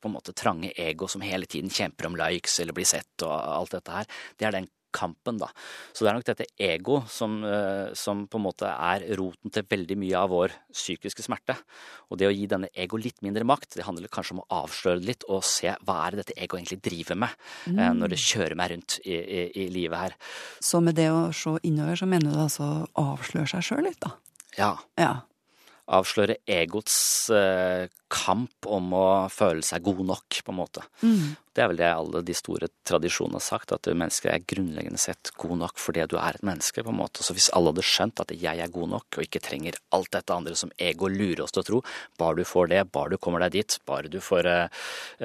på 0.00 0.08
en 0.08 0.16
måte 0.16 0.32
trange 0.32 0.72
ego 0.80 1.04
som 1.12 1.20
hele 1.20 1.44
tiden 1.44 1.68
kjemper 1.68 2.08
om 2.08 2.16
likes 2.16 2.56
eller 2.62 2.72
blir 2.72 2.88
sett 2.88 3.26
og 3.26 3.34
alt 3.36 3.76
dette 3.76 3.98
her. 3.98 4.08
Det 4.40 4.48
er 4.48 4.56
den 4.56 4.70
kampen, 4.94 5.38
da. 5.40 5.48
Så 5.92 6.04
det 6.04 6.10
er 6.10 6.18
nok 6.18 6.26
dette 6.28 6.46
ego 6.60 7.00
som, 7.10 7.38
eh, 7.46 7.92
som, 7.98 8.26
på 8.30 8.40
en 8.40 8.44
måte 8.44 8.70
er 8.70 9.06
roten 9.18 9.52
til 9.54 9.66
veldig 9.70 9.96
mye 10.00 10.18
av 10.18 10.32
vår 10.32 10.54
psykiske 10.72 11.24
smerte. 11.26 11.56
Og 12.10 12.20
det 12.20 12.28
å 12.28 12.34
gi 12.34 12.48
denne 12.50 12.70
ego 12.74 13.00
litt 13.00 13.22
mindre 13.24 13.46
makt, 13.48 13.78
det 13.78 13.86
handler 13.86 14.12
kanskje 14.12 14.36
om 14.38 14.44
å 14.44 14.48
avsløre 14.62 15.00
det 15.00 15.10
litt 15.12 15.28
og 15.28 15.44
se 15.46 15.72
hva 15.86 16.00
er 16.04 16.16
det 16.16 16.24
dette 16.24 16.38
ego 16.40 16.58
egentlig 16.58 16.80
driver 16.84 17.18
med 17.22 17.32
eh, 17.70 17.78
mm. 17.78 18.00
når 18.02 18.14
det 18.14 18.22
kjører 18.24 18.58
meg 18.58 18.74
rundt 18.74 18.98
i, 19.04 19.16
i, 19.16 19.42
i, 19.64 19.68
livet 19.72 20.04
her. 20.04 20.18
Så 20.60 20.82
med 20.84 20.98
det 20.98 21.10
å 21.14 21.28
se 21.36 21.56
innover, 21.66 21.98
så 21.98 22.10
mener 22.10 22.34
du 22.34 22.44
altså 22.44 22.70
avsløre 23.00 23.48
seg 23.54 23.66
sjøl 23.66 23.86
litt, 23.88 24.00
da? 24.02 24.16
Ja. 24.58 24.74
ja 24.98 25.12
avsløre 25.90 26.38
egots 26.46 26.94
eh, 27.34 27.88
kamp 28.10 28.66
om 28.66 28.90
å 28.94 29.06
føle 29.30 29.62
seg 29.64 29.84
god 29.86 30.02
nok, 30.08 30.40
på 30.44 30.52
en 30.52 30.58
måte. 30.58 30.82
Mm. 31.02 31.36
Det 31.54 31.62
er 31.62 31.68
vel 31.70 31.80
det 31.80 31.88
alle 31.90 32.22
de 32.26 32.34
store 32.34 32.68
tradisjonene 32.86 33.38
har 33.38 33.44
sagt, 33.44 33.72
at 33.74 33.86
mennesker 33.86 34.30
er 34.32 34.44
grunnleggende 34.50 35.00
sett 35.02 35.32
god 35.38 35.58
nok 35.62 35.80
fordi 35.82 36.06
du 36.10 36.16
er 36.18 36.38
et 36.38 36.46
menneske, 36.46 36.82
på 36.86 36.92
en 36.92 36.98
måte. 36.98 37.24
Så 37.26 37.34
hvis 37.34 37.50
alle 37.54 37.72
hadde 37.72 37.86
skjønt 37.86 38.22
at 38.22 38.34
jeg 38.34 38.62
er 38.62 38.72
god 38.74 38.92
nok 38.94 39.18
og 39.18 39.26
ikke 39.26 39.42
trenger 39.42 39.78
alt 39.94 40.10
dette 40.14 40.34
andre 40.34 40.56
som 40.58 40.72
ego 40.78 41.10
lurer 41.10 41.44
oss 41.44 41.54
til 41.54 41.62
å 41.62 41.66
tro, 41.66 41.82
bare 42.22 42.40
du 42.40 42.46
får 42.46 42.70
det, 42.74 42.84
bare 42.94 43.14
du 43.14 43.18
kommer 43.22 43.44
deg 43.46 43.58
dit, 43.58 43.78
bare 43.90 44.10
du 44.10 44.18
får, 44.22 44.50
eh, 44.50 44.80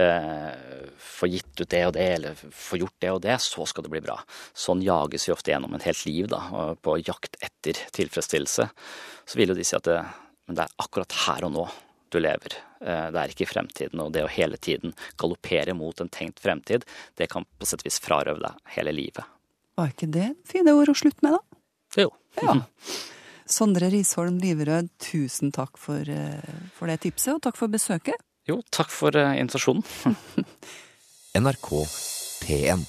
eh, 0.05 0.51
får 0.97 1.33
gitt 1.33 1.61
ut 1.61 1.71
det 1.73 1.85
og 1.85 1.95
det, 1.97 2.09
eller 2.19 2.43
får 2.65 2.83
gjort 2.83 2.99
det 3.05 3.15
og 3.15 3.23
det, 3.25 3.39
så 3.45 3.69
skal 3.69 3.85
det 3.85 3.93
bli 3.93 4.03
bra. 4.05 4.19
Sånn 4.53 4.85
jages 4.85 5.29
vi 5.29 5.33
ofte 5.33 5.53
gjennom 5.53 5.73
en 5.73 5.85
helt 5.85 6.05
liv, 6.05 6.29
da, 6.29 6.75
på 6.81 6.99
jakt 7.01 7.37
etter 7.41 7.81
tilfredsstillelse. 7.97 8.69
Så 9.25 9.39
vil 9.39 9.53
jo 9.53 9.57
de 9.57 9.65
si 9.65 9.77
at 9.77 9.89
det 9.89 10.01
men 10.45 10.57
det 10.57 10.65
er 10.65 10.77
akkurat 10.83 11.19
her 11.25 11.47
og 11.47 11.53
nå 11.55 11.65
du 12.13 12.19
lever. 12.21 12.57
Eh, 12.81 13.07
det 13.11 13.21
er 13.21 13.33
ikke 13.33 13.45
i 13.45 13.49
fremtiden. 13.49 14.01
Og 14.03 14.13
det 14.15 14.23
å 14.25 14.31
hele 14.31 14.59
tiden 14.61 14.93
galoppere 15.19 15.75
mot 15.77 15.99
en 16.01 16.11
tenkt 16.11 16.41
fremtid, 16.43 16.85
det 17.19 17.29
kan 17.31 17.47
på 17.57 17.67
sett 17.67 17.83
og 17.83 17.89
vis 17.89 17.99
frarøve 18.03 18.43
deg 18.43 18.77
hele 18.77 18.93
livet. 18.95 19.25
Var 19.75 19.91
ikke 19.91 20.11
det 20.13 20.29
fine 20.47 20.75
ord 20.77 20.93
å 20.93 20.95
slutte 20.95 21.25
med, 21.25 21.35
da? 21.35 21.59
Jo. 22.05 22.11
Ja. 22.41 22.55
Sondre 23.45 23.91
Risholm 23.93 24.39
Liverød, 24.41 24.89
tusen 25.01 25.51
takk 25.55 25.77
for, 25.81 26.01
eh, 26.09 26.55
for, 26.77 26.89
det 26.89 27.01
tipset, 27.03 27.35
og 27.35 27.43
takk 27.45 27.59
for 27.59 27.71
besøket. 27.71 28.21
Jo, 28.47 28.61
takk 28.73 28.93
for 28.93 29.15
eh, 29.19 29.35
invitasjonen. 29.41 29.83
NRK 31.35 31.69
P1 32.45 32.85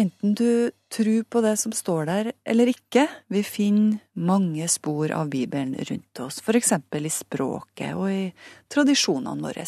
Enten 0.00 0.32
du 0.34 0.70
tror 0.90 1.22
på 1.30 1.40
det 1.44 1.56
som 1.60 1.72
står 1.74 2.08
der 2.08 2.32
eller 2.44 2.70
ikke, 2.72 3.06
vi 3.30 3.42
finner 3.46 4.00
mange 4.14 4.66
spor 4.70 5.12
av 5.14 5.30
Bibelen 5.32 5.76
rundt 5.88 6.22
oss, 6.22 6.40
for 6.44 6.58
eksempel 6.58 7.06
i 7.06 7.12
språket 7.14 7.94
og 7.94 8.10
i 8.10 8.24
tradisjonene 8.72 9.46
våre. 9.46 9.66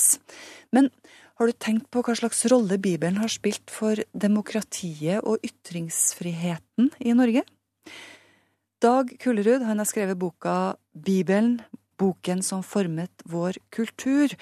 Men 0.75 0.91
har 1.39 1.49
du 1.49 1.59
tenkt 1.59 1.89
på 1.91 2.03
hva 2.05 2.14
slags 2.18 2.45
rolle 2.53 2.79
Bibelen 2.79 3.20
har 3.23 3.31
spilt 3.33 3.70
for 3.73 3.99
demokratiet 4.12 5.23
og 5.23 5.43
ytringsfriheten 5.47 6.93
i 7.01 7.14
Norge? 7.18 7.45
Dag 8.83 9.14
Kullerud 9.23 9.62
har 9.62 9.85
skrevet 9.87 10.18
boka 10.18 10.75
Bibelen, 10.93 11.61
boken 11.99 12.43
som 12.43 12.64
formet 12.66 13.23
vår 13.31 13.61
kultur, 13.70 14.35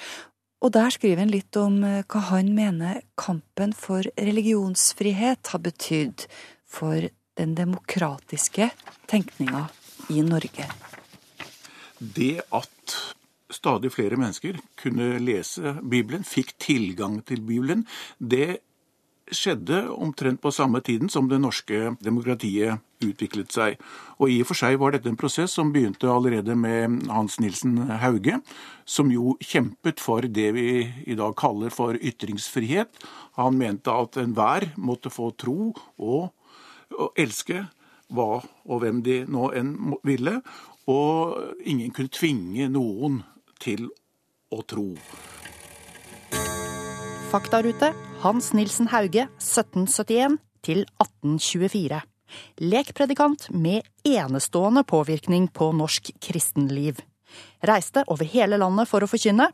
og 0.60 0.72
der 0.76 0.92
skriver 0.92 1.22
han 1.22 1.32
litt 1.32 1.56
om 1.56 1.78
eh, 1.84 2.04
hva 2.04 2.20
han 2.34 2.50
mener 2.56 3.00
kampen 3.20 3.72
for 3.76 4.04
religionsfrihet 4.16 5.52
har 5.52 5.62
betydd 5.64 6.26
for 6.70 7.08
den 7.38 7.54
demokratiske 7.58 8.70
tenkninga 9.10 9.66
i 10.10 10.22
Norge. 10.26 10.66
Det 11.98 12.40
at 12.56 12.96
stadig 13.50 13.92
flere 13.92 14.16
mennesker 14.16 14.58
kunne 14.80 15.18
lese 15.22 15.76
Bibelen, 15.82 16.24
fikk 16.24 16.54
tilgang 16.62 17.20
til 17.26 17.42
Bibelen, 17.44 17.86
det 18.18 18.60
skjedde 19.30 19.84
omtrent 19.94 20.40
på 20.42 20.50
samme 20.50 20.80
tiden 20.82 21.10
som 21.12 21.28
det 21.30 21.38
norske 21.40 21.94
demokratiet 22.02 22.80
utviklet 23.04 23.52
seg. 23.54 23.76
Og 24.18 24.32
i 24.32 24.40
og 24.42 24.50
for 24.50 24.58
seg 24.58 24.78
var 24.80 24.94
dette 24.94 25.08
en 25.10 25.18
prosess 25.20 25.54
som 25.56 25.70
begynte 25.72 26.10
allerede 26.10 26.56
med 26.58 27.06
Hans 27.10 27.38
Nilsen 27.40 27.76
Hauge, 28.02 28.40
som 28.84 29.12
jo 29.12 29.36
kjempet 29.40 30.02
for 30.02 30.26
det 30.26 30.50
vi 30.56 30.66
i 31.06 31.16
dag 31.18 31.36
kaller 31.38 31.72
for 31.74 31.96
ytringsfrihet. 31.96 32.90
Han 33.38 33.58
mente 33.60 33.94
at 33.94 34.18
enhver 34.20 34.72
måtte 34.76 35.12
få 35.14 35.30
tro 35.38 35.72
og, 35.72 36.30
og 36.96 37.18
elske 37.18 37.64
hva 38.10 38.40
og 38.40 38.82
hvem 38.82 39.02
de 39.06 39.22
nå 39.30 39.50
enn 39.56 39.74
ville, 40.06 40.40
og 40.90 41.62
ingen 41.62 41.92
kunne 41.94 42.12
tvinge 42.12 42.66
noen 42.72 43.20
til 43.62 43.86
å 44.50 44.62
tro. 44.66 44.88
Faktarute 47.30 47.92
Hans 48.24 48.50
Nilsen 48.56 48.90
Hauge 48.90 49.28
1771 49.38 50.40
til 50.66 50.82
1824. 50.98 52.00
Lekpredikant 52.62 53.48
med 53.54 53.86
enestående 54.06 54.82
påvirkning 54.86 55.48
på 55.54 55.70
norsk 55.76 56.10
kristenliv. 56.22 56.98
Reiste 57.62 58.02
over 58.10 58.26
hele 58.26 58.58
landet 58.58 58.90
for 58.90 59.04
å 59.04 59.10
forkynne. 59.10 59.50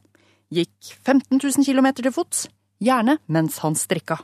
Gikk 0.53 0.95
15 1.05 1.41
000 1.43 1.67
km 1.67 1.91
til 1.99 2.13
fots, 2.15 2.47
gjerne 2.81 3.19
mens 3.33 3.59
han 3.65 3.77
strikka. 3.77 4.21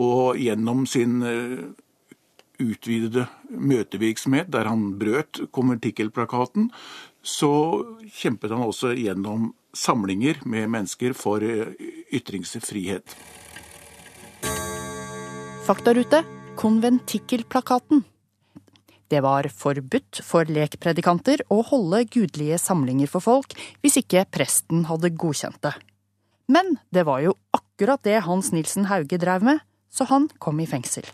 Og 0.00 0.38
gjennom 0.40 0.86
sin 0.88 1.20
eh, 1.24 1.64
utvidede 2.62 3.26
møtevirksomhet, 3.50 4.50
der 4.52 4.70
han 4.70 4.92
brøt 5.00 5.42
konventikkelplakaten, 5.54 6.70
så 7.22 7.52
kjempet 8.10 8.54
han 8.54 8.64
også 8.64 8.94
gjennom 8.98 9.52
samlinger 9.74 10.42
med 10.44 10.70
mennesker 10.72 11.14
for 11.16 11.44
eh, 11.44 11.74
ytringsfrihet. 12.12 13.16
Faktarute 15.62 16.24
konventikkelplakaten. 16.58 18.02
Det 19.12 19.20
var 19.20 19.46
forbudt 19.52 20.22
for 20.24 20.48
lekpredikanter 20.48 21.44
å 21.52 21.60
holde 21.68 22.04
gudelige 22.08 22.58
samlinger 22.60 23.10
for 23.12 23.24
folk 23.24 23.54
hvis 23.84 23.98
ikke 24.00 24.24
presten 24.32 24.86
hadde 24.88 25.12
godkjent 25.14 25.60
det. 25.64 25.74
Men 26.52 26.78
det 26.92 27.04
var 27.08 27.20
jo 27.24 27.36
akkurat 27.54 28.02
det 28.04 28.22
Hans 28.26 28.50
Nilsen 28.52 28.88
Hauge 28.90 29.20
drev 29.20 29.44
med, 29.46 29.60
så 29.92 30.08
han 30.08 30.30
kom 30.42 30.60
i 30.60 30.68
fengsel. 30.68 31.06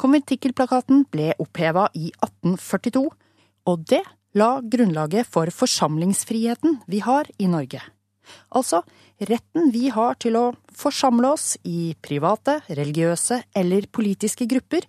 Konventikkelplakaten 0.00 1.04
ble 1.12 1.32
oppheva 1.38 1.88
i 1.94 2.10
1842, 2.18 3.04
og 3.70 3.84
det 3.88 4.02
la 4.34 4.58
grunnlaget 4.60 5.28
for 5.30 5.50
forsamlingsfriheten 5.54 6.80
vi 6.90 7.00
har 7.04 7.30
i 7.38 7.46
Norge. 7.50 7.80
Altså 8.56 8.82
retten 9.20 9.70
vi 9.74 9.88
har 9.92 10.16
til 10.20 10.36
å 10.40 10.44
forsamle 10.74 11.34
oss 11.36 11.54
i 11.68 11.94
private, 12.02 12.58
religiøse 12.68 13.42
eller 13.56 13.86
politiske 13.92 14.48
grupper 14.50 14.86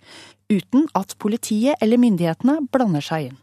uten 0.49 0.87
at 0.97 1.17
politiet 1.21 1.81
eller 1.81 2.01
myndighetene 2.01 2.61
blander 2.71 3.05
seg 3.05 3.29
inn. 3.29 3.37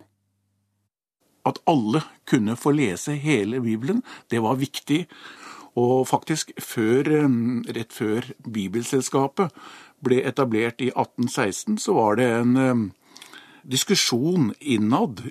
At 1.46 1.58
alle 1.66 2.04
kunne 2.28 2.54
få 2.58 2.74
lese 2.74 3.16
hele 3.18 3.60
Bibelen, 3.62 4.02
det 4.30 4.42
var 4.42 4.60
viktig. 4.60 5.04
Og 5.74 6.04
faktisk 6.06 6.52
før, 6.60 7.08
eh, 7.08 7.28
rett 7.72 7.92
før 7.92 8.26
Bibelselskapet 8.44 9.50
ble 10.02 10.22
etablert 10.26 10.82
i 10.82 10.90
1816, 10.90 11.78
så 11.78 11.94
var 11.96 12.18
det 12.18 12.28
en 12.40 12.56
eh, 12.56 12.82
diskusjon 13.62 14.52
innad 14.60 15.22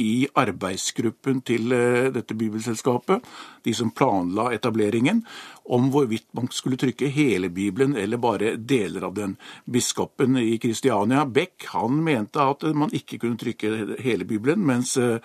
i 0.00 0.24
arbeidsgruppen 0.38 1.42
til 1.44 1.72
eh, 1.76 2.08
dette 2.14 2.36
bibelselskapet, 2.38 3.26
de 3.66 3.74
som 3.76 3.92
planla 3.92 4.48
etableringen, 4.56 5.24
om 5.70 5.90
hvorvidt 5.92 6.28
man 6.36 6.48
skulle 6.54 6.78
trykke 6.80 7.10
hele 7.12 7.50
Bibelen 7.52 7.96
eller 7.98 8.22
bare 8.22 8.54
deler 8.56 9.04
av 9.10 9.14
den. 9.18 9.36
Biskopen 9.64 10.38
i 10.40 10.56
Kristiania, 10.62 11.26
Beck, 11.26 11.68
han 11.74 12.00
mente 12.06 12.42
at 12.42 12.64
man 12.74 12.94
ikke 12.96 13.20
kunne 13.20 13.40
trykke 13.40 14.00
hele 14.00 14.28
Bibelen, 14.28 14.64
mens 14.66 14.96
eh, 14.96 15.18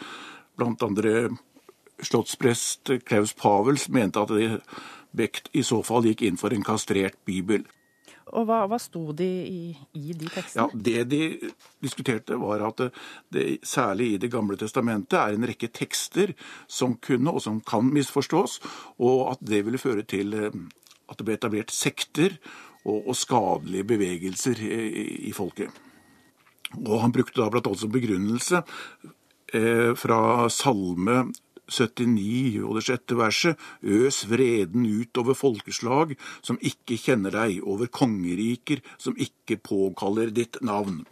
blant 0.58 0.84
andre 0.84 1.30
slottsprest 2.04 2.92
Klaus 3.08 3.32
Pavels 3.40 3.88
mente 3.90 4.20
at 4.20 4.34
Beck 5.16 5.46
i 5.56 5.64
så 5.64 5.80
fall 5.88 6.10
gikk 6.10 6.26
inn 6.28 6.40
for 6.40 6.52
en 6.52 6.66
kastrert 6.66 7.16
bibel. 7.28 7.64
Og 8.34 8.48
hva, 8.50 8.64
hva 8.66 8.78
sto 8.82 9.12
de 9.14 9.28
i, 9.46 9.60
i, 9.94 10.14
de 10.18 10.30
tekstene? 10.34 10.66
Ja, 10.66 10.82
Det 10.88 11.04
de 11.12 11.52
diskuterte, 11.84 12.40
var 12.42 12.64
at 12.66 12.88
det, 13.34 13.46
særlig 13.66 14.14
i 14.14 14.18
Det 14.18 14.32
gamle 14.34 14.58
testamentet 14.58 15.20
er 15.20 15.36
en 15.36 15.46
rekke 15.46 15.70
tekster 15.70 16.34
som 16.68 16.98
kunne 16.98 17.30
og 17.30 17.44
som 17.46 17.62
kan 17.62 17.86
misforstås, 17.94 18.60
og 18.98 19.36
at 19.36 19.46
det 19.46 19.62
ville 19.68 19.82
føre 19.82 20.08
til 20.10 20.34
eh, 20.34 20.58
at 21.06 21.20
det 21.20 21.28
ble 21.28 21.38
etablert 21.38 21.74
sekter 21.74 22.40
og, 22.86 23.12
og 23.12 23.16
skadelige 23.18 23.86
bevegelser 23.94 24.62
i, 24.66 25.30
i, 25.30 25.34
folket. 25.34 25.70
Og 26.82 27.02
Han 27.02 27.14
brukte 27.14 27.42
da 27.42 27.52
blant 27.54 27.70
annet 27.70 27.84
som 27.84 27.94
begrunnelse 27.94 28.64
eh, 29.54 29.94
fra 29.94 30.50
Salme 30.50 31.28
79 31.72 32.62
og 32.66 32.78
det 32.78 32.86
sjette 32.88 33.18
verset, 33.18 33.60
øs 33.82 34.24
vreden 34.30 34.86
ut 34.86 35.22
over 35.22 35.38
folkeslag 35.38 36.16
som 36.46 36.60
ikke 36.62 36.98
kjenner 37.02 37.34
deg, 37.36 37.60
over 37.64 37.90
kongeriker 37.90 38.84
som 38.98 39.18
ikke 39.18 39.60
påkaller 39.64 40.34
ditt 40.36 40.62
navn. 40.66 41.04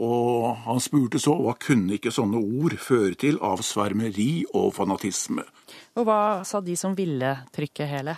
Og 0.00 0.54
han 0.64 0.80
spurte 0.80 1.20
så 1.20 1.34
hva 1.36 1.52
kunne 1.60 1.98
ikke 1.98 2.14
sånne 2.14 2.40
ord 2.40 2.78
føre 2.80 3.16
til 3.20 3.38
av 3.44 3.60
svermeri 3.66 4.44
og 4.56 4.72
fanatisme. 4.78 5.44
Og 6.00 6.08
hva 6.08 6.20
sa 6.48 6.62
de 6.64 6.76
som 6.80 6.96
ville 6.96 7.34
trykke 7.52 7.88
hele? 7.90 8.16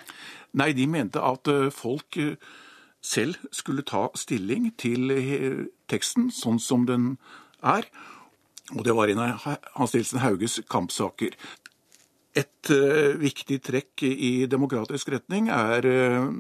Nei, 0.55 0.71
de 0.77 0.87
mente 0.87 1.19
at 1.19 1.51
eh, 1.51 1.73
folk 1.75 2.19
eh, 2.23 2.37
selv 3.03 3.41
skulle 3.51 3.83
ta 3.83 4.07
stilling 4.15 4.71
til 4.79 5.11
eh, 5.11 5.65
teksten 5.91 6.31
sånn 6.35 6.61
som 6.63 6.87
den 6.87 7.17
er. 7.59 7.89
Og 8.73 8.85
det 8.87 8.95
var 8.97 9.11
en 9.11 9.21
av 9.21 9.43
Hans 9.75 9.93
Nilsen 9.93 10.23
Hauges 10.23 10.61
kampsaker. 10.71 11.35
Et 12.35 12.71
uh, 12.75 13.15
viktig 13.21 13.61
trekk 13.63 14.03
i 14.09 14.47
demokratisk 14.51 15.13
retning 15.15 15.51
er 15.55 15.87
uh, 15.87 16.31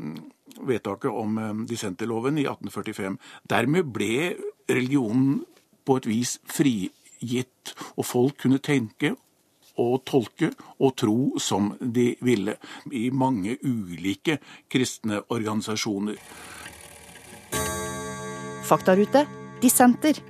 vedtaket 0.67 1.11
om 1.11 1.39
uh, 1.39 1.53
dissenterloven 1.69 2.41
i 2.43 2.49
1845. 2.49 3.19
Dermed 3.51 3.93
ble 3.95 4.33
religionen 4.71 5.45
på 5.87 5.99
et 6.01 6.09
vis 6.11 6.39
frigitt, 6.51 7.75
og 7.95 8.09
folk 8.09 8.41
kunne 8.43 8.59
tenke 8.65 9.15
og 9.79 10.05
tolke 10.07 10.51
og 10.79 10.95
tro 10.99 11.19
som 11.43 11.73
de 11.79 12.13
ville, 12.23 12.57
i 12.91 13.09
mange 13.11 13.57
ulike 13.63 14.39
kristne 14.71 15.21
organisasjoner. 15.35 16.19
Faktarute 18.65 19.27
dissenter. 19.63 20.21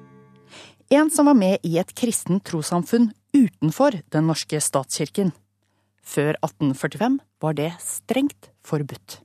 En 0.91 1.11
som 1.11 1.29
var 1.31 1.39
med 1.39 1.65
i 1.65 1.79
et 1.81 1.95
kristent 1.97 2.45
trossamfunn 2.49 3.13
utenfor 3.35 4.01
den 4.13 4.29
norske 4.31 4.61
statskirken. 4.61 5.33
Før 6.05 6.37
1845 6.45 7.21
var 7.41 7.57
det 7.57 7.71
strengt 7.83 8.51
forbudt. 8.65 9.21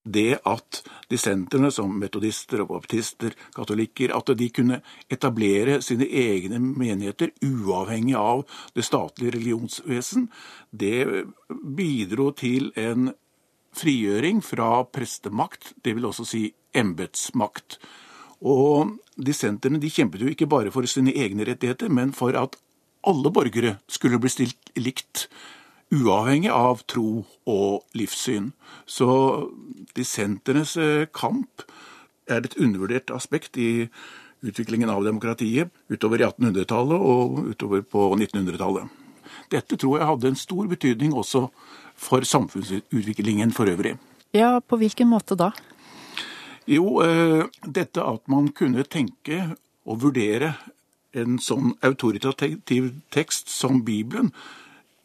Det 0.00 0.38
at 0.48 0.80
dissenterne, 1.10 1.68
som 1.70 1.92
metodister 2.00 2.62
og 2.64 2.70
baptister, 2.70 3.34
katolikker, 3.54 4.14
at 4.16 4.32
de 4.38 4.48
kunne 4.48 4.80
etablere 5.12 5.80
sine 5.84 6.06
egne 6.08 6.58
menigheter 6.58 7.34
uavhengig 7.44 8.16
av 8.16 8.46
det 8.74 8.86
statlige 8.86 9.36
religionsvesen, 9.36 10.30
det 10.72 11.26
bidro 11.76 12.30
til 12.32 12.72
en 12.80 13.12
frigjøring 13.76 14.40
fra 14.42 14.84
prestemakt, 14.88 15.74
det 15.84 15.94
vil 15.98 16.08
også 16.08 16.24
si 16.26 16.46
embetsmakt. 16.74 17.76
Og 18.40 18.96
dissenterne 19.20 19.78
de 19.82 19.92
kjempet 19.92 20.24
jo 20.24 20.32
ikke 20.32 20.48
bare 20.48 20.72
for 20.72 20.88
sine 20.88 21.12
egne 21.12 21.44
rettigheter, 21.44 21.92
men 21.92 22.16
for 22.16 22.34
at 22.40 22.56
alle 23.06 23.32
borgere 23.32 23.76
skulle 23.90 24.20
bli 24.20 24.30
stilt 24.32 24.72
likt, 24.78 25.28
uavhengig 25.90 26.50
av 26.54 26.84
tro 26.90 27.24
og 27.50 27.98
livssyn. 27.98 28.52
Så 28.86 29.10
dissenternes 29.96 30.76
eh, 30.78 31.06
kamp 31.12 31.64
er 32.30 32.44
et 32.44 32.56
undervurdert 32.60 33.10
aspekt 33.14 33.58
i 33.58 33.88
utviklingen 34.46 34.90
av 34.92 35.04
demokratiet 35.04 35.72
utover 35.90 36.22
i 36.22 36.28
1800-tallet 36.28 37.08
og 37.12 37.50
utover 37.50 37.82
på 37.82 38.06
1900-tallet. 38.16 38.86
Dette 39.50 39.76
tror 39.76 39.98
jeg 39.98 40.08
hadde 40.08 40.30
en 40.30 40.38
stor 40.38 40.70
betydning 40.70 41.12
også 41.16 41.48
for 42.00 42.24
samfunnsutviklingen 42.24 43.52
for 43.52 43.68
øvrig. 43.70 43.96
Ja, 44.36 44.60
på 44.62 44.78
hvilken 44.78 45.10
måte 45.10 45.36
da? 45.38 45.50
Jo, 46.70 47.00
eh, 47.02 47.48
dette 47.66 48.04
at 48.04 48.22
man 48.30 48.52
kunne 48.54 48.86
tenke 48.86 49.56
og 49.90 50.04
vurdere 50.04 50.54
en 51.16 51.38
sånn 51.42 51.74
autoritativ 51.86 52.92
tekst 53.14 53.50
som 53.52 53.82
Bibelen, 53.86 54.32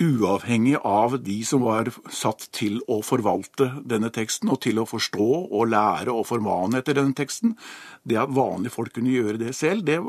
uavhengig 0.02 0.76
av 0.84 1.16
de 1.24 1.38
som 1.48 1.64
var 1.64 1.88
satt 2.12 2.50
til 2.56 2.82
å 2.92 3.00
forvalte 3.06 3.70
denne 3.88 4.12
teksten, 4.12 4.52
og 4.52 4.60
til 4.66 4.82
å 4.82 4.88
forstå 4.90 5.28
og 5.46 5.70
lære 5.72 6.12
og 6.12 6.28
formane 6.28 6.82
etter 6.82 6.98
denne 7.00 7.16
teksten, 7.16 7.56
det 8.04 8.20
at 8.20 8.34
vanlige 8.36 8.76
folk 8.76 8.96
kunne 8.98 9.14
gjøre 9.14 9.40
det 9.46 9.56
selv, 9.56 9.86
det 9.88 10.02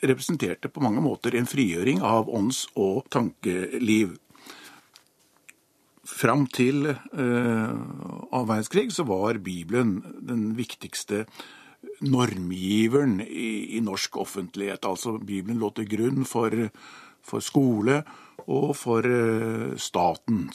representerte 0.00 0.70
på 0.70 0.82
mange 0.84 1.02
måter 1.04 1.36
en 1.36 1.48
frigjøring 1.48 2.00
av 2.06 2.30
ånds- 2.30 2.66
og 2.78 3.04
tankeliv. 3.12 4.16
Fram 6.08 6.46
til 6.48 6.88
eh, 6.88 7.74
annen 8.32 8.90
så 8.94 9.04
var 9.04 9.42
Bibelen 9.44 9.98
den 10.24 10.54
viktigste 10.56 11.26
normgiveren 12.04 13.20
i, 13.20 13.76
i, 13.76 13.80
norsk 13.84 14.16
offentlighet. 14.22 14.86
Altså 14.86 15.16
Bibelen 15.18 15.60
lå 15.60 15.70
til 15.76 15.88
grunn 15.90 16.24
for, 16.28 16.54
for 17.24 17.44
skole 17.44 18.02
og 18.46 18.72
for 18.78 19.06
uh, 19.06 19.74
staten. 19.80 20.46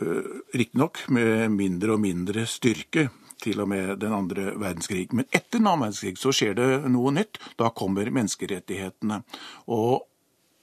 Uh, 0.00 0.42
Riktignok 0.54 1.06
med 1.12 1.50
mindre 1.54 1.96
og 1.96 2.02
mindre 2.04 2.46
styrke, 2.50 3.08
til 3.42 3.60
og 3.60 3.68
med 3.68 3.98
den 4.00 4.14
andre 4.16 4.54
verdenskrig. 4.56 5.10
Men 5.12 5.28
etter 5.28 5.58
den 5.58 5.68
andre 5.68 5.90
verdenskrig 5.90 6.16
så 6.20 6.32
skjer 6.32 6.56
det 6.56 6.70
noe 6.88 7.12
nytt. 7.12 7.40
Da 7.60 7.68
kommer 7.74 8.08
menneskerettighetene. 8.08 9.20
Og 9.68 10.06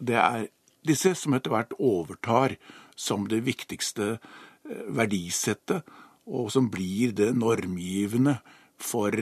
det 0.02 0.18
er 0.20 0.48
disse 0.88 1.14
som 1.16 1.36
etter 1.38 1.54
hvert 1.54 1.76
overtar 1.78 2.58
som 3.00 3.28
det 3.30 3.44
viktigste 3.46 4.16
eh, 4.18 4.84
verdisettet, 4.94 5.86
og 6.24 6.50
som 6.54 6.70
blir 6.72 7.14
det 7.16 7.34
normgivende 7.36 8.38
for 8.84 9.16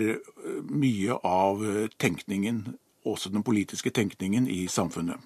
mye 0.67 1.17
av 1.27 1.61
tenkningen, 2.01 2.63
også 3.05 3.31
den 3.33 3.45
politiske 3.45 3.93
tenkningen 3.93 4.47
i 4.49 4.65
samfunnet. 4.71 5.21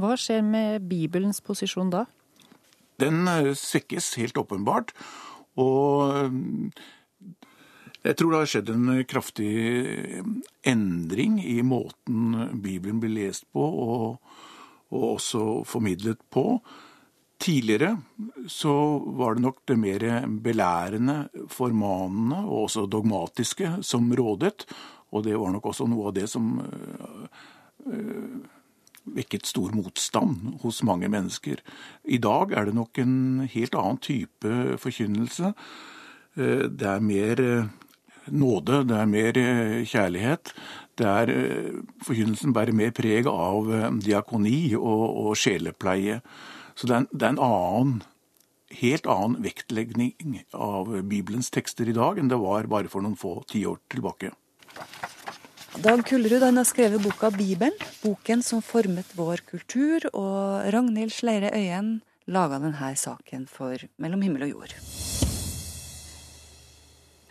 Hva 0.00 0.16
skjer 0.16 0.40
med 0.44 0.86
Bibelens 0.88 1.42
posisjon 1.44 1.92
da? 1.92 2.06
Den 3.00 3.28
svekkes 3.56 4.14
helt 4.20 4.38
åpenbart. 4.40 4.94
Og 5.60 6.72
jeg 8.00 8.16
tror 8.16 8.32
det 8.32 8.38
har 8.40 8.48
skjedd 8.48 8.70
en 8.72 8.92
kraftig 9.08 9.52
endring 10.64 11.40
i 11.44 11.58
måten 11.66 12.32
Bibelen 12.62 13.00
blir 13.02 13.12
lest 13.12 13.44
på 13.52 13.60
og, 13.60 14.20
og 14.88 15.04
også 15.16 15.42
formidlet 15.68 16.22
på. 16.32 16.62
Tidligere 17.40 17.94
så 18.48 18.72
var 19.16 19.34
det 19.34 19.44
nok 19.46 19.62
det 19.68 19.78
mer 19.80 20.04
belærende, 20.44 21.28
formanende 21.48 22.42
og 22.44 22.66
også 22.66 22.86
dogmatiske 22.86 23.78
som 23.86 24.10
rådet. 24.12 24.66
Og 25.10 25.24
det 25.24 25.38
var 25.40 25.52
nok 25.54 25.70
også 25.72 25.88
noe 25.88 26.10
av 26.10 26.16
det 26.18 26.28
som 26.30 26.60
øh, 26.60 28.42
vekket 29.16 29.48
stor 29.48 29.72
motstand 29.74 30.60
hos 30.62 30.82
mange 30.86 31.08
mennesker. 31.08 31.62
I 32.04 32.20
dag 32.20 32.52
er 32.52 32.68
det 32.68 32.76
nok 32.76 33.00
en 33.00 33.48
helt 33.50 33.74
annen 33.74 33.98
type 34.04 34.76
forkynnelse. 34.78 35.54
Øh, 36.36 36.68
det 36.68 36.86
er 36.86 37.00
mer 37.00 37.70
nåde, 38.30 38.84
det 38.88 38.96
er 38.96 39.10
mer 39.10 39.38
eh, 39.38 39.80
kjærlighet. 39.86 40.54
Det 40.98 41.06
er 41.06 41.32
eh, 41.34 41.82
Forkynnelsen 42.04 42.54
bærer 42.54 42.76
mer 42.76 42.92
preg 42.96 43.28
av 43.30 43.70
eh, 43.74 43.90
diakoni 44.04 44.74
og, 44.78 45.04
og 45.24 45.36
sjelepleie. 45.38 46.20
Så 46.74 46.86
det 46.88 46.94
er, 46.94 47.02
en, 47.02 47.08
det 47.12 47.26
er 47.26 47.34
en 47.34 47.44
annen, 47.44 47.94
helt 48.80 49.08
annen 49.10 49.40
vektlegging 49.44 50.40
av 50.54 50.92
Bibelens 51.10 51.50
tekster 51.50 51.88
i 51.90 51.96
dag 51.96 52.20
enn 52.20 52.30
det 52.30 52.38
var 52.40 52.70
bare 52.70 52.90
for 52.92 53.04
noen 53.04 53.18
få 53.18 53.40
tiår 53.50 53.80
tilbake. 53.92 54.32
Dag 55.80 56.02
Kullerud 56.06 56.42
har 56.42 56.64
skrevet 56.66 57.02
boka 57.02 57.30
Bibelen, 57.30 57.74
boken 58.02 58.42
som 58.42 58.62
formet 58.62 59.12
vår 59.14 59.44
kultur, 59.46 60.02
og 60.12 60.66
Ragnhild 60.74 61.14
Sleire 61.14 61.52
Øyen 61.54 62.00
laga 62.26 62.58
denne 62.58 62.90
saken 62.96 63.46
for 63.48 63.78
Mellom 63.96 64.22
himmel 64.22 64.48
og 64.48 64.50
jord. 64.50 64.74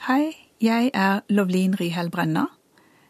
Hei, 0.08 0.32
jeg 0.64 0.92
er 0.94 1.22
Lovlin 1.30 1.76
Ryhell 1.76 2.10
Brenna. 2.10 2.48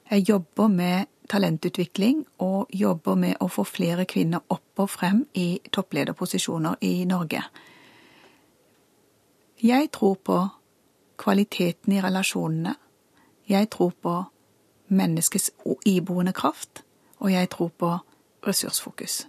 Jeg 0.10 0.26
jobber 0.30 0.68
med 0.68 1.06
talentutvikling 1.30 2.24
og 2.44 2.72
jobber 2.74 3.16
med 3.16 3.38
å 3.40 3.48
få 3.52 3.64
flere 3.68 4.06
kvinner 4.10 4.42
opp 4.50 4.82
og 4.82 4.90
frem 4.90 5.24
i 5.38 5.60
topplederposisjoner 5.72 6.82
i 6.82 7.06
Norge. 7.10 7.44
Jeg 9.64 9.90
tror 9.92 10.16
på 10.24 10.40
kvaliteten 11.20 11.94
i 11.94 12.02
relasjonene. 12.02 12.76
Jeg 13.50 13.70
tror 13.70 13.92
på 14.02 14.14
menneskets 14.90 15.52
iboende 15.86 16.34
kraft, 16.34 16.84
og 17.20 17.32
jeg 17.32 17.50
tror 17.50 17.70
på 17.70 17.92
ressursfokus. 18.48 19.26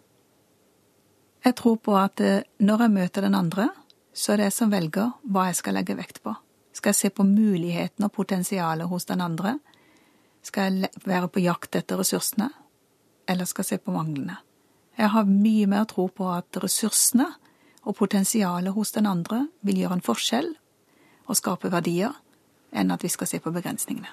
Jeg 1.45 1.57
tror 1.57 1.77
på 1.81 1.97
at 1.97 2.21
eh, 2.21 2.43
når 2.61 2.85
jeg 2.85 2.95
møter 2.95 3.25
den 3.25 3.35
andre, 3.35 3.71
så 4.13 4.33
er 4.33 4.41
det 4.41 4.51
jeg 4.51 4.57
som 4.59 4.73
velger 4.73 5.13
hva 5.25 5.49
jeg 5.49 5.59
skal 5.61 5.77
legge 5.79 5.97
vekt 5.97 6.23
på. 6.23 6.35
Skal 6.73 6.93
jeg 6.93 7.01
se 7.01 7.11
på 7.11 7.25
mulighetene 7.27 8.07
og 8.07 8.13
potensialet 8.13 8.89
hos 8.89 9.09
den 9.09 9.21
andre? 9.25 9.57
Skal 10.43 10.80
jeg 10.80 10.91
være 11.05 11.28
på 11.28 11.43
jakt 11.45 11.76
etter 11.76 12.01
ressursene, 12.01 12.49
eller 13.28 13.49
skal 13.49 13.64
jeg 13.64 13.68
se 13.74 13.84
på 13.84 13.95
manglene? 13.95 14.38
Jeg 14.99 15.12
har 15.12 15.28
mye 15.28 15.68
mer 15.70 15.84
tro 15.88 16.09
på 16.12 16.26
at 16.32 16.61
ressursene 16.61 17.28
og 17.84 17.97
potensialet 17.97 18.74
hos 18.76 18.93
den 18.97 19.09
andre 19.09 19.47
vil 19.64 19.82
gjøre 19.82 20.01
en 20.01 20.05
forskjell 20.05 20.51
og 21.30 21.38
skape 21.38 21.70
verdier, 21.72 22.12
enn 22.72 22.91
at 22.93 23.05
vi 23.05 23.12
skal 23.12 23.28
se 23.30 23.41
på 23.41 23.53
begrensningene. 23.55 24.11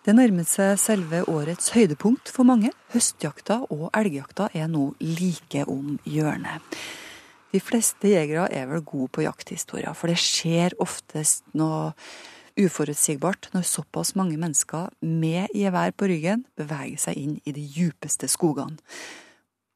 Det 0.00 0.14
nærmet 0.16 0.48
seg 0.48 0.78
selve 0.80 1.20
årets 1.28 1.74
høydepunkt 1.74 2.32
for 2.32 2.48
mange. 2.48 2.72
Høstjakta 2.94 3.60
og 3.68 3.90
elgjakta 3.94 4.48
er 4.56 4.70
nå 4.70 4.94
like 5.04 5.66
om 5.68 5.98
hjørnet. 6.08 6.78
De 7.50 7.60
fleste 7.62 8.12
jegere 8.12 8.46
er 8.54 8.68
vel 8.70 8.84
gode 8.86 9.10
på 9.16 9.24
jakthistorier, 9.24 9.94
for 9.98 10.10
det 10.10 10.20
skjer 10.22 10.76
oftest 10.82 11.42
noe 11.58 11.90
uforutsigbart 12.60 13.50
når 13.54 13.66
såpass 13.66 14.14
mange 14.18 14.38
mennesker 14.40 14.90
med 15.00 15.50
gevær 15.56 15.94
på 15.96 16.10
ryggen 16.10 16.44
beveger 16.58 17.00
seg 17.00 17.18
inn 17.18 17.34
i 17.44 17.54
de 17.56 17.64
djupeste 17.64 18.28
skogene. 18.30 18.78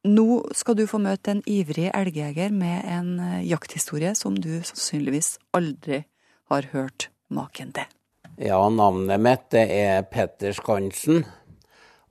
Nå 0.05 0.43
skal 0.53 0.77
du 0.77 0.85
få 0.85 1.01
møte 1.01 1.33
en 1.33 1.41
ivrig 1.49 1.89
elgjeger 1.97 2.53
med 2.53 2.83
en 2.85 3.15
eh, 3.25 3.45
jakthistorie 3.49 4.13
som 4.19 4.37
du 4.37 4.51
sannsynligvis 4.61 5.39
aldri 5.57 6.03
har 6.53 6.69
hørt 6.75 7.09
maken 7.33 7.73
til. 7.73 7.89
Ja, 8.37 8.59
navnet 8.69 9.23
mitt 9.23 9.57
er 9.57 10.03
Petter 10.11 10.53
Skansen. 10.53 11.25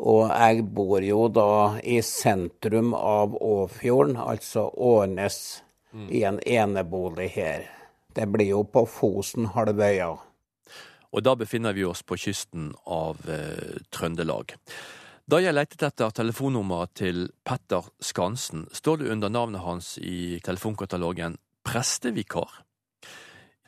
Og 0.01 0.25
jeg 0.29 0.65
bor 0.73 1.03
jo 1.05 1.27
da 1.29 1.77
i 1.83 1.99
sentrum 2.01 2.93
av 2.97 3.35
Åfjorden, 3.37 4.17
altså 4.17 4.67
Årnes, 4.73 5.63
mm. 5.93 6.09
i 6.09 6.23
en 6.23 6.39
enebolig 6.39 7.29
her. 7.35 7.69
Det 8.13 8.25
blir 8.29 8.53
jo 8.53 8.63
på 8.65 8.85
Fosen-halvøya. 8.89 10.11
Og 11.13 11.21
da 11.21 11.35
befinner 11.37 11.75
vi 11.77 11.85
oss 11.85 12.01
på 12.01 12.17
kysten 12.17 12.71
av 12.89 13.21
eh, 13.29 13.79
Trøndelag. 13.93 14.55
Da 15.29 15.39
jeg 15.39 15.55
lette 15.55 15.87
etter 15.87 16.11
telefonnummeret 16.11 16.97
til 16.99 17.27
Petter 17.47 17.85
Skansen, 18.03 18.65
står 18.75 18.99
det 18.99 19.11
under 19.13 19.31
navnet 19.31 19.63
hans 19.63 19.95
i 20.01 20.41
telefonkatalogen 20.43 21.37
prestevikar. 21.63 22.63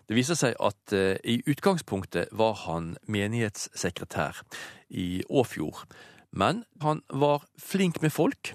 Det 0.06 0.18
viser 0.18 0.38
seg 0.38 0.58
at 0.62 0.94
eh, 0.94 1.16
i 1.24 1.40
utgangspunktet 1.50 2.34
var 2.36 2.58
han 2.66 2.96
menighetssekretær 3.10 4.42
i 4.90 5.24
Åfjord, 5.30 5.86
men 6.36 6.64
han 6.84 7.02
var 7.10 7.48
flink 7.58 8.02
med 8.04 8.14
folk, 8.14 8.54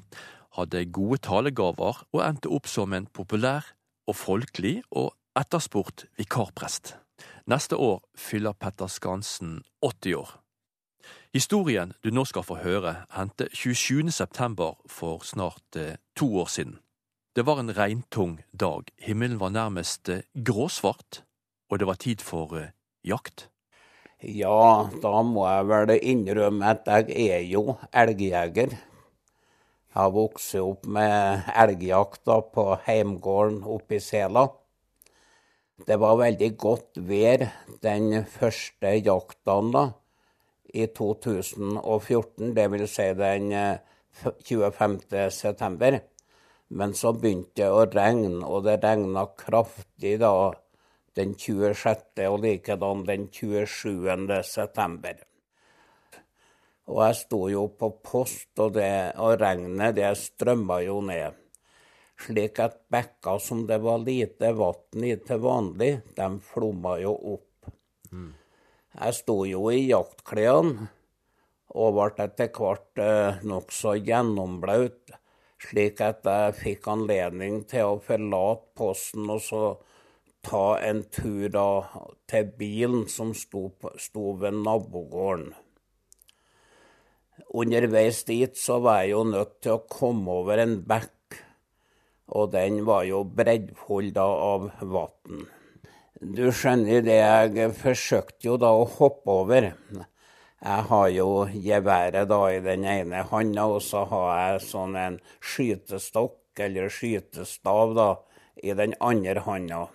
hadde 0.57 0.87
gode 0.93 1.21
talegaver 1.25 2.05
og 2.13 2.23
endte 2.25 2.51
opp 2.53 2.69
som 2.69 2.93
en 2.93 3.09
populær 3.09 3.73
og 4.11 4.19
folkelig 4.19 4.81
og 4.91 5.15
etterspurt 5.39 6.07
vikarprest. 6.19 6.95
Neste 7.51 7.77
år 7.77 8.03
fyller 8.19 8.57
Petter 8.57 8.91
Skansen 8.91 9.61
80 9.83 10.15
år. 10.21 10.37
Historien 11.35 11.93
du 12.05 12.11
nå 12.11 12.25
skal 12.27 12.45
få 12.47 12.59
høre, 12.63 13.05
hendte 13.15 13.49
27. 13.55 14.11
september 14.11 14.77
for 14.91 15.23
snart 15.27 15.79
eh, 15.79 15.97
to 16.19 16.27
år 16.43 16.51
siden. 16.51 16.79
Det 17.37 17.47
var 17.47 17.61
en 17.61 17.71
regntung 17.77 18.41
dag, 18.51 18.91
himmelen 18.99 19.39
var 19.41 19.55
nærmest 19.55 20.09
eh, 20.09 20.27
gråsvart, 20.35 21.23
og 21.71 21.79
det 21.79 21.87
var 21.87 22.01
tid 22.03 22.25
for 22.27 22.57
eh, 22.59 22.73
jakt. 23.07 23.50
Ja, 24.21 24.91
da 25.01 25.23
må 25.25 25.47
jeg 25.49 25.69
vel 25.71 25.91
innrømme 25.97 26.75
at 26.75 26.89
jeg 26.93 27.29
er 27.33 27.45
jo 27.49 27.79
elgjeger. 27.89 28.75
Jeg 28.75 29.97
har 29.97 30.11
vokst 30.13 30.59
opp 30.61 30.85
med 30.85 31.49
elgjakta 31.57 32.37
på 32.53 32.67
heimgården 32.85 33.63
oppe 33.65 33.97
i 33.97 34.03
Sela. 34.05 34.45
Det 35.89 35.97
var 35.97 36.21
veldig 36.21 36.51
godt 36.61 37.01
vær 37.09 37.47
den 37.81 38.27
første 38.29 38.93
jakten 39.01 39.73
da, 39.73 39.87
i 40.69 40.85
2014, 40.85 42.53
dvs. 42.61 42.93
Si 42.93 43.09
den 43.17 43.49
25. 44.21 44.99
Eh. 45.81 46.01
Men 46.69 46.93
så 46.93 47.15
begynte 47.17 47.63
det 47.63 47.73
å 47.73 47.89
regne, 47.89 48.45
og 48.45 48.69
det 48.69 48.83
regna 48.85 49.31
kraftig 49.33 50.19
da 50.21 50.53
den 51.17 51.35
26. 51.35 52.23
og 52.29 52.39
likedan 52.45 53.05
den 53.09 53.29
27. 53.33 54.43
september. 54.47 55.19
Og 56.91 57.03
jeg 57.05 57.19
sto 57.21 57.41
jo 57.51 57.67
på 57.79 57.93
post, 58.03 58.51
og, 58.59 58.75
det, 58.75 59.15
og 59.23 59.39
regnet 59.41 59.95
det 59.99 60.11
strømma 60.19 60.81
jo 60.83 60.99
ned. 61.07 61.39
Slik 62.21 62.59
at 62.61 62.83
bekka 62.93 63.39
som 63.41 63.63
det 63.69 63.79
var 63.81 64.03
lite 64.03 64.51
vann 64.59 65.05
i 65.07 65.15
til 65.25 65.41
vanlig, 65.41 65.93
de 66.17 66.29
flomma 66.45 66.99
jo 67.01 67.15
opp. 67.37 67.71
Mm. 68.11 68.33
Jeg 68.99 69.17
sto 69.21 69.37
jo 69.47 69.69
i 69.71 69.87
jaktklærne 69.87 70.91
og 71.79 71.95
ble 71.95 72.25
etter 72.27 72.51
hvert 72.51 72.99
eh, 72.99 73.39
nokså 73.47 73.95
gjennomblaut, 74.03 75.15
slik 75.63 76.01
at 76.03 76.27
jeg 76.27 76.57
fikk 76.59 76.89
anledning 76.91 77.63
til 77.71 77.93
å 77.93 78.01
forlate 78.03 78.75
posten 78.77 79.31
og 79.31 79.41
så 79.45 79.63
ta 80.47 80.79
en 80.85 81.03
tur 81.13 81.49
da 81.53 81.69
til 82.31 82.53
bilen 82.59 83.07
som 83.09 83.35
sto, 83.37 83.69
sto 83.99 84.33
ved 84.41 84.57
nabogården. 84.65 85.53
Underveis 87.51 88.23
dit 88.29 88.57
så 88.59 88.79
var 88.85 89.03
jeg 89.03 89.15
jo 89.15 89.25
nødt 89.27 89.57
til 89.65 89.77
å 89.77 89.87
komme 89.91 90.37
over 90.43 90.61
en 90.63 90.77
bekk, 90.87 91.41
og 92.31 92.53
den 92.53 92.85
var 92.87 93.07
jo 93.09 93.25
breddfull 93.25 94.13
av 94.23 94.69
vann. 94.81 95.49
Du 96.21 96.51
skjønner 96.53 97.01
det, 97.03 97.17
jeg 97.17 97.73
forsøkte 97.81 98.51
jo 98.51 98.57
da 98.61 98.71
å 98.77 98.85
hoppe 98.99 99.33
over. 99.33 99.71
Jeg 100.61 100.83
har 100.91 101.07
jo 101.15 101.29
geværet 101.49 102.29
da 102.29 102.41
i 102.53 102.61
den 102.61 102.85
ene 102.85 103.23
handa, 103.31 103.65
og 103.65 103.81
så 103.83 104.05
har 104.11 104.27
jeg 104.37 104.67
sånn 104.69 104.99
en 105.01 105.17
skytestokk 105.41 106.61
eller 106.61 106.93
skytestav 106.93 107.97
da 107.97 108.11
i 108.61 108.77
den 108.77 108.93
andre 109.01 109.41
handa. 109.47 109.87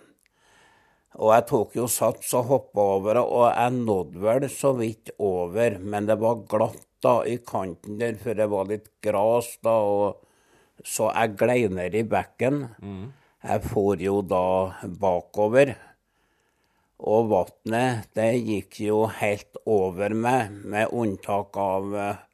Og 1.16 1.32
jeg 1.32 1.46
tok 1.48 1.76
jo 1.78 1.86
sats 1.88 2.34
og 2.36 2.50
hoppa 2.50 2.82
over, 2.98 3.22
og 3.22 3.46
jeg 3.48 3.72
nådde 3.78 4.20
vel 4.20 4.48
så 4.52 4.74
vidt 4.76 5.14
over, 5.16 5.78
men 5.80 6.08
det 6.10 6.18
var 6.20 6.42
glatt 6.50 6.84
da 7.04 7.20
i 7.28 7.38
kanten 7.44 7.98
der, 8.00 8.16
for 8.20 8.36
det 8.36 8.48
var 8.52 8.68
litt 8.68 8.90
gras 9.04 9.54
da, 9.64 9.76
og 9.80 10.84
så 10.84 11.08
jeg 11.12 11.36
glei 11.40 11.60
ned 11.72 11.96
i 11.96 12.04
bekken. 12.04 12.66
Mm. 12.82 13.04
Jeg 13.46 13.62
for 13.70 14.00
jo 14.02 14.20
da 14.26 14.46
bakover. 15.00 15.74
Og 16.96 17.28
vannet, 17.30 18.08
det 18.16 18.30
gikk 18.40 18.80
jo 18.86 19.04
helt 19.20 19.60
over 19.68 20.14
meg, 20.16 20.52
med 20.64 20.92
unntak 20.92 21.56
av 21.60 21.92
uh, 21.92 22.24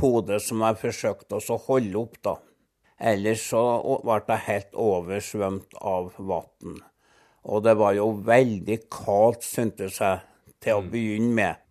hodet 0.00 0.42
som 0.44 0.62
jeg 0.66 0.80
forsøkte 0.82 1.40
å 1.40 1.58
holde 1.66 2.04
opp, 2.04 2.20
da. 2.24 2.36
Ellers 3.00 3.46
så 3.48 3.62
ble 4.04 4.20
jeg 4.28 4.46
helt 4.46 4.76
oversvømt 4.76 5.76
av 5.80 6.12
vann. 6.18 6.80
Og 7.48 7.64
det 7.64 7.76
var 7.80 7.94
jo 7.96 8.10
veldig 8.26 8.78
kaldt, 8.92 9.46
syntes 9.46 10.00
jeg, 10.02 10.20
til 10.60 10.76
å 10.76 10.84
mm. 10.84 10.90
begynne 10.92 11.34
med. 11.38 11.66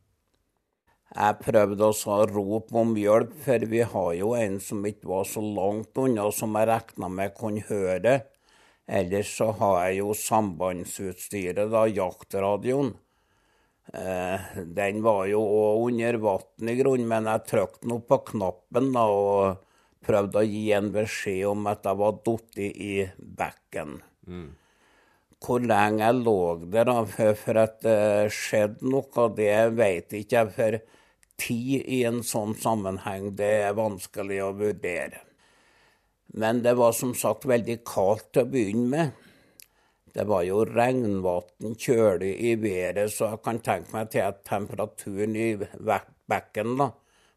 Jeg 1.09 1.37
prøvde 1.41 1.87
også 1.87 2.11
å 2.13 2.25
rope 2.29 2.75
om 2.77 2.95
hjelp, 2.97 3.31
for 3.45 3.65
vi 3.69 3.81
har 3.93 4.09
jo 4.17 4.33
en 4.37 4.59
som 4.61 4.83
ikke 4.85 5.09
var 5.09 5.25
så 5.29 5.41
langt 5.41 5.97
unna 5.97 6.27
som 6.33 6.57
jeg 6.57 6.69
regna 6.69 7.09
med 7.09 7.33
kunne 7.37 7.65
høre. 7.69 8.19
Ellers 8.89 9.31
så 9.37 9.51
har 9.57 9.75
jeg 9.87 9.99
jo 10.01 10.13
sambandsutstyret, 10.17 11.65
da, 11.73 11.85
jaktradioen. 11.89 12.93
Eh, 13.93 14.49
den 14.65 15.01
var 15.01 15.25
jo 15.29 15.41
òg 15.41 15.87
under 15.87 16.19
vann 16.21 16.69
i 16.69 16.77
grunnen, 16.77 17.09
men 17.09 17.29
jeg 17.29 17.45
trykte 17.49 17.89
nå 17.89 17.99
på 18.05 18.21
knappen 18.31 18.91
da, 18.93 19.05
og 19.09 20.05
prøvde 20.05 20.41
å 20.41 20.45
gi 20.45 20.67
en 20.77 20.91
beskjed 20.93 21.49
om 21.49 21.65
at 21.69 21.89
jeg 21.89 22.01
var 22.01 22.19
falt 22.25 22.61
i 22.61 22.93
bekken. 23.17 23.97
Mm. 24.29 24.49
Hvor 25.39 25.63
lenge 25.63 26.03
jeg 26.03 26.19
lå 26.19 26.39
der 26.73 26.89
at 26.91 27.77
det 27.85 27.99
skjedde 28.35 28.89
noe, 28.91 29.29
det 29.37 29.53
vet 29.77 30.15
ikke 30.19 30.35
jeg. 30.35 30.51
For 30.57 30.79
tid 31.39 31.87
i 31.87 32.03
en 32.09 32.19
sånn 32.27 32.55
sammenheng, 32.59 33.31
det 33.39 33.53
er 33.69 33.77
vanskelig 33.77 34.41
å 34.43 34.51
vurdere. 34.59 35.23
Men 36.35 36.61
det 36.61 36.75
var 36.77 36.93
som 36.93 37.15
sagt 37.17 37.47
veldig 37.49 37.79
kaldt 37.87 38.33
til 38.33 38.45
å 38.45 38.51
begynne 38.51 38.89
med. 38.91 39.25
Det 40.13 40.25
var 40.27 40.43
jo 40.43 40.63
regnvann 40.65 41.75
kjølig 41.79 42.33
i 42.49 42.55
været, 42.59 43.11
så 43.13 43.31
jeg 43.31 43.43
kan 43.45 43.61
tenke 43.65 43.93
meg 43.95 44.09
til 44.13 44.25
at 44.25 44.43
temperaturen 44.45 45.35
i 45.37 45.51
bekken 45.55 46.75
da, 46.81 46.89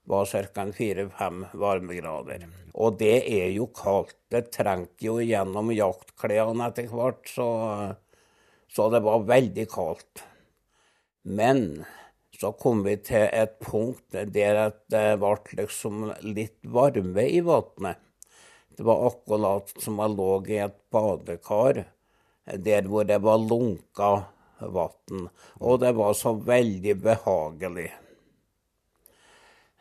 var 0.09 0.27
ca. 0.27 0.67
fire-fem 0.73 1.47
varmegrader. 1.53 2.47
Og 2.75 2.99
det 2.99 3.23
er 3.29 3.51
jo 3.55 3.69
kaldt. 3.77 4.17
Det 4.33 4.49
trengte 4.55 5.07
jo 5.07 5.19
gjennom 5.21 5.73
jaktklærne 5.75 6.71
etter 6.71 6.89
hvert, 6.91 7.27
så, 7.29 7.49
så 8.73 8.89
det 8.93 9.03
var 9.05 9.27
veldig 9.29 9.67
kaldt. 9.71 10.25
Men 11.23 11.85
så 12.41 12.51
kom 12.59 12.83
vi 12.83 12.97
til 13.07 13.29
et 13.29 13.59
punkt 13.63 14.17
der 14.35 14.73
det 14.91 15.05
ble 15.23 15.37
liksom 15.61 16.09
litt 16.27 16.59
varme 16.65 17.27
i 17.29 17.43
vannet. 17.45 18.01
Det 18.73 18.87
var 18.89 19.05
akkurat 19.07 19.69
som 19.79 20.01
jeg 20.01 20.17
lå 20.17 20.31
i 20.49 20.63
et 20.65 20.79
badekar 20.91 21.85
der 22.67 22.89
hvor 22.89 23.05
det 23.07 23.21
var 23.23 23.39
lunka 23.39 24.13
vann. 24.59 25.29
Og 25.61 25.81
det 25.85 25.93
var 25.95 26.17
så 26.19 26.33
veldig 26.35 26.97
behagelig. 27.05 27.91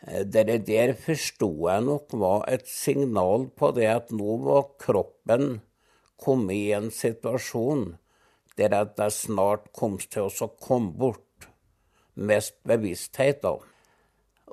Det 0.02 0.46
der 0.66 0.96
forsto 0.98 1.50
jeg 1.68 1.86
nok 1.86 2.14
var 2.18 2.48
et 2.50 2.66
signal 2.66 3.46
på 3.54 3.70
det 3.78 3.90
at 3.90 4.14
nå 4.16 4.38
var 4.42 4.72
kroppen 4.82 5.60
kommet 6.22 6.58
i 6.58 6.72
en 6.78 6.90
situasjon 6.94 7.92
der 8.58 8.74
at 8.78 8.98
jeg 8.98 9.14
snart 9.16 9.70
kom 9.78 10.00
til 10.02 10.30
å 10.30 10.50
komme 10.62 10.94
bort. 10.98 11.48
Mest 12.16 12.58
bevissthet, 12.68 13.44
da. 13.46 13.56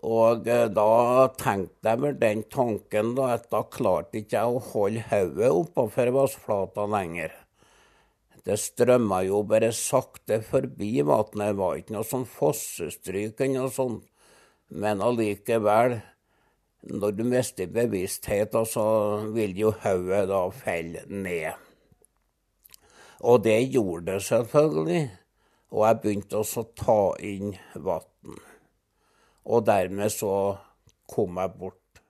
Og 0.06 0.46
eh, 0.46 0.68
da 0.70 1.26
tenkte 1.40 1.90
jeg 1.90 2.02
vel 2.04 2.18
den 2.20 2.44
tanken 2.52 3.16
da, 3.16 3.32
at 3.34 3.48
da 3.50 3.64
klarte 3.66 4.20
ikke 4.20 4.36
jeg 4.36 4.54
å 4.54 4.62
holde 4.70 5.02
hodet 5.10 5.50
oppafor 5.50 6.12
vassflata 6.14 6.86
lenger. 6.92 7.34
Det 8.46 8.56
strømma 8.62 9.24
jo 9.26 9.42
bare 9.48 9.72
sakte 9.74 10.38
forbi 10.46 11.02
vannet, 11.02 11.40
det 11.40 11.50
var 11.58 11.80
ikke 11.80 11.96
noe 11.96 12.06
sånn 12.06 12.28
fossestryk 12.30 13.42
eller 13.42 13.66
noe 13.66 13.74
sånt. 13.74 14.06
Men 14.68 15.02
allikevel, 15.02 15.98
når 16.88 17.16
du 17.16 17.24
mister 17.24 17.70
bevissthet, 17.72 18.54
så 18.68 18.84
vil 19.34 19.56
jo 19.58 19.72
hodet 19.84 20.26
da 20.30 20.42
felle 20.54 21.06
ned. 21.08 21.56
Og 23.20 23.42
det 23.44 23.58
gjorde 23.72 24.12
det 24.12 24.20
selvfølgelig, 24.28 25.08
og 25.74 25.86
jeg 25.86 26.00
begynte 26.02 26.38
også 26.38 26.62
å 26.62 26.70
ta 26.78 27.00
inn 27.26 27.56
vann 27.74 28.38
og 29.48 29.64
dermed 29.68 30.12
så 30.12 30.32
kom 31.08 31.40
jeg 31.40 31.54
bort. 31.58 32.02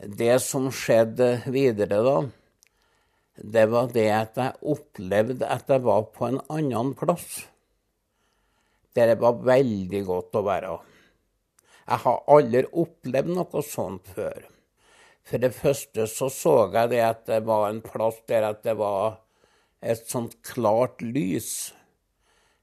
Det 0.00 0.36
som 0.44 0.68
skjedde 0.72 1.30
videre 1.52 2.00
da, 2.04 2.16
det 3.40 3.66
var 3.72 3.88
det 3.92 4.08
at 4.12 4.40
jeg 4.40 4.72
opplevde 4.74 5.48
at 5.48 5.68
jeg 5.72 5.84
var 5.84 6.06
på 6.12 6.28
en 6.28 6.40
annen 6.52 6.92
plass. 6.96 7.46
Der 8.96 9.12
det 9.12 9.20
var 9.22 9.38
veldig 9.46 10.00
godt 10.06 10.38
å 10.38 10.42
være. 10.46 10.78
Jeg 11.90 12.02
har 12.04 12.24
aldri 12.30 12.64
opplevd 12.82 13.34
noe 13.36 13.62
sånt 13.66 14.10
før. 14.14 14.46
For 15.26 15.42
det 15.42 15.52
første 15.54 16.06
så 16.10 16.30
så 16.32 16.54
jeg 16.74 16.90
det 16.92 17.02
at 17.06 17.24
det 17.28 17.42
var 17.46 17.68
en 17.68 17.82
plass 17.84 18.18
der 18.30 18.48
at 18.48 18.64
det 18.66 18.76
var 18.80 19.20
et 19.80 20.02
sånt 20.10 20.36
klart 20.46 21.02
lys. 21.02 21.72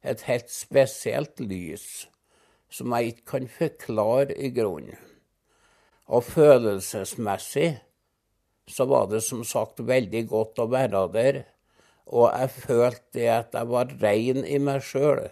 Et 0.03 0.21
helt 0.27 0.51
spesielt 0.51 1.39
lys 1.39 2.07
som 2.71 2.91
jeg 2.95 3.13
ikke 3.13 3.27
kan 3.31 3.47
forklare 3.51 4.35
i 4.35 4.51
grunnen. 4.51 4.97
Og 6.07 6.23
følelsesmessig 6.23 7.69
så 8.67 8.85
var 8.87 9.07
det 9.11 9.21
som 9.23 9.43
sagt 9.47 9.79
veldig 9.83 10.23
godt 10.27 10.59
å 10.59 10.67
være 10.71 11.03
der, 11.11 11.39
og 12.07 12.29
jeg 12.31 12.51
følte 12.55 13.25
at 13.31 13.55
jeg 13.55 13.71
var 13.71 13.91
rein 14.01 14.43
i 14.43 14.59
meg 14.63 14.83
sjøl. 14.87 15.25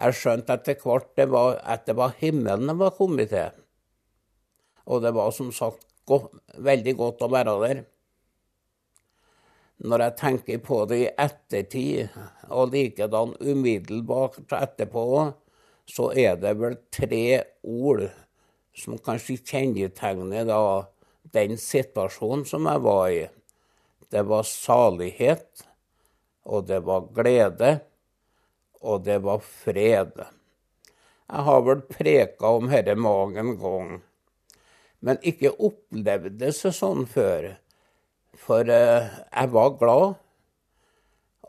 Jeg 0.00 0.16
skjønte 0.16 0.56
etter 0.56 0.78
hvert 0.80 1.10
det 1.18 1.28
var, 1.32 1.58
at 1.68 1.84
det 1.86 1.96
var 1.98 2.14
himmelen 2.20 2.70
jeg 2.70 2.80
var 2.80 2.94
kommet 2.96 3.32
til. 3.32 3.58
Og 4.88 5.02
det 5.04 5.12
var 5.14 5.30
som 5.36 5.52
sagt 5.54 5.84
godt, 6.08 6.32
veldig 6.58 6.94
godt 6.98 7.24
å 7.24 7.30
være 7.32 7.56
der. 7.62 7.82
Når 9.82 10.04
jeg 10.06 10.16
tenker 10.18 10.62
på 10.62 10.78
det 10.86 10.98
i 11.02 11.12
ettertid, 11.24 12.16
og 12.54 12.72
likedan 12.72 13.34
umiddelbart 13.40 14.40
etterpå, 14.54 15.04
så 15.90 16.10
er 16.14 16.38
det 16.40 16.54
vel 16.60 16.78
tre 16.94 17.42
ord 17.66 18.06
som 18.78 18.96
kanskje 19.02 19.40
kjennetegner 19.42 20.46
da 20.48 20.60
den 21.34 21.58
situasjonen 21.60 22.46
som 22.48 22.68
jeg 22.70 22.84
var 22.84 23.06
i. 23.10 23.24
Det 24.12 24.22
var 24.28 24.46
salighet, 24.48 25.64
og 26.46 26.68
det 26.68 26.82
var 26.86 27.08
glede, 27.16 27.80
og 28.82 29.04
det 29.06 29.18
var 29.24 29.42
fred. 29.46 30.16
Jeg 31.32 31.46
har 31.48 31.62
vel 31.66 31.84
preka 31.88 32.54
om 32.58 32.68
herre 32.72 32.96
en 32.98 33.54
gang, 33.60 33.92
men 35.00 35.22
ikke 35.22 35.54
opplevd 35.56 36.40
det 36.42 36.52
sånn 36.58 37.06
før. 37.06 37.54
For 38.42 38.66
eh, 38.66 39.08
jeg 39.30 39.54
var 39.54 39.78
glad, 39.78 40.18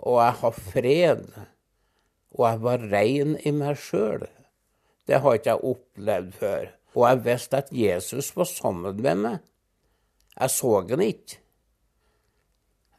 og 0.03 0.21
jeg 0.21 0.39
har 0.43 0.61
fred 0.71 1.27
og 2.34 2.47
jeg 2.47 2.61
var 2.65 2.88
rein 2.89 3.36
i 3.45 3.53
meg 3.53 3.77
sjøl. 3.77 4.25
Det 5.05 5.19
har 5.21 5.38
ikke 5.38 5.53
jeg 5.53 5.69
opplevd 5.73 6.36
før. 6.39 6.69
Og 6.93 7.05
jeg 7.07 7.21
visste 7.27 7.61
at 7.61 7.71
Jesus 7.73 8.31
var 8.38 8.49
sammen 8.49 9.01
med 9.01 9.21
meg. 9.21 9.39
Jeg 10.34 10.53
så 10.53 10.71
han 10.79 11.03
ikke. 11.05 11.39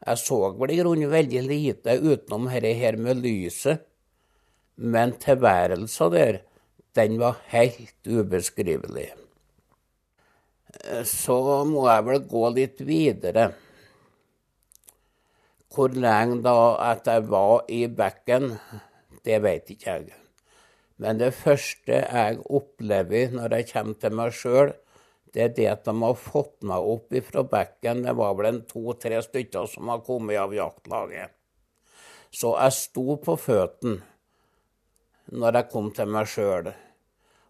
Jeg 0.05 0.21
så 0.21 0.37
vel 0.55 0.71
i 0.71 0.79
grunnen 0.79 1.11
veldig 1.11 1.41
lite 1.49 1.97
utenom 1.99 2.47
dette 2.51 2.71
her 2.77 2.97
med 3.01 3.23
lyset, 3.25 3.81
men 4.75 5.15
tilværelsen 5.19 6.11
der, 6.11 6.41
den 6.95 7.19
var 7.19 7.39
helt 7.51 8.07
ubeskrivelig. 8.07 9.09
Så 11.03 11.63
må 11.67 11.87
jeg 11.89 12.05
vel 12.07 12.25
gå 12.29 12.49
litt 12.55 12.81
videre. 12.87 13.49
Hvor 15.75 15.91
lenge 15.91 16.41
da 16.43 16.55
at 16.91 17.07
jeg 17.07 17.25
var 17.27 17.65
i 17.71 17.85
bekken, 17.87 18.53
det 19.27 19.41
vet 19.43 19.71
ikke 19.73 19.89
jeg. 19.89 20.13
Men 21.01 21.19
det 21.19 21.33
første 21.35 21.99
jeg 21.99 22.39
opplever 22.45 23.33
når 23.35 23.57
jeg 23.57 23.69
kommer 23.73 23.99
til 23.99 24.15
meg 24.15 24.35
sjøl, 24.35 24.71
det 25.35 25.43
er 25.43 25.55
det 25.55 25.65
at 25.67 25.87
de 25.87 25.95
har 25.99 26.15
fått 26.15 26.63
meg 26.63 26.85
opp 26.95 27.11
ifra 27.11 27.43
bekken. 27.43 28.05
Det 28.05 28.13
var 28.15 28.37
vel 28.39 28.47
en 28.53 28.61
to-tre 28.69 29.19
stykker 29.23 29.67
som 29.67 29.91
har 29.91 30.03
kommet 30.07 30.39
av 30.39 30.55
jaktlaget. 30.55 31.33
Så 32.31 32.53
jeg 32.55 32.75
sto 32.75 33.17
på 33.23 33.35
føttene 33.39 34.14
når 35.31 35.59
jeg 35.59 35.71
kom 35.71 35.91
til 35.95 36.11
meg 36.11 36.29
sjøl. 36.29 36.71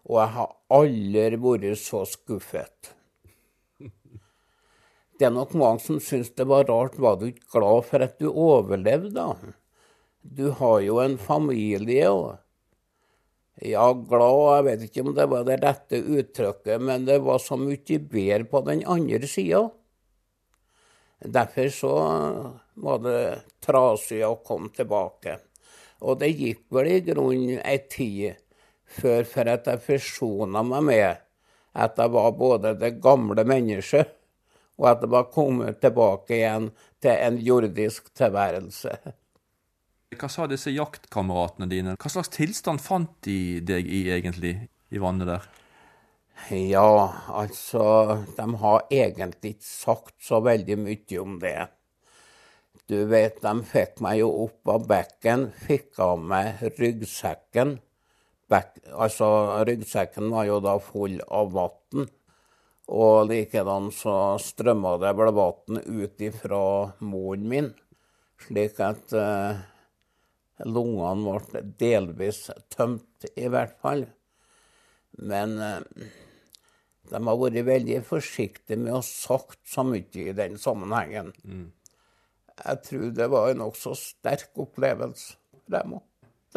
Og 0.06 0.20
jeg 0.20 0.32
har 0.36 0.54
aldri 0.76 1.40
vært 1.42 1.82
så 1.82 2.04
skuffet. 2.08 2.92
Det 5.16 5.24
er 5.24 5.32
nok 5.32 5.54
mange 5.56 5.80
som 5.80 6.00
syns 6.02 6.28
det 6.36 6.44
var 6.48 6.66
rart. 6.68 6.98
Var 7.00 7.16
du 7.16 7.30
ikke 7.30 7.56
glad 7.56 7.86
for 7.88 8.04
at 8.04 8.18
du 8.20 8.28
overlevde, 8.30 9.14
da? 9.16 9.32
Du 10.20 10.50
har 10.58 10.80
jo 10.84 11.00
en 11.00 11.16
familie 11.18 12.10
og 12.10 12.34
Ja, 13.64 13.86
glad, 13.88 14.50
jeg 14.52 14.64
vet 14.66 14.82
ikke 14.84 15.02
om 15.06 15.14
det 15.16 15.24
var 15.32 15.44
det 15.48 15.54
rette 15.62 15.96
uttrykket, 15.96 16.76
men 16.76 17.06
det 17.08 17.22
var 17.24 17.38
så 17.40 17.56
mye 17.56 17.98
bedre 18.12 18.44
på 18.50 18.60
den 18.66 18.82
andre 18.84 19.30
sida. 19.32 19.62
Derfor 21.24 21.70
så 21.72 21.92
var 22.74 23.00
det 23.00 23.20
trasig 23.64 24.20
å 24.28 24.34
komme 24.44 24.68
tilbake. 24.76 25.38
Og 26.04 26.18
det 26.20 26.34
gikk 26.36 26.64
vel 26.74 26.90
i 26.92 27.00
grunnen 27.06 27.62
ei 27.64 27.78
tid 27.90 28.42
før 28.86 29.24
for 29.28 29.50
at 29.50 29.66
jeg 29.70 29.82
forsona 29.86 30.62
meg 30.66 30.84
med 30.90 31.22
at 31.76 31.98
jeg 32.00 32.12
var 32.14 32.32
både 32.36 32.72
det 32.80 32.96
gamle 33.04 33.44
mennesket, 33.44 34.08
og 34.80 34.88
at 34.90 35.04
jeg 35.04 35.12
var 35.12 35.30
kommet 35.32 35.80
tilbake 35.82 36.38
igjen 36.38 36.70
til 37.04 37.12
en 37.12 37.38
jordisk 37.44 38.08
tilværelse. 38.16 38.94
Hva 40.16 40.30
sa 40.32 40.46
disse 40.48 40.72
jaktkameratene 40.72 41.68
dine? 41.68 41.96
Hva 42.00 42.12
slags 42.12 42.32
tilstand 42.32 42.80
fant 42.80 43.12
de 43.26 43.60
deg 43.66 43.88
i 43.90 44.06
egentlig, 44.14 44.54
i 44.88 45.02
vannet 45.02 45.28
der? 45.28 45.48
Ja, 46.52 47.12
altså 47.32 48.22
De 48.36 48.44
har 48.60 48.84
egentlig 48.92 49.56
ikke 49.56 49.66
sagt 49.66 50.14
så 50.22 50.40
veldig 50.44 50.76
mye 50.78 51.20
om 51.20 51.38
det. 51.42 51.56
Du 52.86 53.00
vet, 53.10 53.40
de 53.42 53.52
fikk 53.66 53.98
meg 54.04 54.20
jo 54.20 54.28
opp 54.44 54.70
av 54.70 54.84
bekken, 54.86 55.48
fikk 55.66 55.98
av 56.04 56.20
meg 56.22 56.60
ryggsekken. 56.78 57.80
Bek, 58.46 58.76
altså, 58.94 59.26
ryggsekken 59.66 60.30
var 60.30 60.44
jo 60.46 60.60
da 60.62 60.76
full 60.78 61.16
av 61.26 61.50
vann. 61.56 62.04
Og 62.86 63.16
likedan 63.26 63.88
så 63.90 64.36
strømma 64.38 64.92
det 65.02 65.10
vel 65.18 65.32
vann 65.34 65.80
ut 65.82 66.22
ifra 66.22 66.60
moren 67.02 67.48
min, 67.50 67.72
slik 68.44 68.78
at 68.86 69.16
eh, 69.18 69.64
lungene 70.62 71.40
ble 71.48 71.64
delvis 71.80 72.44
tømt, 72.70 73.26
i 73.34 73.48
hvert 73.50 73.74
fall. 73.82 74.04
Men 75.18 75.56
eh, 75.58 76.06
de 77.10 77.18
har 77.18 77.42
vært 77.42 77.66
veldig 77.66 77.98
forsiktige 78.06 78.78
med 78.78 78.94
å 78.94 79.02
sagt 79.02 79.64
så 79.66 79.82
mye 79.90 80.28
i 80.28 80.36
den 80.38 80.54
sammenhengen. 80.62 81.34
Mm. 81.42 81.66
Jeg 82.56 82.82
tror 82.88 83.10
det 83.18 83.28
var 83.32 83.50
en 83.50 83.60
nokså 83.60 83.92
sterk 83.98 84.56
opplevelse 84.62 85.36
for 85.52 85.76
dem 85.76 85.96
òg. 85.98 86.04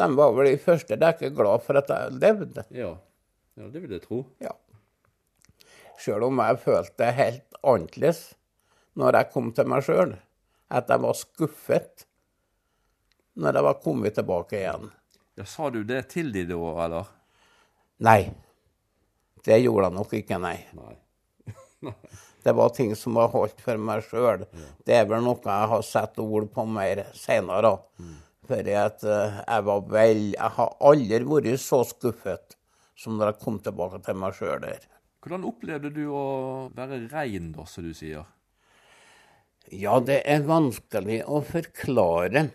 De 0.00 0.06
var 0.16 0.32
vel 0.32 0.48
de 0.48 0.60
første 0.62 0.96
rekke 0.96 1.28
glad 1.36 1.64
for 1.66 1.76
at 1.76 1.90
jeg 1.92 2.16
levde. 2.16 2.64
Ja, 2.72 2.94
ja 3.60 3.68
det 3.68 3.82
vil 3.82 3.92
jeg 3.98 4.04
tro. 4.06 4.22
Ja. 4.40 4.54
Sjøl 6.00 6.24
om 6.30 6.40
jeg 6.40 6.60
følte 6.62 6.96
det 7.02 7.10
helt 7.18 7.58
annerledes 7.60 8.22
når 8.96 9.18
jeg 9.18 9.30
kom 9.34 9.50
til 9.56 9.68
meg 9.68 9.84
sjøl. 9.84 10.14
At 10.72 10.88
jeg 10.88 11.02
var 11.02 11.18
skuffet 11.18 12.06
når 13.40 13.58
jeg 13.58 13.66
var 13.66 13.82
kommet 13.84 14.16
tilbake 14.16 14.56
igjen. 14.62 14.88
Ja, 15.36 15.44
Sa 15.44 15.68
du 15.72 15.82
det 15.84 16.06
til 16.14 16.32
de 16.32 16.46
da, 16.48 16.60
eller? 16.86 17.12
Nei. 18.06 18.22
Det 19.44 19.60
gjorde 19.60 19.88
jeg 19.88 19.96
nok 19.96 20.16
ikke, 20.16 20.40
nei. 20.40 20.56
Nei. 20.76 20.96
Det 22.44 22.54
var 22.56 22.72
ting 22.76 22.94
som 22.96 23.18
var 23.18 23.32
holdt 23.34 23.60
for 23.64 23.80
meg 23.80 24.04
sjøl. 24.06 24.46
Det 24.86 24.96
er 24.96 25.08
vel 25.10 25.24
noe 25.24 25.40
jeg 25.44 25.70
har 25.74 25.84
satt 25.86 26.18
ord 26.22 26.48
på 26.54 26.64
mer 26.68 27.04
seinere. 27.16 27.76
For 28.50 28.70
at 28.82 29.04
eh, 29.06 29.36
jeg 29.46 29.64
var 29.68 29.82
vel 29.92 30.22
Jeg 30.32 30.50
har 30.56 30.72
aldri 30.82 31.20
vært 31.28 31.60
så 31.62 31.84
skuffet 31.86 32.56
som 33.00 33.16
når 33.16 33.32
jeg 33.32 33.42
kom 33.44 33.58
tilbake 33.64 34.00
til 34.04 34.18
meg 34.20 34.36
sjøl 34.36 34.60
der. 34.64 34.84
Hvordan 35.20 35.46
opplevde 35.48 35.90
du 35.92 36.04
å 36.16 36.24
være 36.76 37.02
rein, 37.12 37.50
da, 37.52 37.66
som 37.68 37.84
du 37.84 37.92
sier? 37.96 38.24
Ja, 39.70 39.98
det 40.00 40.22
er 40.28 40.46
vanskelig 40.48 41.20
å 41.28 41.42
forklare. 41.46 42.48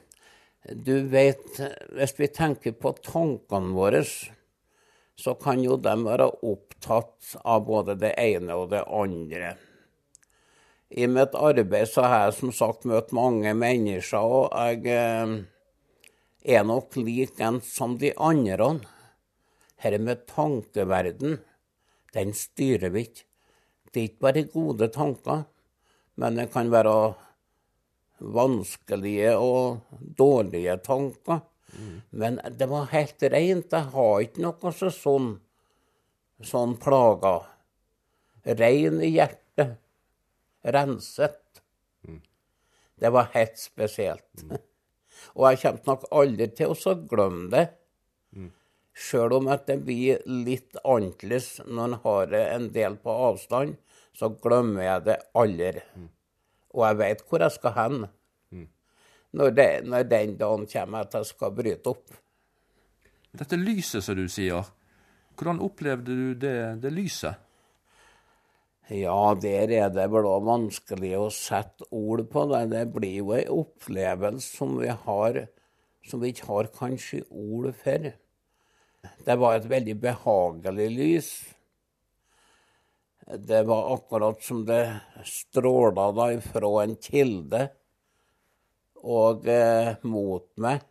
Du 0.65 0.95
vet, 1.11 1.59
hvis 1.93 2.15
vi 2.17 2.29
tenker 2.33 2.73
på 2.73 2.95
tankene 3.05 3.75
våre, 3.77 4.01
så 5.15 5.35
kan 5.39 5.61
jo 5.63 5.77
de 5.79 5.93
være 6.03 6.27
opptatt 6.43 7.35
av 7.45 7.67
både 7.69 7.95
det 8.01 8.15
ene 8.19 8.57
og 8.57 8.73
det 8.73 8.81
andre. 8.89 9.53
I 10.89 11.07
mitt 11.07 11.33
arbeid 11.35 11.89
så 11.89 12.05
har 12.05 12.25
jeg 12.27 12.37
som 12.39 12.51
sagt 12.53 12.85
møtt 12.85 13.13
mange 13.15 13.53
mennesker, 13.57 14.21
og 14.21 14.53
jeg 14.53 14.85
eh, 14.93 15.33
er 16.45 16.67
nok 16.67 16.97
lik 17.01 17.41
en 17.41 17.57
som 17.65 17.97
de 18.01 18.13
andre. 18.21 18.75
Dette 19.81 20.01
med 20.01 20.25
tankeverden, 20.29 21.39
den 22.13 22.33
styrer 22.37 22.93
vi 22.93 23.05
ikke. 23.07 23.25
Det 23.91 24.01
er 24.01 24.07
ikke 24.09 24.25
bare 24.25 24.45
gode 24.51 24.87
tanker, 24.93 25.43
men 26.19 26.39
det 26.39 26.49
kan 26.53 26.71
være 26.73 26.95
vanskelige 28.19 29.35
og 29.37 29.83
dårlige 30.17 30.77
tanker. 30.83 31.43
Men 32.11 32.39
det 32.57 32.67
var 32.71 32.91
helt 32.93 33.23
rent. 33.33 33.73
Jeg 33.73 33.91
har 33.95 34.21
ikke 34.23 34.43
noe 34.45 34.71
så 34.75 34.91
sånn, 34.93 35.31
sånn 36.43 36.75
plager. 36.81 37.49
Rein 38.45 39.01
i 39.03 39.11
hjertet. 39.15 39.79
Renset. 40.65 41.61
Det 42.95 43.11
var 43.11 43.31
helt 43.33 43.57
spesielt. 43.59 44.45
Og 45.35 45.49
jeg 45.49 45.61
kommer 45.61 45.89
nok 45.91 46.05
aldri 46.15 46.47
til 46.55 46.73
å 46.73 46.95
glemme 47.09 47.49
det. 47.51 47.65
Sjøl 48.95 49.33
om 49.35 49.49
at 49.51 49.65
det 49.67 49.81
blir 49.83 50.21
litt 50.25 50.77
annerledes 50.87 51.57
når 51.67 51.87
en 51.89 51.97
har 52.05 52.29
det 52.31 52.43
en 52.53 52.67
del 52.75 52.95
på 53.03 53.15
avstand, 53.29 53.75
så 54.15 54.29
glemmer 54.41 54.85
jeg 54.85 55.05
det 55.09 55.17
aldri. 55.35 55.83
Og 56.75 56.85
jeg 56.87 56.99
vet 57.01 57.25
hvor 57.27 57.43
jeg 57.43 57.55
skal 57.57 57.75
hen 57.75 58.05
når, 59.35 59.51
det, 59.51 59.69
når 59.83 60.07
den 60.07 60.37
dagen 60.39 60.63
kommer 60.71 61.03
at 61.03 61.17
jeg 61.19 61.27
skal 61.27 61.51
bryte 61.55 61.91
opp. 61.91 62.15
Dette 63.35 63.59
lyset, 63.59 63.99
som 64.03 64.15
du 64.15 64.29
sier, 64.31 64.63
hvordan 65.35 65.59
opplevde 65.63 66.15
du 66.15 66.29
det, 66.39 66.55
det 66.79 66.91
lyset? 66.95 67.41
Ja, 68.93 69.33
der 69.41 69.71
er 69.73 69.89
det 69.89 70.05
vel 70.13 70.27
òg 70.29 70.43
vanskelig 70.45 71.15
å 71.17 71.29
sette 71.33 71.87
ord 71.89 72.27
på 72.29 72.45
det. 72.51 72.67
Det 72.69 72.83
blir 72.93 73.15
jo 73.23 73.31
ei 73.33 73.45
opplevelse 73.49 74.57
som 74.59 74.75
vi 74.77 74.91
har 74.93 75.45
som 76.05 76.21
vi 76.21 76.31
ikke 76.33 76.49
har 76.51 76.71
kanskje 76.75 77.23
ord 77.29 77.71
for. 77.81 78.11
Det 79.25 79.35
var 79.41 79.57
et 79.57 79.67
veldig 79.69 79.95
behagelig 80.01 80.89
lys. 80.93 81.29
Det 83.25 83.63
var 83.65 83.93
akkurat 83.95 84.41
som 84.45 84.61
det 84.67 84.83
stråla 85.25 86.11
da 86.13 86.29
ifra 86.35 86.71
en 86.83 86.93
kilde 87.01 87.63
og 89.01 89.47
eh, 89.49 89.95
mot 90.05 90.45
meg. 90.61 90.83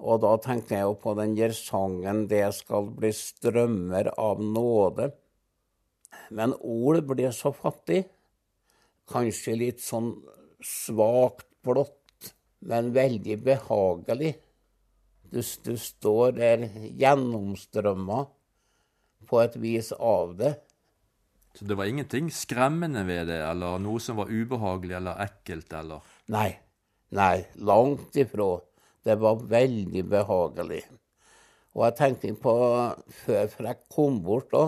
Og 0.00 0.22
da 0.24 0.32
tenkte 0.40 0.78
jeg 0.78 0.86
jo 0.88 0.96
på 0.96 1.12
den 1.18 1.34
der 1.36 1.52
sangen 1.52 2.26
'Det 2.28 2.54
skal 2.56 2.88
bli 2.96 3.12
strømmer 3.12 4.08
av 4.16 4.40
nåde'. 4.40 5.12
Men 6.30 6.54
ord 6.60 7.02
blir 7.10 7.34
så 7.34 7.52
fattig. 7.54 8.04
Kanskje 9.10 9.56
litt 9.58 9.82
sånn 9.82 10.12
svakt 10.62 11.48
blått, 11.66 12.32
men 12.60 12.92
veldig 12.94 13.36
behagelig. 13.44 14.34
Du, 15.30 15.40
du 15.40 15.74
står 15.78 16.36
der 16.38 16.66
gjennomstrømma 16.98 18.24
på 19.30 19.40
et 19.42 19.56
vis 19.62 19.92
av 19.94 20.34
det. 20.38 20.54
Så 21.54 21.66
det 21.66 21.76
var 21.78 21.90
ingenting 21.90 22.30
skremmende 22.34 23.02
ved 23.06 23.26
det, 23.30 23.40
eller 23.42 23.78
noe 23.82 24.02
som 24.02 24.18
var 24.20 24.30
ubehagelig 24.30 24.96
eller 25.00 25.22
ekkelt, 25.26 25.72
eller? 25.74 26.02
Nei. 26.30 26.50
Nei, 27.10 27.42
langt 27.58 28.14
ifra. 28.14 28.60
Det 29.02 29.16
var 29.18 29.40
veldig 29.50 30.02
behagelig. 30.06 30.84
Og 31.74 31.84
jeg 31.86 31.96
tenkte 31.98 32.34
på 32.38 32.54
før 33.24 33.66
jeg 33.66 33.78
kom 33.90 34.20
bort 34.22 34.50
da, 34.54 34.64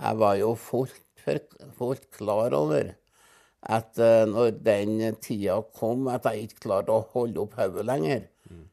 jeg 0.00 0.20
var 0.20 0.36
jo 0.40 0.54
fullt, 0.56 0.98
fullt 1.76 2.08
klar 2.16 2.56
over 2.56 2.94
at 3.60 3.98
uh, 4.00 4.24
når 4.28 4.54
den 4.64 5.16
tida 5.20 5.58
kom 5.76 6.08
at 6.08 6.24
jeg 6.28 6.48
ikke 6.48 6.64
klarte 6.66 6.94
å 6.94 7.04
holde 7.12 7.42
opp 7.42 7.58
hodet 7.60 7.84
lenger, 7.88 8.24
mm. 8.48 8.64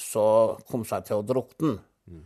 så 0.00 0.24
kom 0.70 0.86
jeg 0.88 1.08
til 1.08 1.20
å 1.20 1.26
drukne. 1.26 1.76
Mm. 2.08 2.24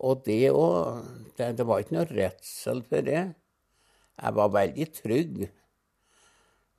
Og 0.00 0.22
det 0.24 0.42
òg 0.54 1.04
det, 1.36 1.52
det, 1.58 1.66
var 1.68 1.82
ikke 1.82 1.98
noe 1.98 2.08
redsel 2.08 2.80
for 2.88 3.04
det. 3.04 3.24
Jeg 4.20 4.36
var 4.36 4.54
veldig 4.56 4.88
trygg. 4.96 5.42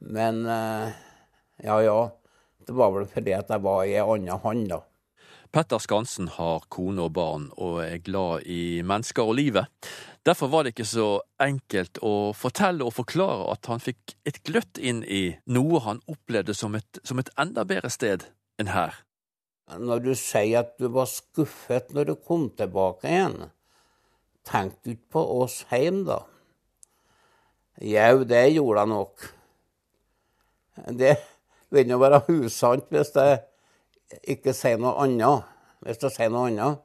Men 0.02 0.46
uh, 0.50 0.90
ja, 1.62 1.78
ja. 1.86 2.00
Det 2.62 2.74
var 2.78 2.92
vel 2.94 3.08
fordi 3.10 3.34
at 3.34 3.50
jeg 3.50 3.62
var 3.66 3.86
i 3.86 3.96
ei 3.98 4.02
anna 4.06 4.38
hånd, 4.42 4.68
da. 4.70 4.84
Petter 5.52 5.82
Skansen 5.84 6.30
har 6.32 6.64
kone 6.72 7.04
og 7.04 7.16
barn, 7.18 7.50
og 7.60 7.82
er 7.84 7.98
glad 8.06 8.46
i 8.48 8.80
mennesker 8.88 9.28
og 9.28 9.36
livet. 9.36 9.90
Derfor 10.26 10.48
var 10.48 10.64
det 10.64 10.76
ikke 10.76 10.86
så 10.86 11.06
enkelt 11.42 11.98
å 12.06 12.32
fortelle 12.38 12.86
og 12.86 12.94
forklare 12.94 13.48
at 13.56 13.66
han 13.72 13.82
fikk 13.82 14.14
et 14.30 14.38
gløtt 14.46 14.78
inn 14.78 15.02
i 15.02 15.32
noe 15.50 15.82
han 15.82 16.02
opplevde 16.12 16.54
som 16.54 16.78
et, 16.78 17.00
som 17.02 17.18
et 17.18 17.32
enda 17.42 17.66
bedre 17.66 17.90
sted 17.90 18.28
enn 18.62 18.70
her. 18.70 18.94
når 19.80 20.00
du 20.04 20.12
sier 20.16 20.60
at 20.60 20.78
du 20.78 20.90
var 20.92 21.08
skuffet 21.10 21.90
når 21.96 22.06
du 22.06 22.16
kom 22.16 22.50
tilbake 22.54 23.10
igjen, 23.10 23.50
tenk 24.46 24.78
ikke 24.86 25.18
på 25.18 25.24
oss 25.42 25.64
hjem 25.72 26.04
da? 26.06 26.20
Jau, 27.82 28.24
det 28.28 28.44
gjorde 28.54 28.82
jeg 28.84 28.90
nok. 28.92 29.30
Det 31.02 31.16
vil 31.74 31.90
jo 31.90 31.98
være 31.98 32.22
usant 32.30 32.94
hvis 32.94 33.16
jeg 33.16 33.40
ikke 34.36 34.54
sier 34.54 34.78
noe 34.78 35.00
annet. 35.02 35.48
Hvis 35.82 36.04
jeg 36.04 36.14
sier 36.14 36.30
noe 36.30 36.52
annet. 36.52 36.84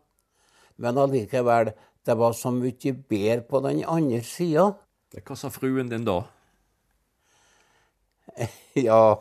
Men 0.80 0.96
allikevel, 1.00 1.74
det 2.06 2.14
var 2.18 2.34
så 2.38 2.52
mye 2.54 2.92
bedre 3.10 3.40
på 3.48 3.60
den 3.64 3.82
andre 3.84 4.22
sida. 4.24 4.68
Hva 5.16 5.36
sa 5.38 5.50
fruen 5.50 5.90
din 5.90 6.06
da? 6.06 6.20
Ja, 8.76 9.16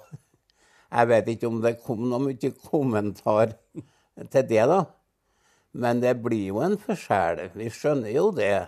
jeg 0.91 1.07
vet 1.07 1.29
ikke 1.31 1.47
om 1.47 1.61
det 1.63 1.77
kom 1.85 2.03
noe 2.09 2.19
mye 2.27 2.51
kommentar 2.67 3.55
til 3.73 4.47
det, 4.49 4.65
da. 4.69 4.81
Men 5.75 6.01
det 6.03 6.13
blir 6.23 6.51
jo 6.51 6.61
en 6.63 6.77
forskjell. 6.79 7.49
Vi 7.55 7.69
skjønner 7.73 8.11
jo 8.15 8.29
det. 8.35 8.67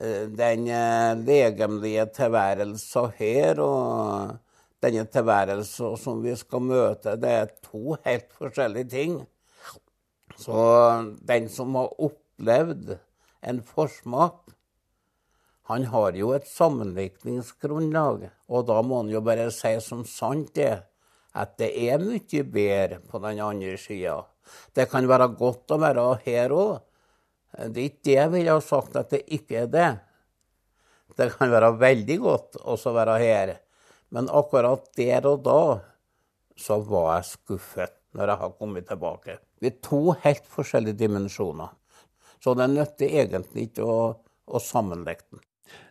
Eh, 0.00 0.24
den 0.32 0.66
eh, 0.72 1.12
legemlige 1.20 2.06
tilværelsen 2.16 3.12
her 3.18 3.60
og 3.64 4.34
denne 4.82 5.04
tilværelsen 5.06 5.96
som 6.00 6.20
vi 6.24 6.34
skal 6.36 6.64
møte, 6.66 7.14
det 7.20 7.32
er 7.38 7.54
to 7.62 7.96
helt 8.04 8.28
forskjellige 8.36 8.90
ting. 8.90 9.16
Så 10.40 10.58
den 11.28 11.48
som 11.52 11.76
har 11.78 11.92
opplevd 12.02 12.96
en 13.42 13.62
forsmak, 13.66 14.52
han 15.70 15.86
har 15.92 16.16
jo 16.18 16.32
et 16.34 16.46
sammenlikningsgrunnlag. 16.50 18.26
Og 18.50 18.66
da 18.68 18.80
må 18.84 19.02
han 19.02 19.10
jo 19.12 19.22
bare 19.24 19.50
si 19.54 19.72
som 19.82 20.04
sant 20.08 20.54
det, 20.58 20.74
at 21.32 21.56
det 21.60 21.70
er 21.86 22.02
mye 22.02 22.44
bedre 22.44 23.00
på 23.08 23.20
den 23.22 23.40
andre 23.40 23.76
sida. 23.80 24.18
Det 24.74 24.88
kan 24.90 25.06
være 25.08 25.30
godt 25.38 25.72
å 25.72 25.78
være 25.80 26.06
her 26.26 26.54
òg. 26.54 26.80
Det 27.52 27.78
er 27.78 27.88
ikke 27.88 28.06
det 28.08 28.16
jeg 28.16 28.32
ville 28.32 28.56
ha 28.56 28.64
sagt 28.64 28.96
at 28.96 29.12
det 29.12 29.22
ikke 29.32 29.62
er 29.64 29.70
det. 29.72 29.90
Det 31.16 31.28
kan 31.36 31.52
være 31.52 31.74
veldig 31.80 32.18
godt 32.20 32.60
å 32.64 32.76
være 32.96 33.18
her. 33.22 33.54
Men 34.12 34.28
akkurat 34.32 34.88
der 34.96 35.28
og 35.28 35.44
da 35.44 35.62
så 36.58 36.78
var 36.84 37.14
jeg 37.16 37.30
skuffet 37.32 37.94
når 38.16 38.32
jeg 38.32 38.40
har 38.42 38.56
kommet 38.58 38.88
tilbake. 38.88 39.38
Vi 39.60 39.70
er 39.70 39.78
to 39.84 40.16
helt 40.24 40.48
forskjellige 40.52 41.00
dimensjoner. 41.04 41.72
Så 42.42 42.54
det 42.58 42.68
nytter 42.72 43.06
egentlig 43.22 43.68
ikke 43.70 43.86
å, 43.86 43.98
å 44.46 44.62
sammenlegge 44.62 45.28
den. 45.30 45.42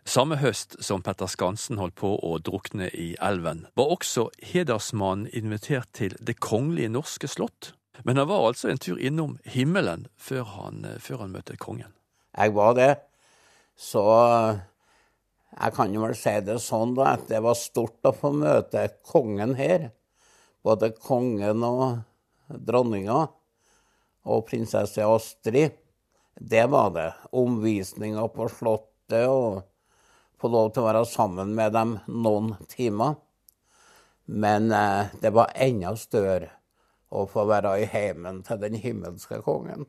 Samme 0.04 0.36
høst 0.38 0.76
som 0.84 1.02
Petter 1.02 1.30
Skansen 1.30 1.78
holdt 1.80 1.96
på 1.98 2.12
å 2.22 2.36
drukne 2.44 2.88
i 2.94 3.12
elven, 3.22 3.64
var 3.78 3.94
også 3.96 4.28
hedersmannen 4.52 5.30
invitert 5.34 5.90
til 5.96 6.14
Det 6.20 6.36
kongelige 6.42 6.92
norske 6.92 7.30
slott. 7.30 7.72
Men 8.04 8.18
han 8.18 8.28
var 8.30 8.48
altså 8.48 8.70
en 8.70 8.80
tur 8.82 8.98
innom 8.98 9.36
himmelen 9.44 10.06
før 10.16 10.44
han, 10.56 10.86
før 10.98 11.24
han 11.24 11.34
møtte 11.34 11.58
kongen. 11.60 11.92
Jeg 12.32 12.54
var 12.56 12.76
det. 12.78 12.92
Så 13.78 14.02
jeg 15.52 15.74
kan 15.76 15.92
jo 15.94 16.02
vel 16.06 16.16
si 16.16 16.32
det 16.46 16.58
sånn 16.64 16.96
da, 16.96 17.14
at 17.16 17.28
det 17.30 17.42
var 17.44 17.58
stort 17.58 18.08
å 18.08 18.14
få 18.16 18.32
møte 18.34 18.86
kongen 19.06 19.54
her. 19.58 19.90
Både 20.64 20.92
kongen 20.96 21.62
og 21.66 22.02
dronninga 22.48 23.20
og 24.22 24.44
prinsesse 24.48 25.04
Astrid. 25.06 25.81
Det 26.44 26.66
var 26.66 26.90
det. 26.90 27.14
Omvisninger 27.30 28.28
på 28.28 28.48
Slottet 28.50 29.28
og 29.30 29.62
få 30.40 30.48
lov 30.50 30.72
til 30.72 30.82
å 30.82 30.88
være 30.88 31.02
sammen 31.06 31.52
med 31.54 31.70
dem 31.76 31.92
noen 32.10 32.56
timer. 32.70 33.14
Men 34.26 34.72
eh, 34.74 35.12
det 35.22 35.30
var 35.36 35.52
enda 35.54 35.92
større 35.98 36.48
å 37.14 37.26
få 37.30 37.44
være 37.46 37.76
i 37.82 37.86
heimen 37.92 38.40
til 38.46 38.58
den 38.58 38.74
himmelske 38.80 39.38
kongen. 39.46 39.84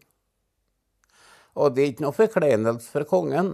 Og 1.58 1.74
det 1.74 1.84
er 1.84 1.92
ikke 1.94 2.06
noe 2.06 2.18
forkleinelse 2.18 2.92
for 2.92 3.08
kongen, 3.10 3.50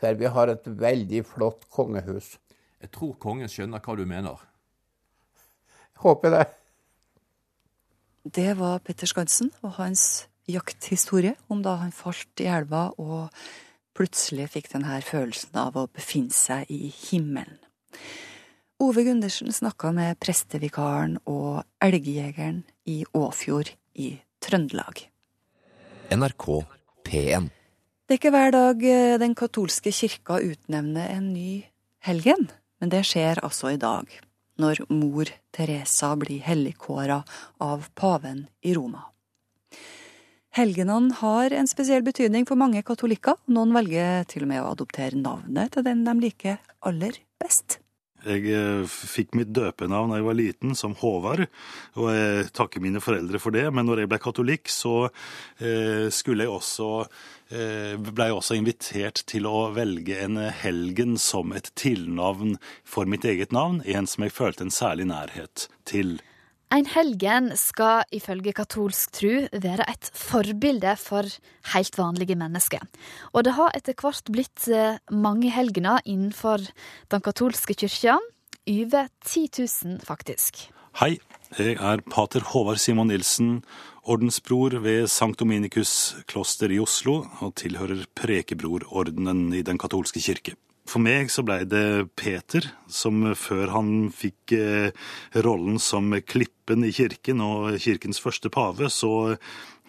for 0.00 0.16
vi 0.16 0.30
har 0.32 0.52
et 0.52 0.68
veldig 0.68 1.20
flott 1.28 1.66
kongehus. 1.72 2.36
Jeg 2.80 2.92
tror 2.96 3.16
kongen 3.20 3.50
skjønner 3.50 3.82
hva 3.84 3.96
du 3.98 4.04
mener. 4.08 4.40
Håper 6.00 6.32
det. 6.32 6.46
Det 8.40 8.56
var 8.56 8.80
Petter 8.84 9.08
Skansen 9.08 9.52
og 9.60 9.76
hans 9.76 10.26
jakthistorie 10.50 11.34
om 11.52 11.62
da 11.62 11.76
han 11.82 11.94
falt 11.94 12.42
i 12.42 12.48
elva 12.50 12.88
og 13.02 13.34
plutselig 13.96 14.50
fikk 14.52 14.70
denne 14.74 15.00
følelsen 15.04 15.56
av 15.60 15.78
å 15.78 15.86
befinne 15.88 16.34
seg 16.34 16.68
i 16.72 16.90
himmelen. 16.92 17.58
Ove 18.82 19.06
Gundersen 19.06 19.48
snakka 19.56 19.88
med 19.96 20.18
prestevikaren 20.20 21.16
og 21.24 21.62
elgjegeren 21.80 22.60
i 22.84 22.98
Åfjord 23.16 23.70
i 23.96 24.10
Trøndelag. 24.44 25.06
NRK 26.12 26.44
P1. 27.08 27.48
Det 28.06 28.14
er 28.14 28.20
ikke 28.20 28.34
hver 28.34 28.52
dag 28.54 28.84
eh, 28.86 29.16
den 29.18 29.32
katolske 29.34 29.90
kirka 29.90 30.38
utnevner 30.44 31.08
en 31.16 31.32
ny 31.32 31.64
helgen, 32.04 32.46
men 32.78 32.92
det 32.92 33.02
skjer 33.08 33.40
altså 33.42 33.72
i 33.72 33.80
dag, 33.80 34.12
når 34.60 34.84
mor 34.92 35.32
Teresa 35.56 36.12
blir 36.20 36.44
helligkåra 36.44 37.22
av 37.64 37.88
paven 37.96 38.44
i 38.62 38.76
Roma. 38.76 39.08
Helgenene 40.56 41.12
har 41.18 41.52
en 41.52 41.66
spesiell 41.68 42.04
betydning 42.04 42.46
for 42.48 42.56
mange 42.56 42.80
katolikker. 42.86 43.36
Noen 43.52 43.74
velger 43.76 44.22
til 44.30 44.46
og 44.46 44.48
med 44.48 44.62
å 44.62 44.70
adoptere 44.72 45.18
navnet 45.20 45.74
til 45.74 45.84
den 45.84 46.06
de 46.06 46.14
liker 46.16 46.62
aller 46.88 47.18
best. 47.42 47.82
Jeg 48.24 48.48
eh, 48.48 48.86
fikk 48.88 49.36
mitt 49.36 49.50
døpenavn 49.54 50.14
da 50.14 50.16
jeg 50.16 50.26
var 50.26 50.38
liten, 50.38 50.72
som 50.74 50.94
Håvard, 50.96 51.44
og 52.00 52.08
jeg 52.08 52.46
takker 52.56 52.80
mine 52.82 53.02
foreldre 53.04 53.38
for 53.42 53.52
det. 53.52 53.66
Men 53.68 53.84
når 53.86 54.02
jeg 54.02 54.10
ble 54.14 54.20
katolikk, 54.24 54.72
så 54.72 54.94
eh, 55.60 56.08
skulle 56.08 56.46
jeg 56.46 56.54
også 56.54 56.90
blei 57.46 58.08
ble 58.16 58.24
jeg 58.26 58.34
også 58.34 58.56
invitert 58.58 59.20
til 59.30 59.44
å 59.46 59.68
velge 59.76 60.16
en 60.24 60.40
helgen 60.64 61.14
som 61.20 61.52
et 61.54 61.68
tilnavn 61.78 62.56
for 62.82 63.06
mitt 63.06 63.28
eget 63.28 63.52
navn, 63.54 63.84
en 63.86 64.08
som 64.10 64.24
jeg 64.24 64.34
følte 64.34 64.66
en 64.66 64.74
særlig 64.74 65.06
nærhet 65.12 65.68
til. 65.86 66.16
En 66.74 66.86
helgen 66.90 67.52
skal 67.54 68.02
ifølge 68.16 68.50
katolsk 68.56 69.12
tru 69.14 69.44
være 69.52 69.84
et 69.86 70.08
forbilde 70.18 70.96
for 70.98 71.28
helt 71.72 71.98
vanlige 71.98 72.34
mennesker. 72.38 72.82
Og 73.32 73.46
det 73.46 73.54
har 73.54 73.70
etter 73.78 73.94
hvert 73.94 74.32
blitt 74.34 74.66
eh, 74.66 74.98
mange 75.14 75.52
helgener 75.54 76.02
innenfor 76.04 76.64
den 77.12 77.22
katolske 77.22 77.76
kyrkja. 77.78 78.18
Over 78.66 79.06
10 79.22 79.46
000, 79.62 80.00
faktisk. 80.02 80.66
Hei, 80.98 81.20
jeg 81.54 81.76
er 81.78 82.02
pater 82.10 82.42
Håvard 82.50 82.82
Simon 82.82 83.12
Nilsen, 83.12 83.60
ordensbror 84.02 84.74
ved 84.82 85.06
Sankt 85.12 85.38
Dominikus 85.38 86.16
kloster 86.26 86.74
i 86.74 86.80
Oslo, 86.82 87.20
og 87.46 87.54
tilhører 87.62 88.08
Prekebrorordenen 88.18 89.52
i 89.54 89.62
Den 89.62 89.78
katolske 89.78 90.18
kirke. 90.24 90.56
For 90.86 91.02
meg 91.02 91.32
så 91.34 91.42
blei 91.46 91.64
det 91.66 92.14
Peter, 92.18 92.68
som 92.86 93.24
før 93.34 93.72
han 93.74 93.88
fikk 94.14 94.54
eh, 94.54 95.06
rollen 95.44 95.80
som 95.82 96.14
klippen 96.22 96.86
i 96.86 96.92
kirken 96.94 97.42
og 97.42 97.76
kirkens 97.82 98.22
første 98.22 98.50
pave, 98.54 98.90
så 98.92 99.36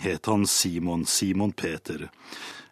het 0.01 0.29
han 0.29 0.47
Simon. 0.49 1.05
Simon 1.05 1.53
Peter. 1.53 2.07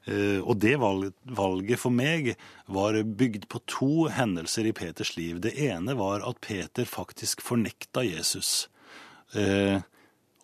Eh, 0.06 0.40
og 0.42 0.60
det 0.62 0.76
valget 0.78 1.82
for 1.82 1.94
meg 1.94 2.34
var 2.70 2.98
bygd 3.04 3.48
på 3.50 3.62
to 3.70 4.08
hendelser 4.14 4.70
i 4.70 4.76
Peters 4.78 5.16
liv. 5.18 5.42
Det 5.42 5.56
ene 5.68 5.98
var 5.98 6.26
at 6.26 6.42
Peter 6.46 6.86
faktisk 6.90 7.46
fornekta 7.46 8.06
Jesus. 8.06 8.68
Eh, 9.34 9.82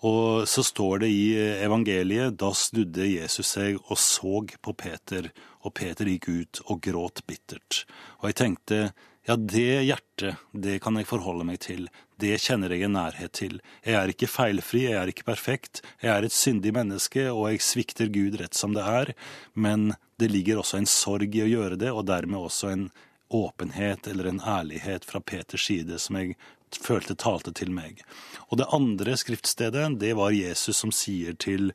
og 0.02 0.48
så 0.50 0.64
står 0.66 1.04
det 1.04 1.12
i 1.14 1.26
evangeliet 1.62 2.38
da 2.42 2.50
snudde 2.58 3.06
Jesus 3.06 3.54
seg 3.54 3.78
og 3.84 4.00
så 4.02 4.42
på 4.62 4.74
Peter, 4.74 5.30
og 5.62 5.76
Peter 5.78 6.10
gikk 6.10 6.28
ut 6.30 6.62
og 6.66 6.82
gråt 6.82 7.22
bittert. 7.30 7.84
Og 8.22 8.32
jeg 8.32 8.40
tenkte 8.42 8.80
ja, 9.28 9.36
det 9.38 9.84
hjertet, 9.86 10.42
det 10.52 10.80
kan 10.82 10.98
jeg 10.98 11.06
forholde 11.06 11.46
meg 11.46 11.60
til, 11.62 11.86
det 12.22 12.40
kjenner 12.42 12.74
jeg 12.74 12.88
en 12.88 12.96
nærhet 12.98 13.34
til. 13.38 13.60
Jeg 13.86 13.98
er 14.00 14.10
ikke 14.14 14.30
feilfri, 14.30 14.88
jeg 14.88 14.98
er 14.98 15.12
ikke 15.14 15.28
perfekt, 15.30 15.84
jeg 16.02 16.10
er 16.14 16.26
et 16.26 16.34
syndig 16.34 16.74
menneske, 16.74 17.28
og 17.30 17.52
jeg 17.52 17.62
svikter 17.66 18.10
Gud 18.14 18.40
rett 18.42 18.58
som 18.58 18.74
det 18.74 18.86
er, 18.86 19.14
men 19.54 19.94
det 20.22 20.32
ligger 20.34 20.62
også 20.62 20.82
en 20.82 20.90
sorg 20.90 21.38
i 21.38 21.46
å 21.46 21.50
gjøre 21.50 21.78
det, 21.82 21.94
og 21.94 22.08
dermed 22.10 22.42
også 22.42 22.74
en 22.74 22.88
åpenhet 23.32 24.10
eller 24.12 24.28
en 24.28 24.42
ærlighet 24.42 25.06
fra 25.08 25.22
Peters 25.22 25.70
side 25.70 26.02
som 26.02 26.18
jeg 26.20 26.36
følte 26.80 27.16
talte 27.20 27.54
til 27.56 27.72
meg. 27.74 28.04
Og 28.50 28.60
det 28.62 28.70
andre 28.76 29.16
skriftstedet, 29.20 30.00
det 30.00 30.14
var 30.20 30.36
Jesus 30.36 30.82
som 30.84 30.94
sier 30.96 31.36
til 31.40 31.72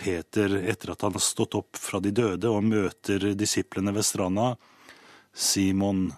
Peter 0.00 0.56
etter 0.60 0.94
at 0.94 1.06
han 1.06 1.14
har 1.16 1.24
stått 1.24 1.56
opp 1.58 1.78
fra 1.78 2.00
de 2.02 2.12
døde 2.14 2.50
og 2.50 2.66
møter 2.66 3.32
disiplene 3.38 3.94
ved 3.94 4.06
stranda, 4.06 4.54
Simon, 5.30 6.08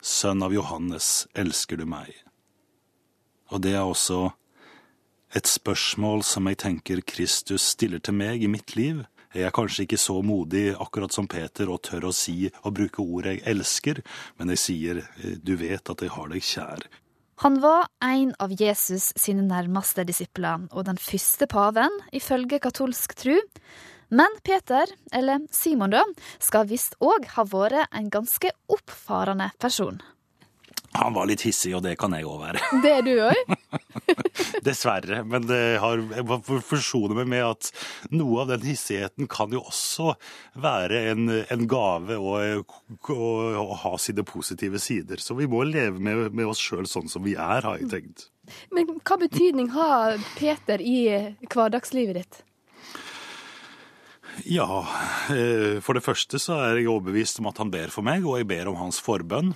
sønn 0.00 0.42
av 0.46 0.54
Johannes, 0.54 1.26
elsker 1.34 1.80
du 1.80 1.86
meg? 1.90 2.12
Og 3.50 3.62
det 3.64 3.74
er 3.74 3.82
også 3.82 4.28
et 5.34 5.46
spørsmål 5.46 6.24
som 6.26 6.48
jeg 6.50 6.58
tenker 6.62 7.02
Kristus 7.06 7.66
stiller 7.74 8.02
til 8.02 8.16
meg 8.18 8.42
i 8.42 8.50
mitt 8.50 8.74
liv. 8.78 9.02
Jeg 9.30 9.46
er 9.46 9.54
kanskje 9.54 9.84
ikke 9.84 10.00
så 10.00 10.16
modig 10.26 10.72
akkurat 10.74 11.14
som 11.14 11.28
Peter 11.30 11.70
og 11.70 11.84
tør 11.86 12.08
å 12.08 12.14
si 12.14 12.48
og 12.64 12.74
bruke 12.74 13.02
ordet 13.02 13.36
jeg 13.36 13.44
elsker, 13.52 14.00
men 14.38 14.50
jeg 14.50 14.62
sier 14.64 15.02
du 15.38 15.54
vet 15.60 15.92
at 15.92 16.02
jeg 16.02 16.10
har 16.16 16.32
deg 16.32 16.42
kjær. 16.42 16.82
Han 17.40 17.60
var 17.60 17.86
en 18.04 18.34
av 18.36 18.50
Jesus 18.52 19.14
sine 19.16 19.40
nærmeste 19.46 20.02
disipler, 20.04 20.66
og 20.76 20.84
den 20.84 20.98
første 21.00 21.46
paven, 21.48 21.94
ifølge 22.12 22.58
katolsk 22.60 23.14
tru. 23.16 23.38
Men 24.12 24.36
Peter, 24.44 24.90
eller 25.08 25.46
Simon 25.48 25.94
da, 25.94 26.02
skal 26.36 26.68
visst 26.68 26.98
òg 27.00 27.24
ha 27.38 27.46
vært 27.48 27.96
en 27.96 28.10
ganske 28.12 28.52
oppfarende 28.68 29.48
person. 29.56 30.02
Han 30.92 31.14
var 31.14 31.28
litt 31.30 31.44
hissig, 31.46 31.70
og 31.76 31.84
det 31.84 31.92
kan 32.00 32.14
jeg 32.16 32.26
òg 32.26 32.40
være. 32.40 32.62
Det 32.82 32.90
er 32.90 33.04
du 33.06 33.12
òg? 33.22 33.52
Dessverre. 34.66 35.20
Men 35.22 35.46
det 35.46 35.60
har, 35.82 36.02
jeg 36.16 36.26
må 36.26 36.40
forsone 36.66 37.14
meg 37.20 37.30
med 37.30 37.44
at 37.46 37.70
noe 38.10 38.42
av 38.42 38.50
den 38.50 38.66
hissigheten 38.66 39.30
kan 39.30 39.54
jo 39.54 39.62
også 39.62 40.16
være 40.58 41.04
en, 41.12 41.30
en 41.46 41.64
gave 41.70 42.18
og, 42.18 42.74
og, 43.06 43.72
ha 43.84 43.94
sine 44.02 44.26
positive 44.26 44.82
sider. 44.82 45.22
Så 45.22 45.38
vi 45.38 45.46
må 45.50 45.62
leve 45.68 46.02
med, 46.02 46.26
med 46.34 46.50
oss 46.50 46.62
sjøl 46.62 46.90
sånn 46.90 47.10
som 47.12 47.22
vi 47.26 47.36
er, 47.38 47.62
har 47.62 47.78
jeg 47.78 47.90
tenkt. 47.94 48.28
Men 48.74 48.90
hva 49.06 49.20
betydning 49.20 49.70
har 49.76 50.18
Peter 50.34 50.82
i 50.82 51.00
hverdagslivet 51.46 52.18
ditt? 52.18 52.44
Ja, 54.46 54.86
eh, 55.30 55.78
for 55.84 55.94
det 55.94 56.02
første 56.02 56.38
så 56.42 56.58
er 56.64 56.78
jeg 56.80 56.90
overbevist 56.90 57.38
om 57.42 57.50
at 57.50 57.58
han 57.62 57.70
ber 57.70 57.90
for 57.94 58.06
meg, 58.06 58.26
og 58.26 58.40
jeg 58.40 58.50
ber 58.50 58.70
om 58.70 58.78
hans 58.80 58.98
forbønn. 59.02 59.54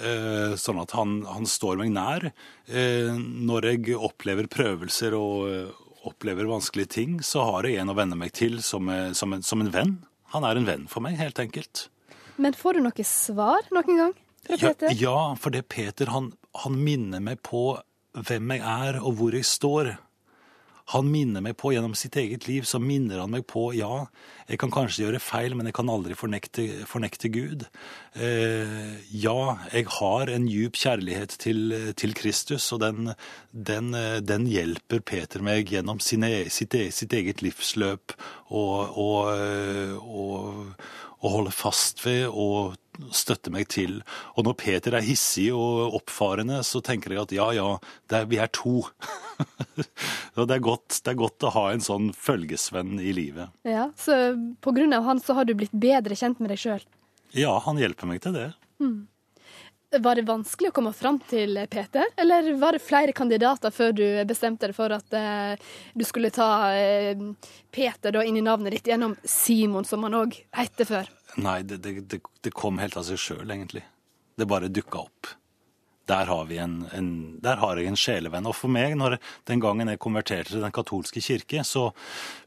Eh, 0.00 0.54
sånn 0.56 0.80
at 0.80 0.94
han, 0.96 1.18
han 1.28 1.44
står 1.48 1.76
meg 1.82 1.92
nær. 1.92 2.30
Eh, 2.64 3.12
når 3.12 3.68
jeg 3.68 3.96
opplever 3.98 4.48
prøvelser 4.50 5.16
og 5.18 5.50
eh, 5.50 5.82
opplever 6.08 6.48
vanskelige 6.48 6.94
ting, 6.96 7.18
så 7.22 7.44
har 7.50 7.68
jeg 7.68 7.82
en 7.82 7.92
å 7.92 7.96
venne 7.98 8.16
meg 8.18 8.32
til 8.36 8.62
som, 8.64 8.88
som, 9.14 9.36
en, 9.36 9.44
som 9.44 9.60
en 9.62 9.72
venn. 9.74 9.96
Han 10.32 10.46
er 10.48 10.58
en 10.58 10.66
venn 10.66 10.86
for 10.90 11.04
meg, 11.04 11.18
helt 11.20 11.38
enkelt. 11.42 11.86
Men 12.40 12.56
får 12.56 12.78
du 12.78 12.86
noe 12.86 13.06
svar 13.06 13.68
noen 13.74 14.00
gang 14.00 14.14
fra 14.48 14.56
Peter? 14.56 14.94
Ja, 14.96 15.02
ja 15.04 15.18
for 15.38 15.54
det 15.54 15.66
Peter 15.70 16.10
han, 16.14 16.32
han 16.64 16.80
minner 16.80 17.22
meg 17.22 17.42
på 17.44 17.76
hvem 18.16 18.56
jeg 18.56 18.64
er 18.64 18.98
og 19.02 19.20
hvor 19.20 19.36
jeg 19.36 19.46
står. 19.46 19.92
Han 20.90 21.08
minner 21.12 21.44
meg 21.44 21.54
på, 21.60 21.70
gjennom 21.72 21.94
sitt 21.96 22.16
eget 22.18 22.48
liv, 22.48 22.66
så 22.68 22.80
minner 22.82 23.22
han 23.22 23.30
meg 23.32 23.46
på 23.48 23.68
ja, 23.76 24.06
jeg 24.48 24.58
kan 24.60 24.72
kanskje 24.74 25.04
gjøre 25.04 25.22
feil, 25.22 25.54
men 25.56 25.68
jeg 25.70 25.76
kan 25.78 25.90
aldri 25.92 26.16
fornekte, 26.18 26.66
fornekte 26.90 27.30
Gud. 27.32 27.64
Eh, 28.18 28.98
ja, 29.14 29.38
jeg 29.72 29.88
har 29.98 30.32
en 30.32 30.48
djup 30.50 30.76
kjærlighet 30.82 31.36
til, 31.42 31.76
til 31.98 32.16
Kristus, 32.18 32.66
og 32.74 32.82
den, 32.82 33.14
den, 33.52 33.94
den, 34.26 34.48
hjelper 34.50 35.04
Peter 35.06 35.44
meg 35.44 35.70
gjennom 35.72 36.02
sine, 36.02 36.32
sitt, 36.52 36.76
sitt, 36.92 37.14
eget 37.16 37.44
livsløp 37.46 38.16
og, 38.50 38.98
og, 38.98 39.32
og, 40.02 40.74
og 41.22 41.36
holde 41.38 41.54
fast 41.54 42.02
ved 42.04 42.26
og 42.28 42.74
støtte 43.14 43.52
meg 43.52 43.68
til. 43.72 44.00
Og 44.36 44.46
når 44.46 44.56
Peter 44.60 44.96
er 44.96 45.06
hissig 45.06 45.48
og 45.54 45.96
oppfarende, 45.98 46.60
så 46.66 46.82
tenker 46.84 47.14
jeg 47.14 47.22
at 47.22 47.34
ja, 47.36 47.48
ja, 47.56 47.68
er, 48.12 48.26
vi 48.30 48.40
er 48.42 48.50
to. 48.52 48.82
og 50.36 50.48
det 50.48 50.56
er, 50.56 50.64
godt, 50.64 50.98
det 51.00 51.14
er, 51.14 51.20
godt, 51.20 51.48
å 51.48 51.54
ha 51.56 51.68
en 51.72 51.84
sånn 51.84 52.10
følgesvenn 52.16 52.98
i 53.00 53.14
livet. 53.16 53.54
Ja, 53.68 53.90
Så 53.98 54.18
på 54.64 54.74
grunn 54.76 54.94
av 54.96 55.06
han 55.08 55.22
så 55.22 55.38
har 55.38 55.48
du 55.48 55.56
blitt 55.58 55.74
bedre 55.74 56.18
kjent 56.18 56.42
med 56.42 56.52
deg 56.52 56.60
sjøl? 56.62 56.84
Ja, 57.36 57.56
han 57.64 57.80
hjelper 57.80 58.10
meg 58.10 58.20
til 58.24 58.36
det. 58.36 58.50
Mm. 58.82 59.06
Var 60.00 60.16
det 60.16 60.22
vanskelig 60.24 60.70
å 60.70 60.74
komme 60.78 60.92
fram 60.96 61.18
til 61.28 61.58
Peter, 61.68 62.06
eller 62.16 62.46
var 62.56 62.72
det 62.72 62.80
flere 62.80 63.12
kandidater 63.12 63.74
før 63.74 63.92
du 63.92 64.04
bestemte 64.28 64.70
deg 64.70 64.76
for 64.76 64.94
at 64.96 65.16
eh, 65.16 65.60
du 65.92 66.04
skulle 66.08 66.30
ta 66.32 66.46
eh, 66.72 67.18
Peter 67.70 68.14
da 68.16 68.22
inn 68.24 68.38
i 68.40 68.44
navnet 68.44 68.72
ditt 68.72 68.88
gjennom 68.88 69.18
Simon, 69.24 69.84
som 69.84 70.06
han 70.08 70.16
òg 70.16 70.38
het 70.56 70.80
før? 70.88 71.10
Nei, 71.36 71.60
det, 71.68 71.82
det, 71.84 72.22
det, 72.40 72.54
kom 72.56 72.80
helt 72.80 72.96
av 72.96 73.04
seg 73.08 73.20
sjøl, 73.20 73.44
egentlig. 73.50 73.84
Det 74.36 74.48
bare 74.48 74.72
dukka 74.72 75.04
opp 75.04 75.34
der 76.10 76.28
har, 76.28 76.50
en, 76.64 76.74
en, 76.96 77.10
der 77.42 77.60
har, 77.62 77.78
jeg 77.78 77.92
en 77.92 77.98
sjelevenn. 77.98 78.48
Og 78.50 78.56
for 78.58 78.72
meg, 78.72 78.96
når, 78.98 79.18
den 79.48 79.62
gangen 79.62 79.90
jeg 79.92 80.00
konverterte 80.02 80.54
til 80.54 80.64
Den 80.64 80.74
katolske 80.74 81.22
kirke, 81.22 81.62
så 81.66 81.90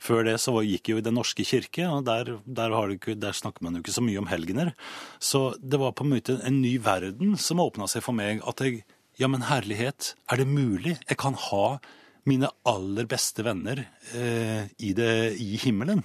før 0.04 0.26
det 0.28 0.38
så 0.44 0.58
gikk 0.60 0.90
jeg 0.90 0.98
jo 0.98 1.04
i 1.04 1.06
Den 1.06 1.18
norske 1.20 1.46
kirke, 1.48 1.88
og 1.88 2.06
der, 2.08 2.36
der, 2.46 2.76
ikke, 2.96 3.16
der, 3.20 3.36
snakker 3.36 3.66
man 3.66 3.78
jo 3.78 3.84
ikke 3.84 3.96
så 3.96 4.04
mye 4.06 4.20
om 4.22 4.30
helgener. 4.32 4.74
Så 5.20 5.56
det 5.62 5.80
var 5.82 5.96
på 5.96 6.06
en 6.06 6.14
måte 6.16 6.40
en 6.44 6.62
ny 6.62 6.76
verden 6.84 7.38
som 7.40 7.64
åpna 7.64 7.88
seg 7.92 8.04
for 8.06 8.18
meg. 8.18 8.44
At 8.48 8.64
jeg 8.66 8.84
Ja, 9.16 9.30
men 9.32 9.46
herlighet, 9.48 10.10
er 10.28 10.42
det 10.42 10.46
mulig? 10.52 10.98
Jeg 11.08 11.16
kan 11.22 11.38
ha 11.40 11.78
mine 12.28 12.50
aller 12.68 13.08
beste 13.08 13.46
venner 13.46 13.86
eh, 14.12 14.68
i, 14.76 14.92
det, 14.98 15.38
i 15.40 15.56
himmelen. 15.62 16.02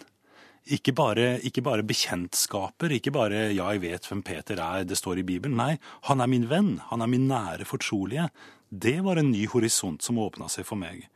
Ikke 0.68 0.92
bare, 0.92 1.38
ikke 1.40 1.62
bare, 1.64 1.82
bekjentskaper, 1.82 2.92
ikke 2.92 3.10
bare 3.10 3.48
'ja, 3.52 3.72
jeg 3.72 3.80
vet 3.80 4.06
hvem 4.06 4.22
Peter 4.22 4.56
er', 4.56 4.84
det 4.84 4.96
står 4.96 5.18
i 5.18 5.22
Bibelen. 5.22 5.56
Nei, 5.56 5.78
han 6.02 6.20
er 6.20 6.26
min 6.26 6.48
venn, 6.48 6.80
han 6.90 7.00
er 7.00 7.06
min 7.06 7.28
nære 7.28 7.64
fortrolige. 7.64 8.30
Det 8.70 9.00
var 9.02 9.16
en 9.16 9.32
ny 9.32 9.46
horisont 9.46 10.02
som 10.02 10.18
åpna 10.18 10.48
seg 10.48 10.66
for 10.66 10.76
meg, 10.76 11.08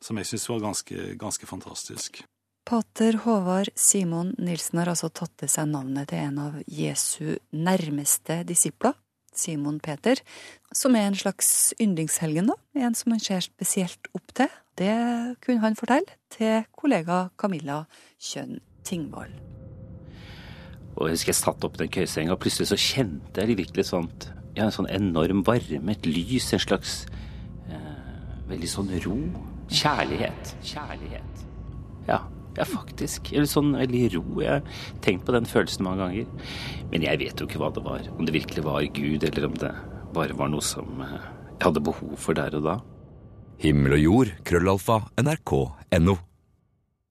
som 0.00 0.16
jeg 0.16 0.26
syns 0.26 0.48
var 0.48 0.60
ganske, 0.60 1.18
ganske 1.18 1.46
fantastisk. 1.46 2.24
Pater 2.64 3.18
Håvard 3.26 3.68
Simon 3.76 4.34
Nilsen 4.38 4.78
har 4.78 4.88
altså 4.88 5.10
tatt 5.12 5.36
til 5.36 5.48
seg 5.48 5.68
navnet 5.68 6.08
til 6.08 6.18
en 6.18 6.38
av 6.38 6.62
Jesu 6.66 7.36
nærmeste 7.52 8.42
disipler, 8.48 8.94
Simon 9.34 9.80
Peter, 9.80 10.16
som 10.72 10.94
er 10.94 11.10
en 11.10 11.18
slags 11.18 11.74
yndlingshelgen, 11.82 12.46
da. 12.46 12.54
En 12.86 12.94
som 12.94 13.12
han 13.12 13.20
ser 13.20 13.40
spesielt 13.40 14.08
opp 14.14 14.32
til. 14.32 14.48
Det 14.78 14.94
kunne 15.44 15.60
han 15.60 15.76
fortelle 15.76 16.16
til 16.30 16.64
kollega 16.72 17.28
Camilla 17.36 17.84
Kjønn 18.18 18.62
Tingvoll. 18.84 19.32
Og 20.94 21.08
jeg 21.08 21.16
husker 21.16 21.32
jeg 21.32 21.40
satt 21.40 21.64
opp 21.66 21.78
den 21.80 21.90
køyesenga, 21.90 22.34
og 22.36 22.42
plutselig 22.42 22.68
så 22.70 22.78
kjente 22.78 23.42
jeg 23.42 23.58
virkelig 23.58 23.88
sånt, 23.88 24.28
ja, 24.54 24.68
en 24.68 24.74
sånn 24.74 24.90
enorm 24.92 25.42
varme, 25.46 25.96
et 25.96 26.06
lys, 26.06 26.52
en 26.54 26.62
slags 26.62 27.00
eh, 27.66 28.44
veldig 28.52 28.70
sånn 28.70 28.92
ro. 29.02 29.16
Kjærlighet. 29.74 30.54
Kjærlighet. 30.62 31.42
Ja, 32.06 32.20
ja, 32.54 32.66
faktisk. 32.68 33.32
Eller 33.34 33.50
sånn 33.50 33.72
veldig 33.74 34.04
ro. 34.14 34.24
Jeg 34.44 34.60
har 34.60 34.84
tenkt 35.02 35.26
på 35.26 35.34
den 35.34 35.48
følelsen 35.50 35.86
mange 35.88 36.04
ganger. 36.04 36.50
Men 36.92 37.06
jeg 37.08 37.22
vet 37.24 37.40
jo 37.40 37.48
ikke 37.48 37.62
hva 37.62 37.72
det 37.74 37.82
var. 37.86 38.06
Om 38.14 38.28
det 38.28 38.36
virkelig 38.36 38.66
var 38.68 38.86
Gud, 38.94 39.26
eller 39.26 39.48
om 39.48 39.56
det 39.58 39.72
bare 40.14 40.36
var 40.38 40.52
noe 40.52 40.62
som 40.62 41.02
eh, 41.02 41.16
jeg 41.56 41.64
hadde 41.66 41.82
behov 41.86 42.14
for 42.20 42.38
der 42.38 42.54
og 42.60 42.68
da. 42.68 42.76
Himmel 43.64 43.96
og 43.98 44.04
jord, 44.04 44.32
krøllalfa, 44.46 45.00
nrk.no. 45.22 46.16